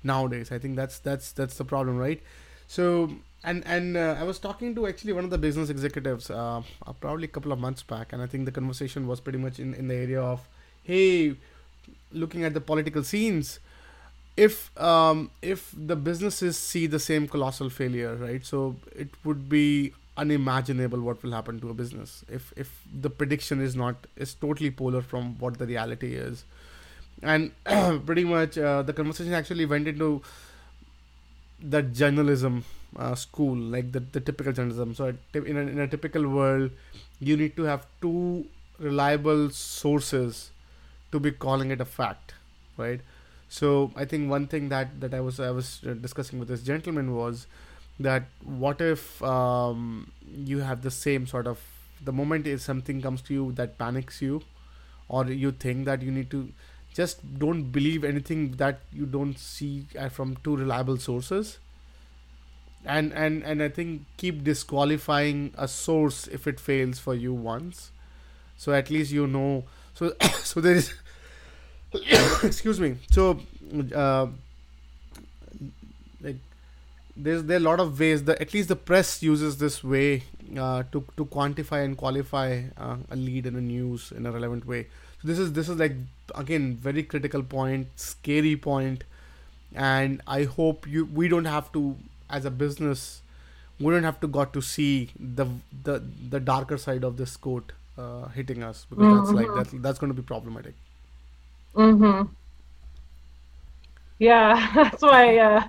nowadays. 0.04 0.52
I 0.52 0.60
think 0.60 0.76
that's 0.76 1.00
that's 1.00 1.32
that's 1.32 1.58
the 1.58 1.66
problem, 1.66 1.98
right? 1.98 2.22
So 2.68 3.12
and 3.44 3.64
and 3.68 3.98
uh, 3.98 4.16
I 4.20 4.24
was 4.24 4.40
talking 4.40 4.74
to 4.76 4.88
actually 4.88 5.14
one 5.14 5.24
of 5.24 5.30
the 5.30 5.38
business 5.38 5.70
executives 5.70 6.30
uh, 6.30 6.62
uh, 6.86 6.94
probably 6.94 7.26
a 7.26 7.28
couple 7.28 7.52
of 7.52 7.60
months 7.60 7.84
back, 7.84 8.14
and 8.14 8.22
I 8.22 8.28
think 8.28 8.46
the 8.46 8.52
conversation 8.52 9.08
was 9.08 9.20
pretty 9.20 9.40
much 9.40 9.60
in 9.60 9.74
in 9.76 9.88
the 9.88 9.96
area 9.96 10.22
of, 10.22 10.48
hey, 10.84 11.36
looking 12.12 12.44
at 12.44 12.54
the 12.54 12.62
political 12.62 13.04
scenes 13.04 13.60
if 14.38 14.78
um, 14.80 15.32
if 15.42 15.74
the 15.76 15.96
businesses 15.96 16.58
see 16.58 16.88
the 16.88 17.00
same 17.00 17.28
colossal 17.28 17.70
failure, 17.70 18.16
right? 18.16 18.46
So 18.46 18.76
it 18.96 19.10
would 19.24 19.48
be 19.50 19.94
unimaginable 20.18 21.02
what 21.02 21.22
will 21.24 21.32
happen 21.32 21.60
to 21.60 21.70
a 21.70 21.74
business 21.74 22.24
if 22.30 22.54
if 22.56 22.82
the 23.02 23.10
prediction 23.10 23.60
is 23.62 23.76
not 23.76 24.08
is 24.16 24.34
totally 24.34 24.72
polar 24.72 25.02
from 25.02 25.38
what 25.40 25.58
the 25.58 25.66
reality 25.66 26.16
is, 26.16 26.44
and 27.22 27.52
pretty 28.06 28.24
much 28.24 28.58
uh, 28.58 28.82
the 28.82 28.94
conversation 28.94 29.34
actually 29.34 29.66
went 29.66 29.88
into 29.88 30.22
the 31.62 31.82
journalism 31.82 32.64
uh, 32.98 33.16
school, 33.16 33.56
like 33.58 33.92
the, 33.92 34.00
the 34.00 34.20
typical 34.20 34.54
journalism. 34.54 34.94
So 34.96 35.14
in 35.34 35.58
a, 35.58 35.62
in 35.62 35.80
a 35.80 35.88
typical 35.88 36.28
world, 36.28 36.72
you 37.20 37.38
need 37.38 37.56
to 37.58 37.64
have 37.64 37.86
two 38.02 38.46
reliable 38.80 39.50
sources 39.50 40.52
to 41.12 41.20
be 41.20 41.32
calling 41.32 41.72
it 41.72 41.80
a 41.82 41.86
fact, 41.86 42.34
right? 42.78 43.00
So 43.50 43.92
I 43.96 44.06
think 44.06 44.30
one 44.30 44.48
thing 44.48 44.70
that 44.70 45.00
that 45.02 45.14
I 45.14 45.20
was 45.20 45.40
I 45.40 45.52
was 45.52 45.80
discussing 46.02 46.40
with 46.40 46.48
this 46.48 46.62
gentleman 46.64 47.16
was 47.16 47.48
that 48.00 48.24
what 48.44 48.82
if 48.82 49.22
um, 49.24 50.12
you 50.28 50.60
have 50.60 50.82
the 50.82 50.92
same 50.92 51.28
sort 51.28 51.48
of 51.48 51.60
the 52.04 52.12
moment 52.12 52.48
is 52.48 52.64
something 52.64 53.02
comes 53.02 53.22
to 53.24 53.34
you 53.34 53.52
that 53.54 53.78
panics 53.78 54.22
you, 54.22 54.42
or 55.08 55.26
you 55.26 55.52
think 55.52 55.86
that 55.86 56.02
you 56.02 56.12
need 56.12 56.30
to 56.32 56.50
just 56.94 57.22
don't 57.40 57.72
believe 57.72 58.04
anything 58.04 58.52
that 58.54 58.80
you 58.94 59.06
don't 59.06 59.38
see 59.38 59.86
from 60.12 60.38
two 60.44 60.56
reliable 60.58 60.98
sources. 60.98 61.60
And 62.88 63.14
and 63.14 63.42
and 63.44 63.64
i 63.64 63.70
think 63.70 64.04
keep 64.18 64.44
disqualifying 64.44 65.54
a 65.58 65.68
source 65.68 66.28
if 66.28 66.46
it 66.46 66.60
fails 66.60 67.00
for 67.00 67.16
you 67.16 67.34
once. 67.34 67.90
So 68.58 68.74
at 68.74 68.90
least 68.92 69.12
you 69.12 69.28
know. 69.28 69.66
So 69.96 70.14
so 70.44 70.62
there 70.62 70.76
is 70.76 70.94
excuse 72.44 72.80
me. 72.80 72.98
So 73.12 73.40
uh, 73.94 74.28
like 76.22 76.38
there's 77.16 77.44
there 77.44 77.58
are 77.58 77.60
a 77.60 77.64
lot 77.64 77.80
of 77.80 78.00
ways. 78.00 78.24
That 78.24 78.42
at 78.42 78.54
least 78.54 78.70
the 78.70 78.76
press 78.76 79.22
uses 79.24 79.58
this 79.58 79.84
way 79.84 80.24
uh, 80.58 80.84
to 80.92 81.04
to 81.18 81.26
quantify 81.26 81.84
and 81.84 81.98
qualify 81.98 82.64
uh, 82.78 82.98
a 83.10 83.16
lead 83.16 83.46
in 83.46 83.56
a 83.56 83.62
news 83.62 84.12
in 84.12 84.26
a 84.26 84.32
relevant 84.32 84.66
way. 84.66 84.88
So 85.22 85.28
this 85.28 85.40
is 85.40 85.54
this 85.54 85.70
is 85.70 85.78
like 85.78 85.96
again 86.34 86.76
very 86.76 87.04
critical 87.04 87.44
point 87.44 87.88
scary 87.96 88.56
point 88.56 89.04
and 89.76 90.22
i 90.26 90.44
hope 90.44 90.88
you 90.88 91.06
we 91.06 91.28
don't 91.28 91.46
have 91.46 91.72
to 91.72 91.96
as 92.30 92.46
a 92.46 92.52
business 92.52 93.22
we 93.80 93.92
don't 93.94 94.04
have 94.04 94.20
to 94.20 94.28
got 94.28 94.54
to 94.54 94.62
see 94.62 95.10
the 95.20 95.46
the 95.84 96.02
the 96.30 96.40
darker 96.40 96.78
side 96.78 97.04
of 97.04 97.18
this 97.18 97.36
quote 97.36 97.74
uh, 97.98 98.28
hitting 98.30 98.64
us 98.64 98.86
because 98.90 99.06
mm-hmm. 99.06 99.36
that's 99.36 99.50
like 99.50 99.56
that's 99.56 99.84
that's 99.84 100.00
going 100.00 100.10
to 100.10 100.20
be 100.20 100.26
problematic 100.26 100.74
Mhm. 101.76 102.36
Yeah, 104.20 104.72
that's 104.76 105.02
why 105.02 105.38
uh, 105.38 105.64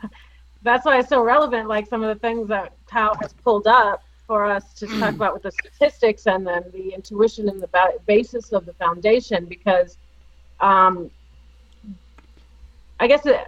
that's 0.63 0.85
why 0.87 0.99
it's 0.99 1.09
so 1.09 1.23
relevant. 1.23 1.69
Like 1.69 1.87
some 1.87 2.03
of 2.03 2.15
the 2.15 2.21
things 2.21 2.49
that 2.49 2.73
Tao 2.89 3.15
has 3.21 3.35
pulled 3.35 3.67
up 3.67 4.03
for 4.27 4.45
us 4.45 4.73
to 4.75 4.89
talk 4.89 5.15
about 5.15 5.35
with 5.35 5.43
the 5.43 5.51
statistics 5.53 6.27
and 6.27 6.47
then 6.47 6.65
the 6.73 6.93
intuition 6.95 7.49
and 7.49 7.61
the 7.63 7.69
ba- 7.69 7.99
basis 8.07 8.53
of 8.53 8.67
the 8.67 8.75
foundation, 8.75 9.47
because 9.47 9.99
um, 10.61 11.11
I 12.99 13.07
guess 13.07 13.27
it, 13.27 13.47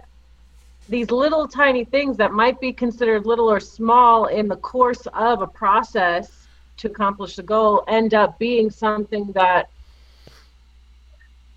these 0.87 1.11
little 1.11 1.47
tiny 1.47 1.83
things 1.85 2.17
that 2.17 2.31
might 2.31 2.59
be 2.59 2.71
considered 2.73 3.25
little 3.25 3.49
or 3.51 3.59
small 3.59 4.25
in 4.27 4.47
the 4.47 4.57
course 4.57 5.05
of 5.13 5.41
a 5.41 5.47
process 5.47 6.47
to 6.77 6.87
accomplish 6.87 7.35
the 7.35 7.43
goal 7.43 7.83
end 7.87 8.13
up 8.13 8.39
being 8.39 8.69
something 8.69 9.31
that 9.33 9.69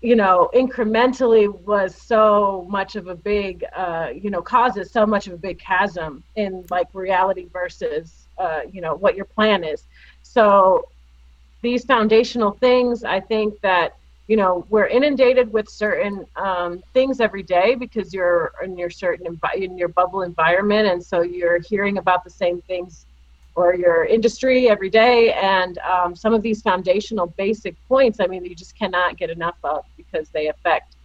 you 0.03 0.17
know, 0.17 0.49
incrementally 0.53 1.47
was 1.61 1.95
so 1.95 2.67
much 2.69 2.97
of 2.97 3.07
a 3.07 3.15
big, 3.15 3.63
uh, 3.75 4.09
you 4.13 4.29
know, 4.29 4.41
causes 4.41 4.91
so 4.91 5.05
much 5.05 5.27
of 5.27 5.33
a 5.33 5.37
big 5.37 5.57
chasm 5.59 6.21
in 6.35 6.65
like 6.69 6.87
reality 6.93 7.47
versus, 7.53 8.27
uh, 8.37 8.59
you 8.69 8.81
know, 8.81 8.95
what 8.95 9.15
your 9.15 9.23
plan 9.25 9.63
is. 9.63 9.87
So 10.21 10.89
these 11.61 11.85
foundational 11.85 12.51
things, 12.51 13.05
I 13.05 13.21
think 13.21 13.61
that, 13.61 13.95
you 14.27 14.35
know, 14.35 14.65
we're 14.69 14.87
inundated 14.87 15.53
with 15.53 15.69
certain 15.69 16.25
um, 16.35 16.83
things 16.93 17.21
every 17.21 17.43
day 17.43 17.75
because 17.75 18.13
you're 18.13 18.51
in 18.61 18.77
your 18.77 18.89
certain 18.89 19.25
envi- 19.37 19.63
in 19.63 19.77
your 19.77 19.87
bubble 19.87 20.23
environment, 20.23 20.89
and 20.89 21.01
so 21.01 21.21
you're 21.21 21.59
hearing 21.61 21.97
about 21.97 22.25
the 22.25 22.29
same 22.29 22.61
things 22.63 23.05
or 23.55 23.75
your 23.75 24.05
industry 24.05 24.69
every 24.69 24.89
day. 24.89 25.33
And 25.33 25.77
um, 25.79 26.15
some 26.15 26.33
of 26.33 26.41
these 26.41 26.61
foundational 26.61 27.27
basic 27.27 27.75
points, 27.87 28.19
I 28.19 28.27
mean, 28.27 28.43
you 28.45 28.55
just 28.55 28.77
cannot 28.77 29.17
get 29.17 29.29
enough 29.29 29.57
of 29.63 29.85
because 29.97 30.29
they 30.29 30.47
affect 30.47 30.95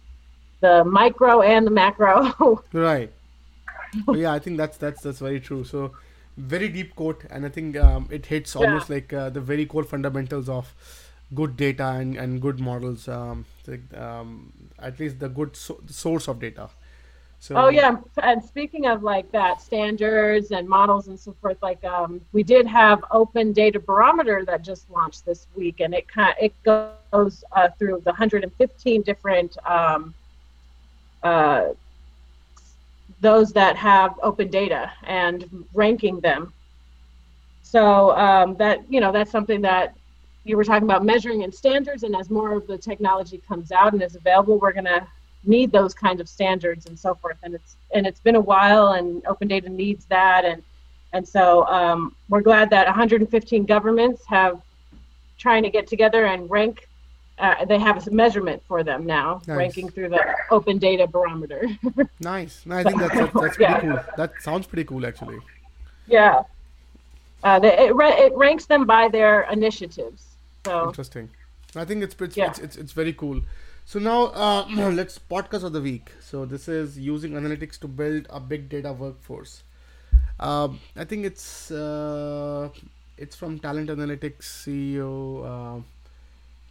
the 0.61 0.83
micro 0.83 1.41
and 1.41 1.65
the 1.65 1.71
macro. 1.71 2.63
right. 2.73 3.11
yeah, 4.13 4.33
I 4.33 4.39
think 4.39 4.57
that's 4.57 4.77
that's 4.77 5.01
that's 5.01 5.19
very 5.19 5.39
true. 5.39 5.63
So 5.63 5.93
very 6.37 6.69
deep 6.69 6.95
quote, 6.95 7.23
and 7.29 7.45
I 7.45 7.49
think 7.49 7.77
um, 7.77 8.07
it 8.09 8.25
hits 8.27 8.55
almost 8.55 8.89
like 8.89 9.11
uh, 9.11 9.29
the 9.29 9.41
very 9.41 9.65
core 9.65 9.83
fundamentals 9.83 10.47
of 10.47 10.73
good 11.33 11.57
data 11.57 11.87
and, 11.87 12.15
and 12.15 12.41
good 12.41 12.59
models. 12.59 13.07
Um, 13.07 13.45
like, 13.67 13.93
um, 13.97 14.53
at 14.79 14.99
least 14.99 15.19
the 15.19 15.29
good 15.29 15.55
so- 15.55 15.81
source 15.87 16.27
of 16.27 16.39
data. 16.39 16.69
So, 17.41 17.55
oh 17.55 17.69
yeah, 17.69 17.97
and 18.21 18.43
speaking 18.43 18.85
of 18.87 19.01
like 19.01 19.31
that 19.31 19.61
standards 19.61 20.51
and 20.51 20.67
models 20.67 21.07
and 21.07 21.17
so 21.17 21.33
forth, 21.41 21.57
like 21.61 21.83
um, 21.85 22.19
we 22.33 22.43
did 22.43 22.67
have 22.67 23.03
Open 23.11 23.53
Data 23.53 23.79
Barometer 23.79 24.43
that 24.45 24.61
just 24.61 24.89
launched 24.89 25.25
this 25.25 25.47
week, 25.55 25.79
and 25.79 25.93
it 25.93 26.07
kind 26.07 26.35
it 26.41 26.53
goes 26.63 27.43
uh, 27.53 27.69
through 27.77 28.01
the 28.03 28.11
115 28.11 29.01
different 29.03 29.57
um, 29.65 30.13
uh, 31.23 31.69
those 33.21 33.51
that 33.53 33.75
have 33.75 34.19
open 34.21 34.49
data 34.49 34.91
and 35.03 35.65
ranking 35.73 36.19
them. 36.19 36.53
So 37.63 38.17
um, 38.17 38.55
that 38.57 38.81
you 38.91 38.99
know 38.99 39.13
that's 39.13 39.31
something 39.31 39.61
that 39.61 39.95
you 40.43 40.57
were 40.57 40.65
talking 40.65 40.83
about 40.83 41.05
measuring 41.05 41.43
and 41.43 41.53
standards, 41.53 42.03
and 42.03 42.15
as 42.17 42.29
more 42.29 42.53
of 42.53 42.67
the 42.67 42.77
technology 42.77 43.41
comes 43.47 43.71
out 43.71 43.93
and 43.93 44.01
is 44.01 44.15
available, 44.15 44.57
we're 44.59 44.73
to 44.85 45.07
need 45.43 45.71
those 45.71 45.93
kinds 45.93 46.19
of 46.19 46.27
standards 46.27 46.85
and 46.85 46.97
so 46.97 47.15
forth. 47.15 47.37
And 47.43 47.53
it's 47.55 47.75
and 47.93 48.05
it's 48.05 48.19
been 48.19 48.35
a 48.35 48.41
while, 48.41 48.89
and 48.93 49.25
open 49.25 49.47
data 49.47 49.69
needs 49.69 50.05
that, 50.05 50.45
and 50.45 50.61
and 51.13 51.27
so 51.27 51.65
um, 51.67 52.15
we're 52.29 52.41
glad 52.41 52.69
that 52.69 52.85
115 52.85 53.65
governments 53.65 54.23
have 54.27 54.61
trying 55.37 55.63
to 55.63 55.69
get 55.69 55.87
together 55.87 56.25
and 56.25 56.49
rank. 56.49 56.87
Uh, 57.39 57.63
they 57.65 57.79
have 57.79 58.05
a 58.05 58.11
measurement 58.11 58.61
for 58.67 58.83
them 58.83 59.05
now, 59.05 59.41
nice. 59.47 59.57
ranking 59.57 59.89
through 59.89 60.09
the 60.09 60.35
Open 60.51 60.77
Data 60.77 61.07
Barometer. 61.07 61.65
nice. 62.19 62.65
No, 62.65 62.75
I 62.75 62.83
think 62.83 62.99
that's, 62.99 63.13
that's, 63.15 63.33
that's 63.33 63.55
pretty 63.55 63.73
yeah. 63.73 63.79
cool. 63.79 63.99
That 64.17 64.33
sounds 64.41 64.67
pretty 64.67 64.83
cool, 64.83 65.05
actually. 65.05 65.39
Yeah. 66.05 66.43
Uh, 67.41 67.57
they, 67.59 67.77
it, 67.77 67.95
it 67.95 68.35
ranks 68.35 68.65
them 68.65 68.85
by 68.85 69.07
their 69.07 69.43
initiatives. 69.43 70.35
So 70.65 70.89
interesting. 70.89 71.29
I 71.75 71.85
think 71.85 72.03
it's 72.03 72.15
it's, 72.19 72.35
yeah. 72.35 72.49
it's, 72.49 72.59
it's, 72.59 72.75
it's 72.75 72.91
very 72.91 73.13
cool. 73.13 73.41
So 73.89 73.97
now 73.97 74.25
uh, 74.25 74.65
let's 74.93 75.17
podcast 75.17 75.63
of 75.63 75.73
the 75.73 75.81
week. 75.81 76.11
So 76.21 76.45
this 76.45 76.67
is 76.67 76.99
using 76.99 77.31
analytics 77.31 77.79
to 77.79 77.87
build 77.87 78.27
a 78.29 78.39
big 78.39 78.69
data 78.69 78.93
workforce. 78.93 79.63
Uh, 80.39 80.67
I 80.95 81.05
think 81.05 81.25
it's 81.25 81.71
uh, 81.71 82.69
it's 83.17 83.35
from 83.35 83.57
Talent 83.57 83.89
Analytics 83.89 84.43
CEO 84.43 85.07
uh, 85.53 85.81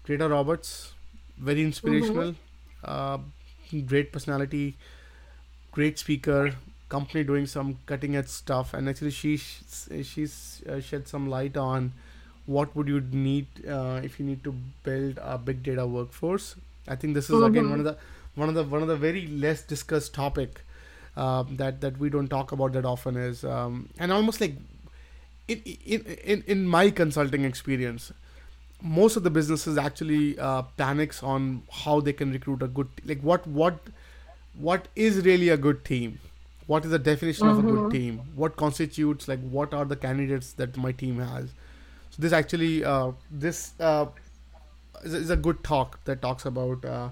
Greta 0.04 0.28
Roberts. 0.28 0.92
Very 1.36 1.62
inspirational. 1.62 2.36
Mm-hmm. 2.84 3.80
great 3.80 4.12
personality. 4.12 4.76
Great 5.72 5.98
speaker. 5.98 6.54
Company 6.88 7.24
doing 7.24 7.46
some 7.46 7.78
cutting 7.86 8.14
edge 8.14 8.28
stuff, 8.28 8.74
and 8.74 8.88
actually 8.88 9.10
she 9.10 9.36
she's 9.38 10.62
uh, 10.70 10.78
shed 10.78 11.08
some 11.08 11.28
light 11.28 11.56
on 11.56 11.92
what 12.46 12.76
would 12.76 12.86
you 12.86 13.00
need 13.00 13.48
uh, 13.66 14.00
if 14.04 14.20
you 14.20 14.24
need 14.24 14.44
to 14.44 14.54
build 14.84 15.18
a 15.20 15.36
big 15.36 15.64
data 15.64 15.84
workforce. 15.84 16.54
I 16.88 16.96
think 16.96 17.14
this 17.14 17.30
is 17.30 17.36
mm-hmm. 17.36 17.44
again 17.44 17.70
one 17.70 17.78
of 17.80 17.84
the 17.84 17.96
one 18.34 18.48
of 18.48 18.54
the 18.54 18.64
one 18.64 18.82
of 18.82 18.88
the 18.88 18.96
very 18.96 19.26
less 19.26 19.62
discussed 19.62 20.14
topic 20.14 20.62
uh, 21.16 21.44
that 21.50 21.80
that 21.80 21.98
we 21.98 22.10
don't 22.10 22.28
talk 22.28 22.52
about 22.52 22.72
that 22.72 22.84
often 22.84 23.16
is 23.16 23.44
um, 23.44 23.88
and 23.98 24.12
almost 24.12 24.40
like 24.40 24.56
in, 25.48 25.60
in 25.84 26.04
in 26.24 26.44
in 26.46 26.66
my 26.66 26.90
consulting 26.90 27.44
experience 27.44 28.12
most 28.80 29.16
of 29.16 29.24
the 29.24 29.30
businesses 29.30 29.76
actually 29.76 30.38
uh, 30.38 30.62
panics 30.76 31.22
on 31.22 31.62
how 31.82 32.00
they 32.00 32.12
can 32.12 32.32
recruit 32.32 32.62
a 32.62 32.68
good 32.68 32.88
like 33.04 33.20
what 33.20 33.46
what 33.46 33.78
what 34.54 34.88
is 34.94 35.24
really 35.24 35.48
a 35.48 35.56
good 35.56 35.84
team 35.84 36.20
what 36.66 36.84
is 36.84 36.90
the 36.90 36.98
definition 36.98 37.46
mm-hmm. 37.46 37.58
of 37.58 37.64
a 37.64 37.68
good 37.68 37.80
mm-hmm. 37.80 37.90
team 37.90 38.20
what 38.34 38.56
constitutes 38.56 39.26
like 39.26 39.40
what 39.40 39.74
are 39.74 39.84
the 39.84 39.96
candidates 39.96 40.52
that 40.52 40.76
my 40.76 40.92
team 40.92 41.18
has 41.18 41.50
so 42.10 42.22
this 42.22 42.32
actually 42.32 42.84
uh, 42.84 43.10
this 43.30 43.72
uh, 43.80 44.06
is, 45.04 45.14
is, 45.14 45.30
a 45.30 45.36
good 45.36 45.62
talk 45.62 46.02
that 46.04 46.22
talks 46.22 46.44
about 46.44 46.84
uh, 46.84 47.08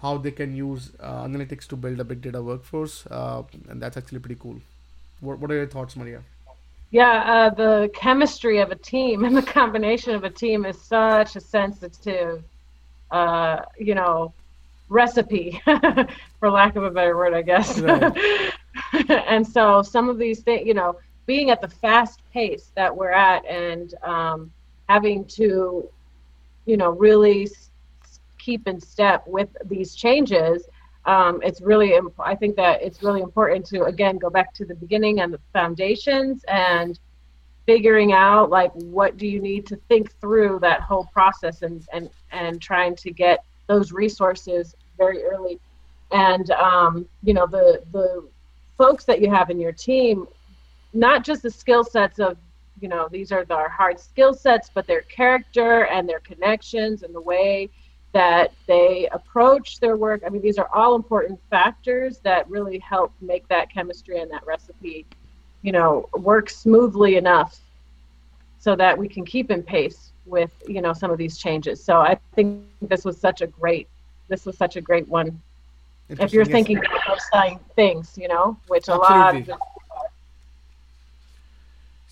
how 0.00 0.18
they 0.18 0.30
can 0.30 0.54
use 0.56 0.90
uh, 1.00 1.24
analytics 1.24 1.66
to 1.68 1.76
build 1.76 2.00
a 2.00 2.04
big 2.04 2.20
data 2.20 2.42
workforce, 2.42 3.06
uh, 3.06 3.42
and 3.68 3.80
that's 3.80 3.96
actually 3.96 4.18
pretty 4.18 4.38
cool. 4.40 4.60
What, 5.20 5.38
what 5.38 5.50
are 5.50 5.54
your 5.54 5.66
thoughts, 5.66 5.96
Maria? 5.96 6.22
Yeah, 6.90 7.22
uh, 7.24 7.54
the 7.54 7.90
chemistry 7.94 8.58
of 8.58 8.70
a 8.70 8.76
team 8.76 9.24
and 9.26 9.36
the 9.36 9.42
combination 9.42 10.14
of 10.14 10.24
a 10.24 10.30
team 10.30 10.64
is 10.64 10.80
such 10.80 11.36
a 11.36 11.40
sensitive, 11.40 12.44
uh, 13.10 13.60
you 13.78 13.94
know, 13.94 14.32
recipe, 14.88 15.60
for 16.38 16.50
lack 16.50 16.76
of 16.76 16.84
a 16.84 16.90
better 16.90 17.16
word, 17.16 17.34
I 17.34 17.42
guess. 17.42 17.78
Right. 17.78 18.52
and 19.08 19.46
so 19.46 19.82
some 19.82 20.08
of 20.08 20.18
these 20.18 20.40
things, 20.40 20.66
you 20.66 20.74
know, 20.74 20.96
being 21.26 21.50
at 21.50 21.60
the 21.60 21.68
fast 21.68 22.20
pace 22.32 22.70
that 22.74 22.94
we're 22.94 23.12
at 23.12 23.44
and 23.46 23.94
um, 24.02 24.52
having 24.88 25.24
to, 25.24 25.88
you 26.66 26.76
know, 26.76 26.90
really 26.90 27.48
keep 28.38 28.66
in 28.66 28.80
step 28.80 29.24
with 29.26 29.48
these 29.64 29.94
changes, 29.94 30.66
um, 31.04 31.40
it's 31.42 31.60
really 31.60 31.94
imp- 31.94 32.20
I 32.20 32.34
think 32.34 32.56
that 32.56 32.82
it's 32.82 33.02
really 33.02 33.20
important 33.20 33.66
to 33.66 33.84
again 33.84 34.18
go 34.18 34.30
back 34.30 34.54
to 34.54 34.64
the 34.64 34.74
beginning 34.74 35.20
and 35.20 35.32
the 35.32 35.40
foundations 35.52 36.44
and 36.44 36.98
figuring 37.66 38.12
out 38.12 38.50
like 38.50 38.72
what 38.74 39.16
do 39.16 39.26
you 39.26 39.40
need 39.40 39.66
to 39.66 39.76
think 39.88 40.12
through 40.20 40.58
that 40.60 40.80
whole 40.80 41.08
process 41.12 41.62
and 41.62 41.86
and 41.92 42.10
and 42.30 42.60
trying 42.60 42.94
to 42.96 43.10
get 43.10 43.44
those 43.66 43.92
resources 43.92 44.76
very 44.96 45.24
early. 45.24 45.58
And 46.12 46.50
um, 46.52 47.06
you 47.24 47.34
know 47.34 47.46
the 47.46 47.82
the 47.92 48.28
folks 48.78 49.04
that 49.04 49.20
you 49.20 49.30
have 49.30 49.50
in 49.50 49.58
your 49.58 49.72
team 49.72 50.26
not 50.94 51.24
just 51.24 51.42
the 51.42 51.50
skill 51.50 51.84
sets 51.84 52.18
of 52.18 52.36
you 52.82 52.88
know 52.88 53.08
these 53.10 53.32
are 53.32 53.44
the 53.44 53.68
hard 53.68 53.98
skill 53.98 54.34
sets 54.34 54.70
but 54.74 54.86
their 54.86 55.02
character 55.02 55.86
and 55.86 56.08
their 56.08 56.20
connections 56.20 57.02
and 57.02 57.14
the 57.14 57.20
way 57.20 57.70
that 58.12 58.52
they 58.66 59.08
approach 59.12 59.80
their 59.80 59.96
work. 59.96 60.22
I 60.24 60.28
mean, 60.28 60.42
these 60.42 60.58
are 60.58 60.68
all 60.72 60.94
important 60.94 61.40
factors 61.50 62.18
that 62.20 62.48
really 62.48 62.78
help 62.78 63.12
make 63.20 63.48
that 63.48 63.72
chemistry 63.72 64.20
and 64.20 64.30
that 64.30 64.46
recipe, 64.46 65.06
you 65.62 65.72
know, 65.72 66.08
work 66.12 66.50
smoothly 66.50 67.16
enough 67.16 67.58
so 68.58 68.76
that 68.76 68.96
we 68.96 69.08
can 69.08 69.24
keep 69.24 69.50
in 69.50 69.62
pace 69.62 70.12
with, 70.26 70.52
you 70.68 70.82
know, 70.82 70.92
some 70.92 71.10
of 71.10 71.18
these 71.18 71.38
changes. 71.38 71.82
So 71.82 71.96
I 71.96 72.18
think 72.34 72.62
this 72.82 73.04
was 73.04 73.18
such 73.18 73.40
a 73.40 73.46
great, 73.46 73.88
this 74.28 74.44
was 74.44 74.56
such 74.56 74.76
a 74.76 74.80
great 74.80 75.08
one. 75.08 75.40
If 76.10 76.32
you're 76.32 76.44
thinking 76.44 76.78
of 76.78 76.84
those 77.08 77.58
things, 77.74 78.18
you 78.18 78.28
know, 78.28 78.58
which 78.68 78.90
Absolutely. 78.90 79.52
a 79.52 79.56
lot 79.56 79.58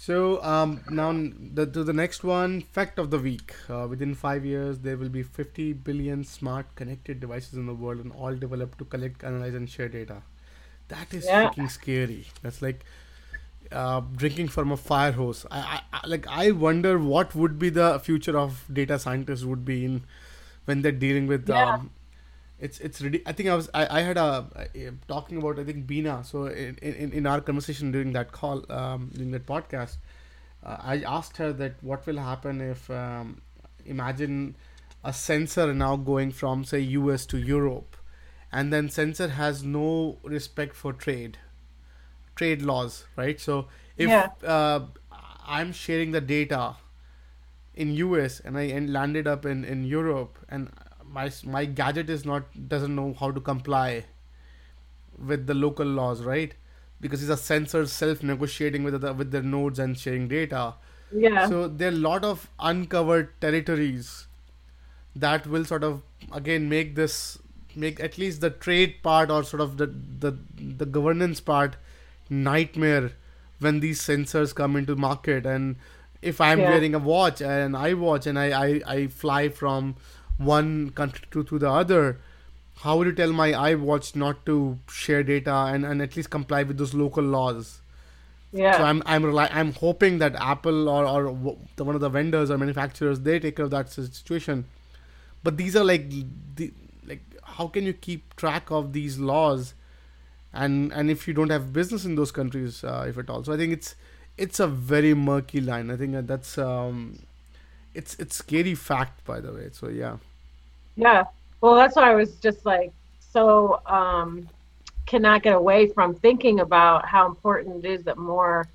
so 0.00 0.42
um, 0.42 0.80
now 0.88 1.12
the, 1.12 1.66
to 1.66 1.84
the 1.84 1.92
next 1.92 2.24
one, 2.24 2.62
fact 2.62 2.98
of 2.98 3.10
the 3.10 3.18
week. 3.18 3.54
Uh, 3.68 3.86
within 3.86 4.14
five 4.14 4.46
years, 4.46 4.78
there 4.78 4.96
will 4.96 5.10
be 5.10 5.22
50 5.22 5.74
billion 5.74 6.24
smart 6.24 6.74
connected 6.74 7.20
devices 7.20 7.52
in 7.52 7.66
the 7.66 7.74
world, 7.74 8.00
and 8.00 8.10
all 8.12 8.34
developed 8.34 8.78
to 8.78 8.86
collect, 8.86 9.22
analyze, 9.22 9.52
and 9.52 9.68
share 9.68 9.90
data. 9.90 10.22
That 10.88 11.12
is 11.12 11.26
yeah. 11.26 11.50
freaking 11.50 11.70
scary. 11.70 12.28
That's 12.40 12.62
like 12.62 12.86
uh, 13.70 14.00
drinking 14.16 14.48
from 14.48 14.72
a 14.72 14.78
fire 14.78 15.12
hose. 15.12 15.44
I, 15.50 15.58
I, 15.58 15.80
I, 15.92 16.06
like 16.06 16.26
I 16.28 16.50
wonder 16.52 16.98
what 16.98 17.34
would 17.34 17.58
be 17.58 17.68
the 17.68 17.98
future 17.98 18.38
of 18.38 18.64
data 18.72 18.98
scientists 18.98 19.44
would 19.44 19.66
be 19.66 19.84
in 19.84 20.04
when 20.64 20.80
they're 20.80 20.92
dealing 20.92 21.26
with 21.26 21.46
yeah. 21.46 21.74
um, 21.74 21.90
it's 22.60 22.78
it's 22.80 23.00
really 23.00 23.22
i 23.26 23.32
think 23.32 23.48
i 23.48 23.54
was 23.54 23.68
i, 23.74 23.98
I 23.98 24.00
had 24.02 24.18
a, 24.18 24.46
a, 24.74 24.90
talking 25.08 25.38
about 25.38 25.58
i 25.58 25.64
think 25.64 25.86
Beena 25.86 26.24
so 26.24 26.44
in, 26.46 26.76
in 26.82 27.12
in 27.12 27.26
our 27.26 27.40
conversation 27.40 27.90
during 27.90 28.12
that 28.12 28.32
call 28.32 28.64
um 28.70 29.10
during 29.14 29.30
that 29.30 29.46
podcast 29.46 29.96
uh, 30.64 30.76
i 30.80 31.02
asked 31.06 31.38
her 31.38 31.52
that 31.54 31.82
what 31.82 32.06
will 32.06 32.18
happen 32.18 32.60
if 32.60 32.90
um, 32.90 33.40
imagine 33.86 34.56
a 35.02 35.12
sensor 35.12 35.72
now 35.72 35.96
going 35.96 36.30
from 36.30 36.64
say 36.64 36.82
us 36.82 37.24
to 37.26 37.38
europe 37.38 37.96
and 38.52 38.72
then 38.72 38.90
sensor 38.90 39.28
has 39.28 39.64
no 39.64 40.18
respect 40.22 40.74
for 40.74 40.92
trade 40.92 41.38
trade 42.36 42.60
laws 42.60 43.06
right 43.16 43.40
so 43.40 43.66
if 43.96 44.08
yeah. 44.08 44.28
uh, 44.46 44.80
i'm 45.46 45.72
sharing 45.72 46.10
the 46.10 46.20
data 46.20 46.76
in 47.74 47.96
us 47.96 48.40
and 48.40 48.58
i 48.58 48.62
and 48.62 48.92
landed 48.92 49.26
up 49.26 49.46
in 49.46 49.64
in 49.64 49.84
europe 49.84 50.38
and 50.50 50.70
my 51.12 51.30
my 51.44 51.64
gadget 51.64 52.10
is 52.10 52.24
not 52.24 52.44
doesn't 52.68 52.94
know 52.94 53.14
how 53.18 53.30
to 53.30 53.40
comply 53.40 54.04
with 55.18 55.46
the 55.46 55.54
local 55.54 55.86
laws, 55.86 56.22
right? 56.22 56.54
Because 57.00 57.20
these 57.20 57.30
are 57.30 57.36
sensors 57.36 57.88
self-negotiating 57.88 58.84
with 58.84 59.00
the, 59.00 59.12
with 59.12 59.30
their 59.30 59.42
nodes 59.42 59.78
and 59.78 59.98
sharing 59.98 60.28
data. 60.28 60.74
Yeah. 61.12 61.48
So 61.48 61.66
there 61.68 61.88
are 61.88 61.94
a 61.94 62.04
lot 62.08 62.24
of 62.24 62.48
uncovered 62.58 63.40
territories 63.40 64.26
that 65.16 65.46
will 65.46 65.64
sort 65.64 65.82
of 65.84 66.02
again 66.32 66.68
make 66.68 66.94
this 66.94 67.38
make 67.74 68.00
at 68.00 68.18
least 68.18 68.40
the 68.40 68.50
trade 68.50 69.02
part 69.02 69.30
or 69.30 69.42
sort 69.44 69.60
of 69.60 69.76
the 69.76 69.86
the 69.86 70.36
the 70.58 70.86
governance 70.86 71.40
part 71.40 71.76
nightmare 72.28 73.12
when 73.58 73.80
these 73.80 74.00
sensors 74.00 74.54
come 74.54 74.76
into 74.76 74.94
market 74.96 75.46
and 75.46 75.76
if 76.22 76.40
i'm 76.40 76.60
yeah. 76.60 76.70
wearing 76.70 76.94
a 76.94 76.98
watch 76.98 77.40
and 77.40 77.76
i 77.76 77.92
watch 77.92 78.26
and 78.26 78.38
I, 78.38 78.66
I 78.66 78.80
i 78.86 79.06
fly 79.06 79.48
from 79.48 79.96
one 80.40 80.90
country 80.90 81.26
to, 81.30 81.44
to 81.44 81.58
the 81.58 81.70
other 81.70 82.18
how 82.82 82.96
would 82.96 83.06
you 83.06 83.12
tell 83.12 83.32
my 83.32 83.52
iWatch 83.52 84.16
not 84.16 84.46
to 84.46 84.78
share 84.88 85.22
data 85.22 85.54
and, 85.54 85.84
and 85.84 86.00
at 86.00 86.16
least 86.16 86.30
comply 86.30 86.62
with 86.62 86.78
those 86.78 86.94
local 86.94 87.22
laws? 87.22 87.82
Yeah. 88.52 88.78
So 88.78 88.84
I'm 88.84 89.02
I'm 89.06 89.24
rely- 89.24 89.50
I'm 89.52 89.72
hoping 89.74 90.18
that 90.18 90.34
Apple 90.36 90.88
or 90.88 91.06
or 91.06 91.56
the, 91.76 91.84
one 91.84 91.94
of 91.94 92.00
the 92.00 92.08
vendors 92.08 92.50
or 92.50 92.58
manufacturers 92.58 93.20
they 93.20 93.38
take 93.38 93.56
care 93.56 93.66
of 93.66 93.70
that 93.70 93.90
situation. 93.92 94.64
But 95.42 95.56
these 95.56 95.76
are 95.76 95.84
like 95.84 96.10
the 96.56 96.72
like 97.06 97.22
how 97.44 97.68
can 97.68 97.84
you 97.84 97.92
keep 97.92 98.34
track 98.36 98.70
of 98.70 98.92
these 98.92 99.18
laws, 99.18 99.74
and 100.52 100.92
and 100.92 101.10
if 101.10 101.28
you 101.28 101.34
don't 101.34 101.50
have 101.50 101.72
business 101.72 102.04
in 102.04 102.16
those 102.16 102.32
countries, 102.32 102.82
uh, 102.82 103.04
if 103.08 103.18
at 103.18 103.30
all. 103.30 103.44
So 103.44 103.52
I 103.52 103.56
think 103.56 103.72
it's 103.72 103.94
it's 104.36 104.58
a 104.58 104.66
very 104.66 105.14
murky 105.14 105.60
line. 105.60 105.90
I 105.90 105.96
think 105.96 106.26
that's 106.26 106.58
um, 106.58 107.20
it's 107.94 108.16
it's 108.18 108.36
scary 108.36 108.74
fact 108.74 109.24
by 109.24 109.40
the 109.40 109.52
way. 109.52 109.68
So 109.70 109.88
yeah. 109.88 110.16
Yeah. 111.00 111.24
Well, 111.60 111.74
that's 111.74 111.96
why 111.96 112.10
I 112.10 112.14
was 112.14 112.36
just 112.36 112.64
like 112.64 112.92
so 113.18 113.80
um, 113.86 114.48
cannot 115.06 115.42
get 115.42 115.54
away 115.54 115.88
from 115.88 116.14
thinking 116.14 116.60
about 116.60 117.06
how 117.06 117.26
important 117.26 117.84
it 117.84 117.88
is 117.88 118.04
that 118.04 118.18
more 118.18 118.66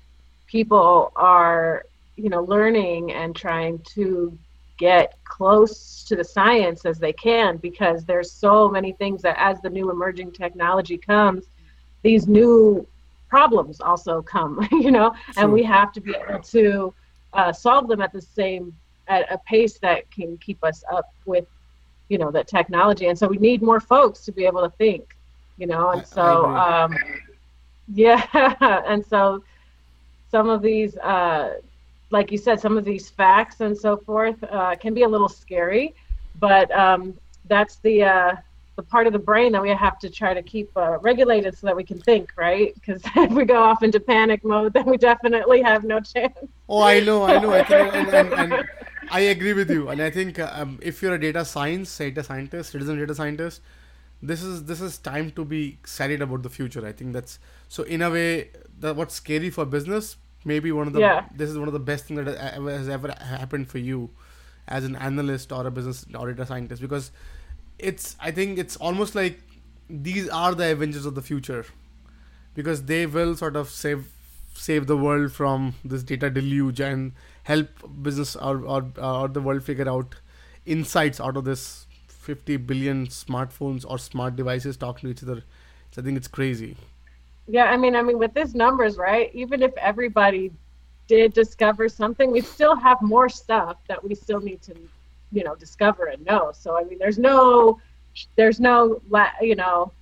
people 0.46 1.12
are, 1.16 1.84
you 2.16 2.28
know, 2.28 2.42
learning 2.42 3.12
and 3.12 3.34
trying 3.34 3.78
to 3.94 4.36
get 4.78 5.16
close 5.24 6.04
to 6.04 6.16
the 6.16 6.24
science 6.24 6.84
as 6.84 6.98
they 6.98 7.12
can 7.12 7.56
because 7.56 8.04
there's 8.04 8.30
so 8.30 8.68
many 8.68 8.92
things 8.92 9.22
that 9.22 9.36
as 9.38 9.60
the 9.60 9.70
new 9.70 9.90
emerging 9.90 10.30
technology 10.30 10.98
comes 10.98 11.46
these 12.02 12.28
new 12.28 12.86
problems 13.28 13.80
also 13.80 14.20
come 14.22 14.66
you 14.72 14.90
know 14.90 15.14
and 15.36 15.50
we 15.50 15.62
have 15.62 15.92
to 15.92 16.00
be 16.00 16.14
able 16.14 16.40
to 16.40 16.92
uh, 17.32 17.52
solve 17.52 17.88
them 17.88 18.00
at 18.00 18.12
the 18.12 18.20
same 18.20 18.74
at 19.08 19.30
a 19.32 19.38
pace 19.38 19.78
that 19.78 20.10
can 20.10 20.36
keep 20.38 20.62
us 20.62 20.84
up 20.92 21.12
with 21.24 21.46
you 22.08 22.18
know 22.18 22.30
that 22.30 22.46
technology 22.46 23.06
and 23.06 23.18
so 23.18 23.26
we 23.26 23.38
need 23.38 23.62
more 23.62 23.80
folks 23.80 24.20
to 24.24 24.32
be 24.32 24.46
able 24.46 24.62
to 24.62 24.70
think 24.76 25.16
you 25.56 25.66
know 25.66 25.90
and 25.90 26.06
so 26.06 26.46
um, 26.46 26.96
yeah 27.94 28.26
and 28.86 29.04
so 29.04 29.42
some 30.30 30.48
of 30.48 30.62
these 30.62 30.96
uh, 30.98 31.54
like 32.10 32.30
you 32.30 32.38
said 32.38 32.60
some 32.60 32.76
of 32.76 32.84
these 32.84 33.10
facts 33.10 33.60
and 33.60 33.76
so 33.76 33.96
forth 33.96 34.42
uh, 34.44 34.74
can 34.76 34.94
be 34.94 35.02
a 35.02 35.08
little 35.08 35.28
scary 35.28 35.94
but 36.38 36.70
um, 36.70 37.14
that's 37.48 37.76
the 37.76 38.02
uh, 38.02 38.36
the 38.76 38.82
part 38.82 39.06
of 39.06 39.12
the 39.14 39.18
brain 39.18 39.52
that 39.52 39.62
we 39.62 39.70
have 39.70 39.98
to 39.98 40.10
try 40.10 40.34
to 40.34 40.42
keep 40.42 40.70
uh, 40.76 40.98
regulated 40.98 41.56
so 41.56 41.66
that 41.66 41.74
we 41.74 41.82
can 41.82 41.98
think, 41.98 42.30
right? 42.36 42.74
Because 42.74 43.02
if 43.16 43.32
we 43.32 43.44
go 43.44 43.62
off 43.62 43.82
into 43.82 43.98
panic 43.98 44.44
mode, 44.44 44.74
then 44.74 44.84
we 44.84 44.98
definitely 44.98 45.62
have 45.62 45.82
no 45.82 45.98
chance. 45.98 46.36
Oh, 46.68 46.82
I 46.82 47.00
know, 47.00 47.24
I 47.24 47.38
know. 47.38 47.52
I 47.52 47.64
think, 47.64 47.94
and, 47.94 48.08
and, 48.08 48.32
and 48.34 48.68
I 49.10 49.20
agree 49.20 49.52
with 49.52 49.70
you. 49.70 49.88
And 49.88 50.00
I 50.00 50.10
think 50.10 50.38
um, 50.38 50.78
if 50.82 51.02
you're 51.02 51.14
a 51.14 51.20
data 51.20 51.44
science, 51.44 51.96
data 51.96 52.22
scientist, 52.22 52.72
citizen 52.72 52.98
data 52.98 53.14
scientist, 53.14 53.60
this 54.22 54.42
is 54.42 54.64
this 54.64 54.80
is 54.80 54.98
time 54.98 55.30
to 55.32 55.44
be 55.44 55.78
excited 55.80 56.22
about 56.22 56.42
the 56.42 56.50
future. 56.50 56.86
I 56.86 56.92
think 56.92 57.12
that's 57.12 57.38
so. 57.68 57.82
In 57.82 58.02
a 58.02 58.10
way, 58.10 58.50
what's 58.80 59.14
scary 59.14 59.50
for 59.50 59.64
business, 59.64 60.16
maybe 60.44 60.72
one 60.72 60.86
of 60.86 60.92
the 60.92 61.00
yeah. 61.00 61.26
this 61.34 61.50
is 61.50 61.58
one 61.58 61.68
of 61.68 61.74
the 61.74 61.80
best 61.80 62.06
things 62.06 62.24
that 62.24 62.38
has 62.38 62.88
ever 62.88 63.14
happened 63.20 63.68
for 63.68 63.78
you 63.78 64.10
as 64.68 64.84
an 64.84 64.96
analyst 64.96 65.52
or 65.52 65.66
a 65.66 65.70
business 65.70 66.06
or 66.18 66.32
data 66.32 66.46
scientist 66.46 66.82
because 66.82 67.10
it's 67.78 68.16
I 68.20 68.30
think 68.30 68.58
it's 68.58 68.76
almost 68.76 69.14
like 69.14 69.40
these 69.88 70.28
are 70.28 70.54
the 70.54 70.72
Avengers 70.72 71.06
of 71.06 71.14
the 71.14 71.22
future 71.22 71.66
because 72.54 72.84
they 72.84 73.06
will 73.06 73.36
sort 73.36 73.56
of 73.56 73.68
save 73.68 74.08
save 74.54 74.86
the 74.86 74.96
world 74.96 75.32
from 75.32 75.74
this 75.84 76.02
data 76.02 76.30
deluge 76.30 76.80
and 76.80 77.12
help 77.50 77.68
business 78.02 78.36
or 78.36 78.54
or, 78.74 78.84
uh, 78.98 79.20
or 79.22 79.28
the 79.28 79.40
world 79.40 79.62
figure 79.62 79.88
out 79.88 80.16
insights 80.76 81.20
out 81.20 81.36
of 81.36 81.44
this 81.44 81.86
50 82.08 82.56
billion 82.70 83.06
smartphones 83.06 83.84
or 83.88 83.98
smart 83.98 84.36
devices 84.36 84.76
talking 84.76 85.08
to 85.08 85.14
each 85.14 85.22
other. 85.22 85.42
So 85.92 86.02
I 86.02 86.04
think 86.04 86.16
it's 86.16 86.28
crazy. 86.28 86.76
Yeah, 87.46 87.66
I 87.66 87.76
mean, 87.76 87.94
I 87.94 88.02
mean, 88.02 88.18
with 88.18 88.34
these 88.34 88.54
numbers, 88.54 88.96
right? 88.98 89.30
Even 89.32 89.62
if 89.62 89.76
everybody 89.76 90.50
did 91.06 91.32
discover 91.32 91.88
something, 91.88 92.32
we 92.32 92.40
still 92.40 92.74
have 92.74 93.00
more 93.00 93.28
stuff 93.28 93.76
that 93.88 94.02
we 94.02 94.16
still 94.16 94.40
need 94.40 94.60
to 94.62 94.74
you 95.32 95.44
know 95.44 95.54
discover 95.54 96.06
and 96.06 96.24
know 96.24 96.52
so 96.52 96.78
i 96.78 96.84
mean 96.84 96.98
there's 96.98 97.18
no 97.18 97.78
there's 98.36 98.60
no 98.60 99.00
you 99.40 99.54
know 99.54 99.92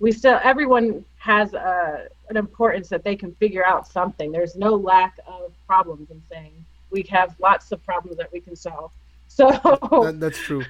we 0.00 0.12
still 0.12 0.40
everyone 0.42 1.04
has 1.18 1.54
a, 1.54 2.08
an 2.28 2.36
importance 2.36 2.88
that 2.88 3.04
they 3.04 3.14
can 3.14 3.32
figure 3.34 3.66
out 3.66 3.86
something. 3.86 4.32
There's 4.32 4.56
no 4.56 4.74
lack 4.74 5.18
of 5.26 5.52
problems 5.66 6.10
in 6.10 6.20
saying 6.30 6.52
we 6.90 7.02
have 7.10 7.34
lots 7.38 7.70
of 7.72 7.84
problems 7.84 8.16
that 8.16 8.32
we 8.32 8.40
can 8.40 8.56
solve. 8.56 8.90
So 9.32 9.48
that, 9.48 10.16
that's 10.18 10.38
true. 10.38 10.64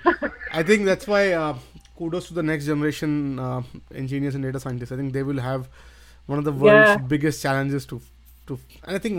I 0.52 0.62
think 0.62 0.84
that's 0.84 1.06
why 1.06 1.32
uh, 1.32 1.56
kudos 1.96 2.28
to 2.28 2.34
the 2.34 2.42
next 2.42 2.66
generation 2.66 3.38
uh, 3.38 3.62
engineers 3.94 4.34
and 4.34 4.44
data 4.44 4.60
scientists. 4.60 4.92
I 4.92 4.96
think 4.96 5.14
they 5.14 5.22
will 5.22 5.40
have 5.40 5.66
one 6.26 6.38
of 6.38 6.44
the 6.44 6.52
world's 6.52 6.90
yeah. 6.90 6.96
biggest 7.14 7.42
challenges 7.42 7.86
to 7.86 8.00
to 8.46 8.58
and 8.84 8.96
i 8.96 8.98
think 8.98 9.14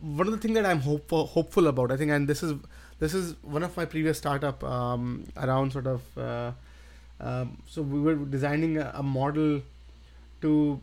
one 0.00 0.26
of 0.28 0.32
the 0.32 0.40
things 0.42 0.54
that 0.54 0.66
i'm 0.66 0.80
hopeful 0.80 1.26
hopeful 1.26 1.66
about 1.66 1.90
i 1.90 1.96
think 1.96 2.10
and 2.10 2.28
this 2.28 2.42
is 2.42 2.54
this 2.98 3.14
is 3.14 3.34
one 3.42 3.62
of 3.62 3.76
my 3.76 3.84
previous 3.84 4.18
startup 4.18 4.62
um, 4.64 5.24
around 5.36 5.72
sort 5.72 5.86
of 5.86 6.18
uh, 6.18 6.50
um, 7.20 7.62
so 7.66 7.82
we 7.82 8.00
were 8.00 8.14
designing 8.14 8.78
a, 8.78 8.92
a, 8.94 9.02
model 9.02 9.60
to 10.40 10.80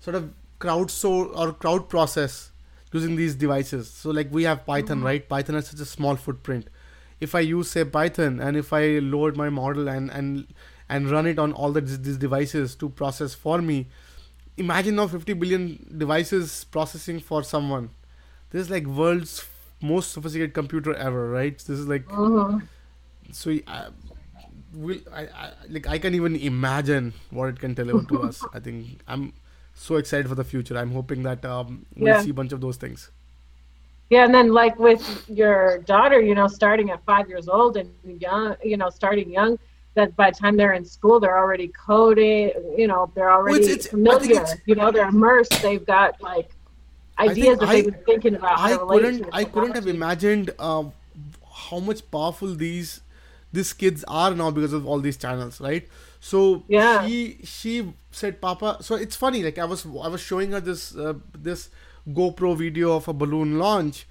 sort 0.00 0.16
of 0.16 0.32
crowdsource 0.58 1.36
or 1.36 1.52
crowd 1.52 1.88
process 1.88 2.50
using 2.92 3.16
these 3.16 3.34
devices 3.34 3.88
so 3.88 4.10
like 4.10 4.28
we 4.32 4.42
have 4.44 4.66
python 4.66 4.98
mm-hmm. 4.98 5.06
right 5.06 5.28
python 5.28 5.54
has 5.54 5.68
such 5.68 5.80
a 5.80 5.84
small 5.84 6.16
footprint 6.16 6.66
if 7.20 7.34
i 7.34 7.40
use 7.40 7.70
say 7.70 7.84
python 7.84 8.40
and 8.40 8.56
if 8.56 8.72
i 8.72 8.98
load 8.98 9.36
my 9.36 9.48
model 9.48 9.88
and 9.88 10.10
and 10.10 10.46
and 10.88 11.08
run 11.08 11.24
it 11.24 11.38
on 11.38 11.52
all 11.52 11.70
the, 11.70 11.80
these 11.80 12.16
devices 12.16 12.74
to 12.74 12.88
process 12.88 13.32
for 13.32 13.62
me 13.62 13.86
imagine 14.56 14.96
now 14.96 15.06
50 15.06 15.34
billion 15.34 15.94
devices 15.96 16.64
processing 16.64 17.20
for 17.20 17.44
someone 17.44 17.90
this 18.50 18.62
is 18.62 18.70
like 18.70 18.84
world's 18.86 19.44
most 19.80 20.12
sophisticated 20.12 20.54
computer 20.54 20.94
ever, 20.94 21.30
right? 21.30 21.56
This 21.56 21.78
is 21.78 21.86
like 21.88 22.04
uh-huh. 22.10 22.58
so. 23.32 23.56
I, 23.66 23.88
will 24.74 24.98
I, 25.12 25.22
I 25.22 25.52
like 25.68 25.86
I 25.86 25.98
can 25.98 26.14
even 26.14 26.36
imagine 26.36 27.14
what 27.30 27.48
it 27.48 27.58
can 27.58 27.74
deliver 27.74 28.02
to 28.04 28.22
us. 28.22 28.44
I 28.54 28.60
think 28.60 29.00
I'm 29.06 29.32
so 29.74 29.96
excited 29.96 30.28
for 30.28 30.34
the 30.34 30.44
future. 30.44 30.76
I'm 30.76 30.92
hoping 30.92 31.22
that 31.22 31.44
um, 31.44 31.86
we'll 31.96 32.14
yeah. 32.14 32.22
see 32.22 32.30
a 32.30 32.34
bunch 32.34 32.52
of 32.52 32.60
those 32.60 32.76
things. 32.76 33.10
Yeah, 34.10 34.24
and 34.24 34.34
then 34.34 34.52
like 34.52 34.78
with 34.78 35.24
your 35.28 35.78
daughter, 35.78 36.20
you 36.20 36.34
know, 36.34 36.48
starting 36.48 36.90
at 36.90 37.04
five 37.04 37.28
years 37.28 37.48
old 37.48 37.76
and 37.76 37.92
young, 38.20 38.56
you 38.62 38.76
know, 38.76 38.90
starting 38.90 39.30
young, 39.30 39.56
that 39.94 40.16
by 40.16 40.30
the 40.30 40.36
time 40.36 40.56
they're 40.56 40.72
in 40.72 40.84
school, 40.84 41.20
they're 41.20 41.38
already 41.38 41.68
coding. 41.68 42.50
You 42.76 42.88
know, 42.88 43.10
they're 43.14 43.30
already 43.30 43.60
well, 43.60 43.68
it's, 43.68 43.84
it's, 43.84 43.86
familiar. 43.86 44.44
You 44.66 44.74
know, 44.74 44.90
they're 44.90 45.08
immersed. 45.08 45.62
They've 45.62 45.84
got 45.86 46.20
like 46.20 46.50
ideas 47.18 47.58
that 47.60 47.68
I, 47.68 47.82
they 47.82 47.82
were 47.82 47.98
thinking 48.04 48.34
about. 48.34 48.58
I 48.58 48.76
couldn't. 48.76 49.26
I 49.32 49.44
couldn't 49.44 49.74
have 49.76 49.86
imagined 49.86 50.50
uh, 50.58 50.84
how 51.52 51.78
much 51.78 52.08
powerful 52.10 52.54
these 52.54 53.02
these 53.52 53.72
kids 53.72 54.04
are 54.06 54.34
now 54.34 54.50
because 54.50 54.72
of 54.72 54.86
all 54.86 54.98
these 54.98 55.16
channels, 55.16 55.60
right? 55.60 55.88
So 56.20 56.64
yeah. 56.68 57.06
she 57.06 57.38
she 57.44 57.92
said, 58.10 58.40
"Papa." 58.40 58.78
So 58.80 58.94
it's 58.94 59.16
funny. 59.16 59.42
Like 59.42 59.58
I 59.58 59.64
was 59.64 59.86
I 59.86 60.08
was 60.08 60.20
showing 60.20 60.52
her 60.52 60.60
this 60.60 60.94
uh, 60.96 61.14
this 61.36 61.70
GoPro 62.08 62.56
video 62.56 62.94
of 62.96 63.08
a 63.08 63.12
balloon 63.12 63.58
launch, 63.58 64.06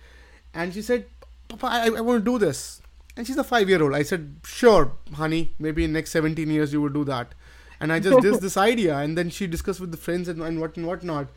and 0.54 0.74
she 0.74 0.82
said, 0.82 1.06
"Papa, 1.48 1.68
I, 1.68 1.86
I 1.86 2.02
want 2.02 2.26
to 2.26 2.32
do 2.32 2.38
this." 2.40 2.82
And 3.16 3.28
she's 3.28 3.38
a 3.38 3.44
five 3.44 3.70
year 3.70 3.82
old. 3.84 3.94
I 3.94 4.04
said, 4.04 4.36
"Sure, 4.44 4.92
honey. 5.14 5.54
Maybe 5.60 5.84
in 5.84 5.94
next 5.94 6.12
seventeen 6.12 6.50
years 6.50 6.74
you 6.74 6.82
will 6.82 6.90
do 6.90 7.06
that." 7.06 7.34
And 7.80 7.94
I 7.94 8.00
just 8.00 8.22
did 8.28 8.42
this 8.42 8.58
idea, 8.58 8.98
and 8.98 9.18
then 9.18 9.30
she 9.30 9.48
discussed 9.48 9.80
with 9.80 9.92
the 9.92 9.98
friends 9.98 10.28
and, 10.28 10.42
and 10.42 10.60
what 10.60 10.76
and 10.76 10.86
whatnot. 10.86 11.28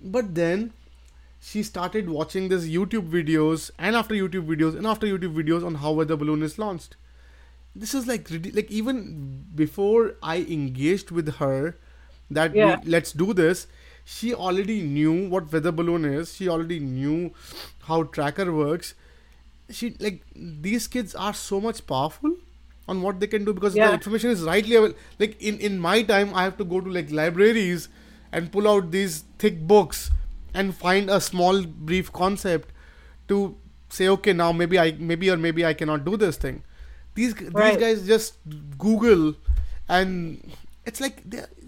But 0.00 0.34
then 0.34 0.72
she 1.40 1.62
started 1.62 2.08
watching 2.08 2.48
these 2.48 2.68
YouTube 2.68 3.10
videos 3.10 3.70
and 3.78 3.94
after 3.94 4.14
YouTube 4.14 4.46
videos 4.46 4.76
and 4.76 4.86
after 4.86 5.06
YouTube 5.06 5.34
videos 5.34 5.64
on 5.64 5.74
how 5.76 5.92
weather 5.92 6.16
balloon 6.16 6.42
is 6.42 6.58
launched. 6.58 6.96
This 7.74 7.94
is 7.94 8.06
like 8.06 8.30
like 8.30 8.70
even 8.70 9.44
before 9.54 10.14
I 10.22 10.38
engaged 10.38 11.10
with 11.10 11.36
her 11.36 11.76
that 12.30 12.54
yeah. 12.54 12.80
we, 12.80 12.90
let's 12.90 13.12
do 13.12 13.32
this. 13.32 13.66
She 14.04 14.34
already 14.34 14.80
knew 14.82 15.28
what 15.28 15.52
weather 15.52 15.72
balloon 15.72 16.04
is. 16.04 16.34
She 16.34 16.48
already 16.48 16.78
knew 16.78 17.32
how 17.82 18.04
tracker 18.04 18.52
works. 18.52 18.94
She 19.70 19.96
like 19.98 20.22
these 20.36 20.86
kids 20.86 21.14
are 21.14 21.34
so 21.34 21.60
much 21.60 21.86
powerful 21.86 22.36
on 22.86 23.00
what 23.02 23.18
they 23.18 23.26
can 23.26 23.44
do 23.44 23.54
because 23.54 23.74
yeah. 23.74 23.88
the 23.88 23.94
information 23.94 24.30
is 24.30 24.42
rightly 24.42 24.76
available. 24.76 24.98
Like 25.18 25.40
in 25.40 25.58
in 25.58 25.78
my 25.78 26.02
time, 26.02 26.34
I 26.34 26.44
have 26.44 26.56
to 26.58 26.64
go 26.64 26.80
to 26.80 26.90
like 26.90 27.10
libraries 27.10 27.88
and 28.30 28.52
pull 28.52 28.68
out 28.68 28.90
these 28.90 29.24
thick 29.38 29.60
books 29.66 30.10
and 30.52 30.74
find 30.74 31.10
a 31.10 31.20
small 31.20 31.62
brief 31.62 32.12
concept 32.12 32.72
to 33.28 33.56
say 33.88 34.08
okay 34.08 34.32
now 34.32 34.50
maybe 34.52 34.78
i 34.78 34.92
maybe 35.10 35.30
or 35.30 35.36
maybe 35.36 35.64
i 35.64 35.72
cannot 35.72 36.04
do 36.04 36.16
this 36.16 36.36
thing 36.36 36.62
these 37.14 37.40
right. 37.40 37.78
these 37.78 37.80
guys 37.80 38.06
just 38.06 38.38
google 38.78 39.34
and 39.88 40.52
it's 40.84 41.00
like 41.00 41.22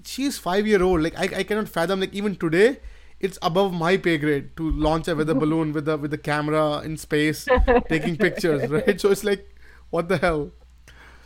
she's 0.05 0.39
five 0.39 0.67
year 0.67 0.83
old 0.83 1.03
like 1.03 1.19
I, 1.19 1.41
I 1.41 1.43
cannot 1.43 1.69
fathom 1.69 2.01
like 2.01 2.15
even 2.15 2.37
today 2.37 2.81
it's 3.19 3.39
above 3.43 3.73
my 3.73 3.97
pay 3.97 4.19
grade 4.19 4.57
to 4.57 4.71
launch 4.71 5.09
a 5.09 5.17
weather 5.17 5.35
balloon 5.45 5.73
with 5.73 5.87
the 5.87 5.97
with 5.97 6.11
the 6.11 6.19
camera 6.19 6.81
in 6.81 6.97
space 6.97 7.47
taking 7.89 8.17
pictures 8.17 8.69
right 8.69 9.01
so 9.01 9.11
it's 9.11 9.25
like 9.25 9.55
what 9.91 10.09
the 10.09 10.19
hell 10.19 10.51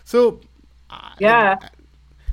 so 0.04 0.40
yeah 1.18 1.56
I, 1.60 1.68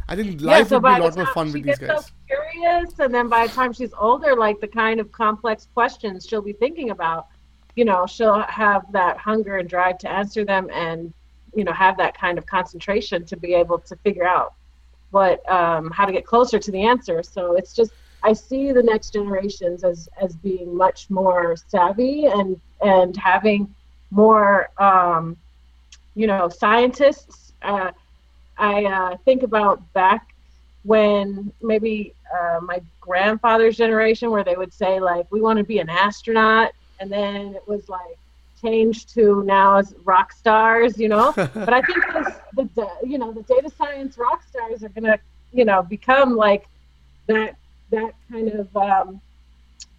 I 0.09 0.15
think 0.15 0.41
life 0.41 0.59
yeah, 0.59 0.63
so 0.63 0.79
would 0.79 0.95
be 0.95 1.01
a 1.01 1.03
lot 1.03 1.15
more 1.15 1.25
fun 1.27 1.51
with 1.51 1.63
these 1.63 1.77
guys. 1.77 2.05
So 2.05 2.11
curious, 2.27 2.97
and 2.99 3.13
then 3.13 3.27
by 3.27 3.45
the 3.45 3.53
time 3.53 3.73
she's 3.73 3.93
older, 3.99 4.37
like 4.37 4.61
the 4.61 4.67
kind 4.67 5.01
of 5.01 5.11
complex 5.11 5.67
questions 5.73 6.25
she'll 6.25 6.41
be 6.41 6.53
thinking 6.53 6.91
about, 6.91 7.27
you 7.75 7.83
know, 7.83 8.05
she'll 8.07 8.41
have 8.43 8.89
that 8.93 9.17
hunger 9.17 9.57
and 9.57 9.67
drive 9.67 9.97
to 9.99 10.09
answer 10.09 10.45
them, 10.45 10.69
and 10.71 11.13
you 11.55 11.63
know, 11.63 11.73
have 11.73 11.97
that 11.97 12.17
kind 12.17 12.37
of 12.37 12.45
concentration 12.45 13.25
to 13.25 13.37
be 13.37 13.53
able 13.53 13.79
to 13.79 13.95
figure 13.97 14.27
out 14.27 14.53
what 15.11 15.49
um, 15.49 15.91
how 15.91 16.05
to 16.05 16.11
get 16.11 16.25
closer 16.25 16.59
to 16.59 16.71
the 16.71 16.83
answer. 16.83 17.23
So 17.23 17.55
it's 17.55 17.73
just 17.73 17.91
I 18.23 18.33
see 18.33 18.71
the 18.71 18.83
next 18.83 19.11
generations 19.11 19.83
as 19.83 20.09
as 20.21 20.35
being 20.35 20.75
much 20.75 21.09
more 21.09 21.55
savvy 21.55 22.25
and 22.25 22.59
and 22.81 23.15
having 23.15 23.73
more 24.11 24.69
um, 24.77 25.37
you 26.15 26.27
know 26.27 26.49
scientists. 26.49 27.53
Uh, 27.61 27.91
I 28.57 28.85
uh, 28.85 29.17
think 29.25 29.43
about 29.43 29.81
back 29.93 30.33
when 30.83 31.51
maybe 31.61 32.13
uh, 32.33 32.59
my 32.61 32.81
grandfather's 32.99 33.77
generation, 33.77 34.31
where 34.31 34.43
they 34.43 34.55
would 34.55 34.73
say 34.73 34.99
like, 34.99 35.31
"We 35.31 35.41
want 35.41 35.57
to 35.57 35.63
be 35.63 35.79
an 35.79 35.89
astronaut," 35.89 36.71
and 36.99 37.11
then 37.11 37.55
it 37.55 37.67
was 37.67 37.87
like 37.87 38.17
changed 38.61 39.13
to 39.13 39.43
now 39.43 39.77
as 39.77 39.93
rock 40.03 40.31
stars, 40.31 40.97
you 40.97 41.09
know. 41.09 41.33
but 41.35 41.73
I 41.73 41.81
think 41.81 42.03
this, 42.13 42.69
the 42.75 42.89
you 43.05 43.17
know 43.17 43.31
the 43.31 43.43
data 43.43 43.69
science 43.77 44.17
rock 44.17 44.43
stars 44.43 44.83
are 44.83 44.89
gonna 44.89 45.19
you 45.53 45.65
know 45.65 45.81
become 45.83 46.35
like 46.35 46.67
that 47.27 47.55
that 47.91 48.13
kind 48.31 48.49
of 48.49 48.75
um, 48.77 49.21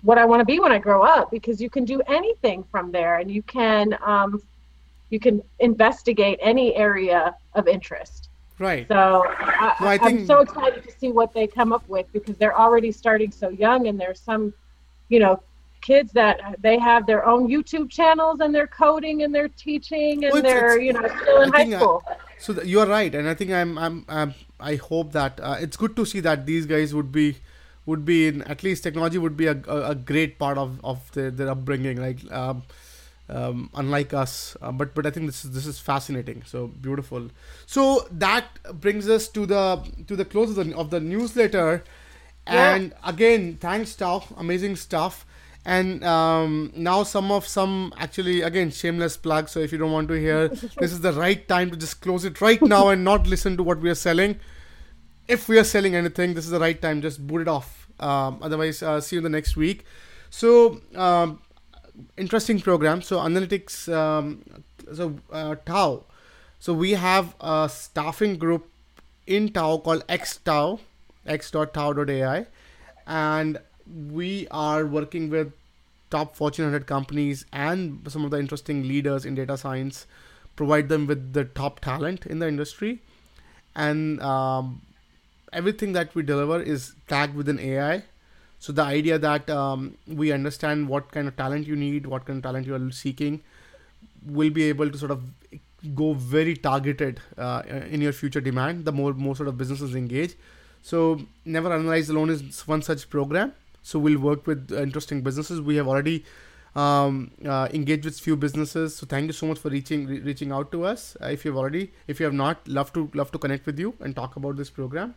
what 0.02 0.18
I 0.18 0.24
want 0.24 0.40
to 0.40 0.44
be 0.44 0.60
when 0.60 0.72
I 0.72 0.78
grow 0.78 1.02
up 1.02 1.30
because 1.30 1.60
you 1.60 1.70
can 1.70 1.84
do 1.84 2.00
anything 2.06 2.64
from 2.70 2.92
there 2.92 3.16
and 3.16 3.30
you 3.30 3.42
can 3.42 3.96
um, 4.04 4.42
you 5.10 5.18
can 5.18 5.42
investigate 5.58 6.38
any 6.42 6.74
area 6.74 7.34
of 7.54 7.68
interest. 7.68 8.28
Right. 8.58 8.86
So 8.88 9.24
I, 9.26 9.74
I 9.80 9.98
think... 9.98 10.20
I'm 10.20 10.26
so 10.26 10.40
excited 10.40 10.84
to 10.84 10.90
see 10.98 11.12
what 11.12 11.32
they 11.32 11.46
come 11.46 11.72
up 11.72 11.88
with 11.88 12.12
because 12.12 12.36
they're 12.36 12.58
already 12.58 12.90
starting 12.90 13.30
so 13.30 13.48
young 13.50 13.86
and 13.86 13.98
there's 13.98 14.20
some, 14.20 14.52
you 15.08 15.20
know, 15.20 15.40
kids 15.80 16.12
that 16.12 16.56
they 16.60 16.78
have 16.78 17.06
their 17.06 17.26
own 17.26 17.48
YouTube 17.48 17.90
channels 17.90 18.40
and 18.40 18.54
they're 18.54 18.66
coding 18.66 19.22
and 19.22 19.34
they're 19.34 19.48
teaching 19.48 20.24
and 20.24 20.32
well, 20.32 20.42
they're 20.42 20.76
it's, 20.76 20.84
you 20.84 20.92
know 20.92 21.08
still 21.22 21.42
in 21.42 21.54
I 21.54 21.64
high 21.64 21.70
school. 21.76 22.02
I, 22.08 22.16
so 22.38 22.62
you 22.62 22.80
are 22.80 22.86
right, 22.86 23.14
and 23.14 23.28
I 23.28 23.34
think 23.34 23.50
I'm 23.50 23.76
I'm, 23.78 24.04
I'm 24.08 24.34
I 24.60 24.76
hope 24.76 25.12
that 25.12 25.40
uh, 25.42 25.56
it's 25.60 25.76
good 25.76 25.96
to 25.96 26.06
see 26.06 26.20
that 26.20 26.46
these 26.46 26.66
guys 26.66 26.94
would 26.94 27.10
be 27.12 27.36
would 27.86 28.04
be 28.04 28.28
in 28.28 28.42
at 28.42 28.62
least 28.62 28.82
technology 28.82 29.18
would 29.18 29.36
be 29.36 29.46
a, 29.46 29.60
a, 29.66 29.90
a 29.90 29.94
great 29.94 30.38
part 30.38 30.58
of 30.58 30.80
of 30.84 31.10
their, 31.12 31.30
their 31.30 31.48
upbringing 31.48 32.00
like 32.00 32.30
um, 32.30 32.62
um, 33.30 33.70
unlike 33.74 34.14
us 34.14 34.56
uh, 34.62 34.70
but 34.72 34.94
but 34.94 35.06
I 35.06 35.10
think 35.10 35.26
this 35.26 35.44
is 35.44 35.52
this 35.52 35.66
is 35.66 35.78
fascinating 35.78 36.42
so 36.44 36.68
beautiful. 36.68 37.30
So 37.66 38.06
that 38.12 38.44
brings 38.80 39.08
us 39.08 39.28
to 39.28 39.46
the 39.46 39.82
to 40.06 40.16
the 40.16 40.24
close 40.24 40.56
of 40.56 40.66
the, 40.66 40.76
of 40.76 40.90
the 40.90 41.00
newsletter 41.00 41.82
and 42.46 42.94
again 43.04 43.58
thanks 43.60 43.90
stuff 43.90 44.32
amazing 44.36 44.76
stuff 44.76 45.26
and 45.76 46.04
um, 46.04 46.72
now 46.74 47.02
some 47.02 47.30
of 47.36 47.46
some 47.46 47.92
actually 47.98 48.36
again 48.42 48.70
shameless 48.70 49.16
plug 49.16 49.48
so 49.48 49.60
if 49.60 49.72
you 49.72 49.78
don't 49.78 49.92
want 49.92 50.08
to 50.08 50.14
hear 50.14 50.48
this 50.82 50.92
is 50.92 51.00
the 51.00 51.12
right 51.12 51.46
time 51.48 51.70
to 51.70 51.76
just 51.76 52.00
close 52.00 52.24
it 52.24 52.40
right 52.40 52.62
now 52.62 52.88
and 52.88 53.04
not 53.04 53.26
listen 53.26 53.56
to 53.56 53.62
what 53.62 53.78
we 53.86 53.90
are 53.90 54.00
selling 54.02 54.38
if 55.26 55.48
we 55.48 55.58
are 55.58 55.64
selling 55.64 55.94
anything 55.94 56.34
this 56.34 56.44
is 56.44 56.50
the 56.50 56.60
right 56.66 56.80
time 56.80 57.02
just 57.02 57.26
boot 57.26 57.42
it 57.42 57.48
off 57.48 57.78
um, 58.00 58.38
otherwise, 58.42 58.82
uh, 58.82 59.00
see 59.00 59.16
you 59.16 59.20
in 59.20 59.24
the 59.24 59.30
next 59.30 59.56
week. 59.56 59.84
So, 60.30 60.80
um, 60.94 61.40
interesting 62.16 62.60
program. 62.60 63.02
So, 63.02 63.18
analytics, 63.18 63.92
um, 63.92 64.44
so 64.92 65.18
uh, 65.32 65.56
Tau. 65.66 66.04
So, 66.60 66.72
we 66.72 66.92
have 66.92 67.34
a 67.40 67.68
staffing 67.68 68.36
group 68.36 68.70
in 69.26 69.50
Tau 69.52 69.78
called 69.78 70.06
XTau, 70.06 70.80
x.tau.ai. 71.26 72.46
And 73.06 73.58
we 74.10 74.46
are 74.50 74.84
working 74.86 75.30
with 75.30 75.52
top 76.10 76.36
Fortune 76.36 76.64
100 76.64 76.86
companies 76.86 77.44
and 77.52 78.00
some 78.08 78.24
of 78.24 78.30
the 78.30 78.38
interesting 78.38 78.82
leaders 78.86 79.24
in 79.24 79.34
data 79.34 79.56
science, 79.56 80.06
provide 80.56 80.88
them 80.88 81.06
with 81.06 81.32
the 81.32 81.44
top 81.44 81.80
talent 81.80 82.26
in 82.26 82.38
the 82.38 82.48
industry. 82.48 83.00
And 83.76 84.20
um, 84.22 84.82
everything 85.52 85.92
that 85.92 86.14
we 86.14 86.22
deliver 86.22 86.60
is 86.60 86.94
tagged 87.06 87.34
with 87.34 87.48
an 87.48 87.60
AI. 87.60 88.02
So 88.58 88.72
the 88.72 88.82
idea 88.82 89.18
that 89.18 89.48
um, 89.50 89.96
we 90.06 90.32
understand 90.32 90.88
what 90.88 91.12
kind 91.12 91.28
of 91.28 91.36
talent 91.36 91.66
you 91.66 91.76
need, 91.76 92.06
what 92.06 92.24
kind 92.24 92.38
of 92.38 92.42
talent 92.42 92.66
you 92.66 92.74
are 92.74 92.90
seeking, 92.90 93.42
will 94.26 94.50
be 94.50 94.64
able 94.64 94.90
to 94.90 94.98
sort 94.98 95.12
of 95.12 95.22
go 95.94 96.12
very 96.12 96.56
targeted 96.56 97.20
uh, 97.36 97.62
in 97.88 98.00
your 98.00 98.12
future 98.12 98.40
demand. 98.40 98.84
The 98.84 98.92
more 98.92 99.12
more 99.12 99.36
sort 99.36 99.48
of 99.48 99.56
businesses 99.56 99.94
engage. 99.94 100.34
So 100.82 101.20
never 101.44 101.72
analyze 101.72 102.08
alone 102.08 102.30
is 102.30 102.66
one 102.66 102.82
such 102.82 103.08
program. 103.08 103.52
So 103.82 103.98
we'll 103.98 104.20
work 104.20 104.46
with 104.46 104.72
interesting 104.72 105.22
businesses. 105.22 105.60
We 105.60 105.76
have 105.76 105.88
already 105.88 106.24
um, 106.74 107.30
uh, 107.44 107.68
engaged 107.72 108.04
with 108.04 108.18
few 108.20 108.36
businesses. 108.36 108.96
So 108.96 109.06
thank 109.06 109.26
you 109.26 109.32
so 109.32 109.46
much 109.46 109.58
for 109.58 109.70
reaching 109.70 110.06
re- 110.06 110.20
reaching 110.20 110.52
out 110.52 110.70
to 110.72 110.84
us. 110.84 111.16
Uh, 111.22 111.26
if 111.26 111.44
you've 111.44 111.56
already, 111.56 111.92
if 112.06 112.20
you 112.20 112.24
have 112.24 112.34
not, 112.34 112.66
love 112.68 112.92
to 112.92 113.10
love 113.14 113.32
to 113.32 113.38
connect 113.38 113.66
with 113.66 113.78
you 113.78 113.94
and 114.00 114.14
talk 114.14 114.36
about 114.36 114.56
this 114.56 114.70
program. 114.70 115.14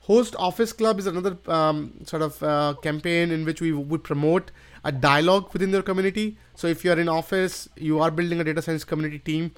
Host 0.00 0.36
Office 0.38 0.72
Club 0.72 0.98
is 0.98 1.06
another 1.06 1.38
um, 1.46 1.92
sort 2.04 2.20
of 2.20 2.42
uh, 2.42 2.74
campaign 2.82 3.30
in 3.30 3.44
which 3.46 3.62
we 3.62 3.72
would 3.72 4.04
promote 4.04 4.50
a 4.84 4.92
dialogue 4.92 5.50
within 5.54 5.70
your 5.70 5.82
community. 5.82 6.36
So 6.54 6.66
if 6.66 6.84
you're 6.84 6.98
in 6.98 7.08
office, 7.08 7.68
you 7.76 8.00
are 8.00 8.10
building 8.10 8.38
a 8.38 8.44
data 8.44 8.60
science 8.60 8.84
community 8.84 9.18
team, 9.18 9.52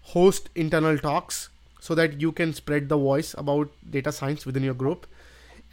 host 0.00 0.48
internal 0.54 0.96
talks 0.96 1.50
so 1.80 1.94
that 1.94 2.18
you 2.18 2.32
can 2.32 2.54
spread 2.54 2.88
the 2.88 2.96
voice 2.96 3.34
about 3.36 3.70
data 3.90 4.10
science 4.10 4.46
within 4.46 4.62
your 4.62 4.74
group. 4.74 5.06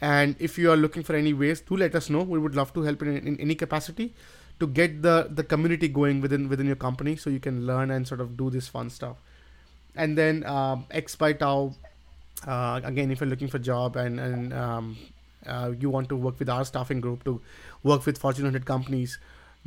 And 0.00 0.36
if 0.38 0.58
you 0.58 0.70
are 0.70 0.76
looking 0.76 1.02
for 1.02 1.16
any 1.16 1.32
ways, 1.32 1.60
do 1.60 1.76
let 1.76 1.94
us 1.94 2.08
know. 2.08 2.22
We 2.22 2.38
would 2.38 2.54
love 2.54 2.72
to 2.74 2.82
help 2.82 3.02
in, 3.02 3.16
in 3.26 3.40
any 3.40 3.54
capacity 3.54 4.14
to 4.60 4.66
get 4.66 5.02
the 5.02 5.28
the 5.30 5.44
community 5.44 5.88
going 5.88 6.20
within 6.20 6.48
within 6.48 6.66
your 6.66 6.76
company, 6.76 7.16
so 7.16 7.30
you 7.30 7.40
can 7.40 7.66
learn 7.66 7.90
and 7.90 8.06
sort 8.06 8.20
of 8.20 8.36
do 8.36 8.50
this 8.50 8.68
fun 8.68 8.90
stuff. 8.90 9.16
And 9.96 10.16
then 10.16 10.44
uh, 10.44 10.76
X 10.90 11.16
by 11.16 11.32
Tau 11.32 11.74
uh, 12.46 12.80
again, 12.84 13.10
if 13.10 13.20
you're 13.20 13.28
looking 13.28 13.48
for 13.48 13.58
job 13.58 13.96
and 13.96 14.20
and 14.20 14.52
um, 14.52 14.96
uh, 15.46 15.72
you 15.78 15.90
want 15.90 16.08
to 16.08 16.16
work 16.16 16.38
with 16.38 16.48
our 16.48 16.64
staffing 16.64 17.00
group 17.00 17.24
to 17.24 17.40
work 17.82 18.06
with 18.06 18.18
Fortune 18.18 18.44
100 18.44 18.64
companies, 18.66 19.18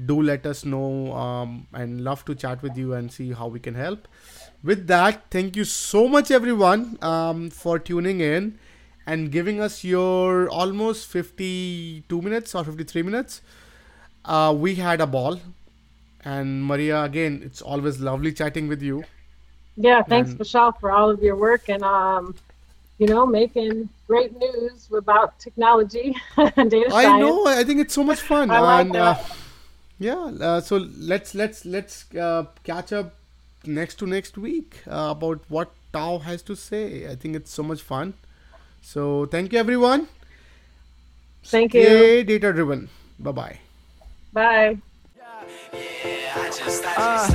do 0.06 0.22
let 0.22 0.46
us 0.46 0.64
know 0.64 1.14
um, 1.14 1.68
and 1.74 2.04
love 2.04 2.24
to 2.26 2.36
chat 2.36 2.62
with 2.62 2.78
you 2.78 2.94
and 2.94 3.12
see 3.12 3.32
how 3.34 3.48
we 3.48 3.60
can 3.60 3.76
help. 3.76 4.08
With 4.64 4.88
that, 4.88 5.24
thank 5.32 5.56
you 5.56 5.66
so 5.66 6.08
much, 6.08 6.30
everyone, 6.30 6.98
um, 7.02 7.50
for 7.50 7.80
tuning 7.80 8.22
in 8.22 8.60
and 9.12 9.32
giving 9.32 9.60
us 9.60 9.84
your 9.84 10.50
almost 10.50 11.08
52 11.08 12.22
minutes 12.22 12.56
or 12.56 12.64
53 12.64 13.02
minutes. 13.02 13.42
Uh, 14.24 14.56
we 14.58 14.76
had 14.76 15.02
a 15.02 15.08
ball. 15.08 15.40
And 16.24 16.64
Maria, 16.64 17.04
again, 17.04 17.42
it's 17.44 17.62
always 17.62 18.00
lovely 18.00 18.32
chatting 18.32 18.68
with 18.68 18.82
you. 18.82 19.04
Yeah, 19.76 20.04
thanks, 20.04 20.32
and, 20.32 20.40
Vishal, 20.40 20.80
for 20.80 20.92
all 20.92 21.10
of 21.10 21.22
your 21.22 21.36
work. 21.36 21.68
And 21.68 21.84
um, 21.84 22.36
you 23.00 23.08
know, 23.08 23.26
making 23.26 23.90
great 24.08 24.38
news 24.38 24.88
about 24.96 25.40
technology 25.40 26.16
and 26.38 26.70
data 26.70 26.92
science. 26.92 27.08
I 27.08 27.20
know. 27.20 27.48
I 27.48 27.64
think 27.64 27.82
it's 27.82 27.96
so 27.96 28.04
much 28.04 28.22
fun. 28.22 28.52
I 28.52 28.60
like 28.60 28.86
and, 28.86 28.96
uh, 28.96 29.16
yeah. 29.98 30.32
Uh, 30.50 30.62
so 30.62 30.78
let's 31.12 31.34
let's 31.34 31.66
let's 31.66 32.06
uh, 32.16 32.46
catch 32.64 32.94
up 32.94 33.16
next 33.66 33.96
to 33.96 34.06
next 34.06 34.38
week 34.38 34.84
uh, 34.88 35.16
about 35.18 35.42
what 35.50 35.72
Tau 35.92 36.20
has 36.20 36.44
to 36.44 36.56
say. 36.56 37.08
I 37.08 37.16
think 37.16 37.36
it's 37.36 37.52
so 37.52 37.64
much 37.64 37.82
fun. 37.82 38.14
So 38.82 39.26
thank 39.26 39.54
you, 39.54 39.60
everyone. 39.60 40.08
Thank 41.44 41.74
you. 41.74 41.84
Stay 41.84 42.24
data 42.24 42.54
driven. 42.54 42.90
Bye-bye. 43.20 43.60
Bye. 44.34 44.78
Uh, 46.98 47.28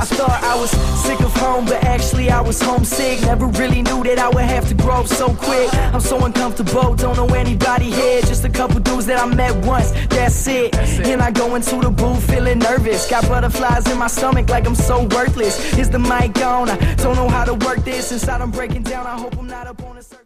I 0.00 0.04
thought 0.04 0.42
I 0.42 0.58
was 0.58 0.70
sick 1.04 1.20
of 1.20 1.34
home, 1.36 1.66
but 1.66 1.82
actually 1.84 2.30
I 2.30 2.40
was 2.40 2.60
homesick. 2.60 3.20
Never 3.22 3.46
really 3.46 3.82
knew 3.82 4.02
that 4.04 4.18
I 4.18 4.28
would 4.28 4.44
have 4.44 4.68
to 4.68 4.74
grow 4.74 5.00
up 5.00 5.06
so 5.06 5.34
quick. 5.34 5.72
I'm 5.74 6.00
so 6.00 6.24
uncomfortable, 6.24 6.94
don't 6.94 7.16
know 7.16 7.26
anybody 7.34 7.90
here. 7.90 8.20
Just 8.22 8.44
a 8.44 8.48
couple 8.48 8.80
dudes 8.80 9.06
that 9.06 9.20
I 9.22 9.26
met 9.26 9.54
once, 9.64 9.92
that's 10.08 10.46
it. 10.46 10.74
And 11.06 11.20
I 11.20 11.30
go 11.30 11.54
into 11.54 11.76
the 11.76 11.90
booth 11.90 12.28
feeling 12.30 12.58
nervous. 12.58 13.08
Got 13.08 13.28
butterflies 13.28 13.90
in 13.90 13.98
my 13.98 14.08
stomach 14.08 14.48
like 14.48 14.66
I'm 14.66 14.74
so 14.74 15.04
worthless. 15.04 15.76
Is 15.78 15.90
the 15.90 15.98
mic 15.98 16.36
on? 16.44 16.70
I 16.70 16.94
don't 16.96 17.16
know 17.16 17.28
how 17.28 17.44
to 17.44 17.54
work 17.54 17.84
this. 17.84 18.12
Inside 18.12 18.40
I'm 18.40 18.50
breaking 18.50 18.84
down, 18.84 19.06
I 19.06 19.18
hope 19.18 19.36
I'm 19.38 19.46
not 19.46 19.66
up 19.66 19.82
on 19.82 19.96
a 19.96 20.02
surface. 20.02 20.18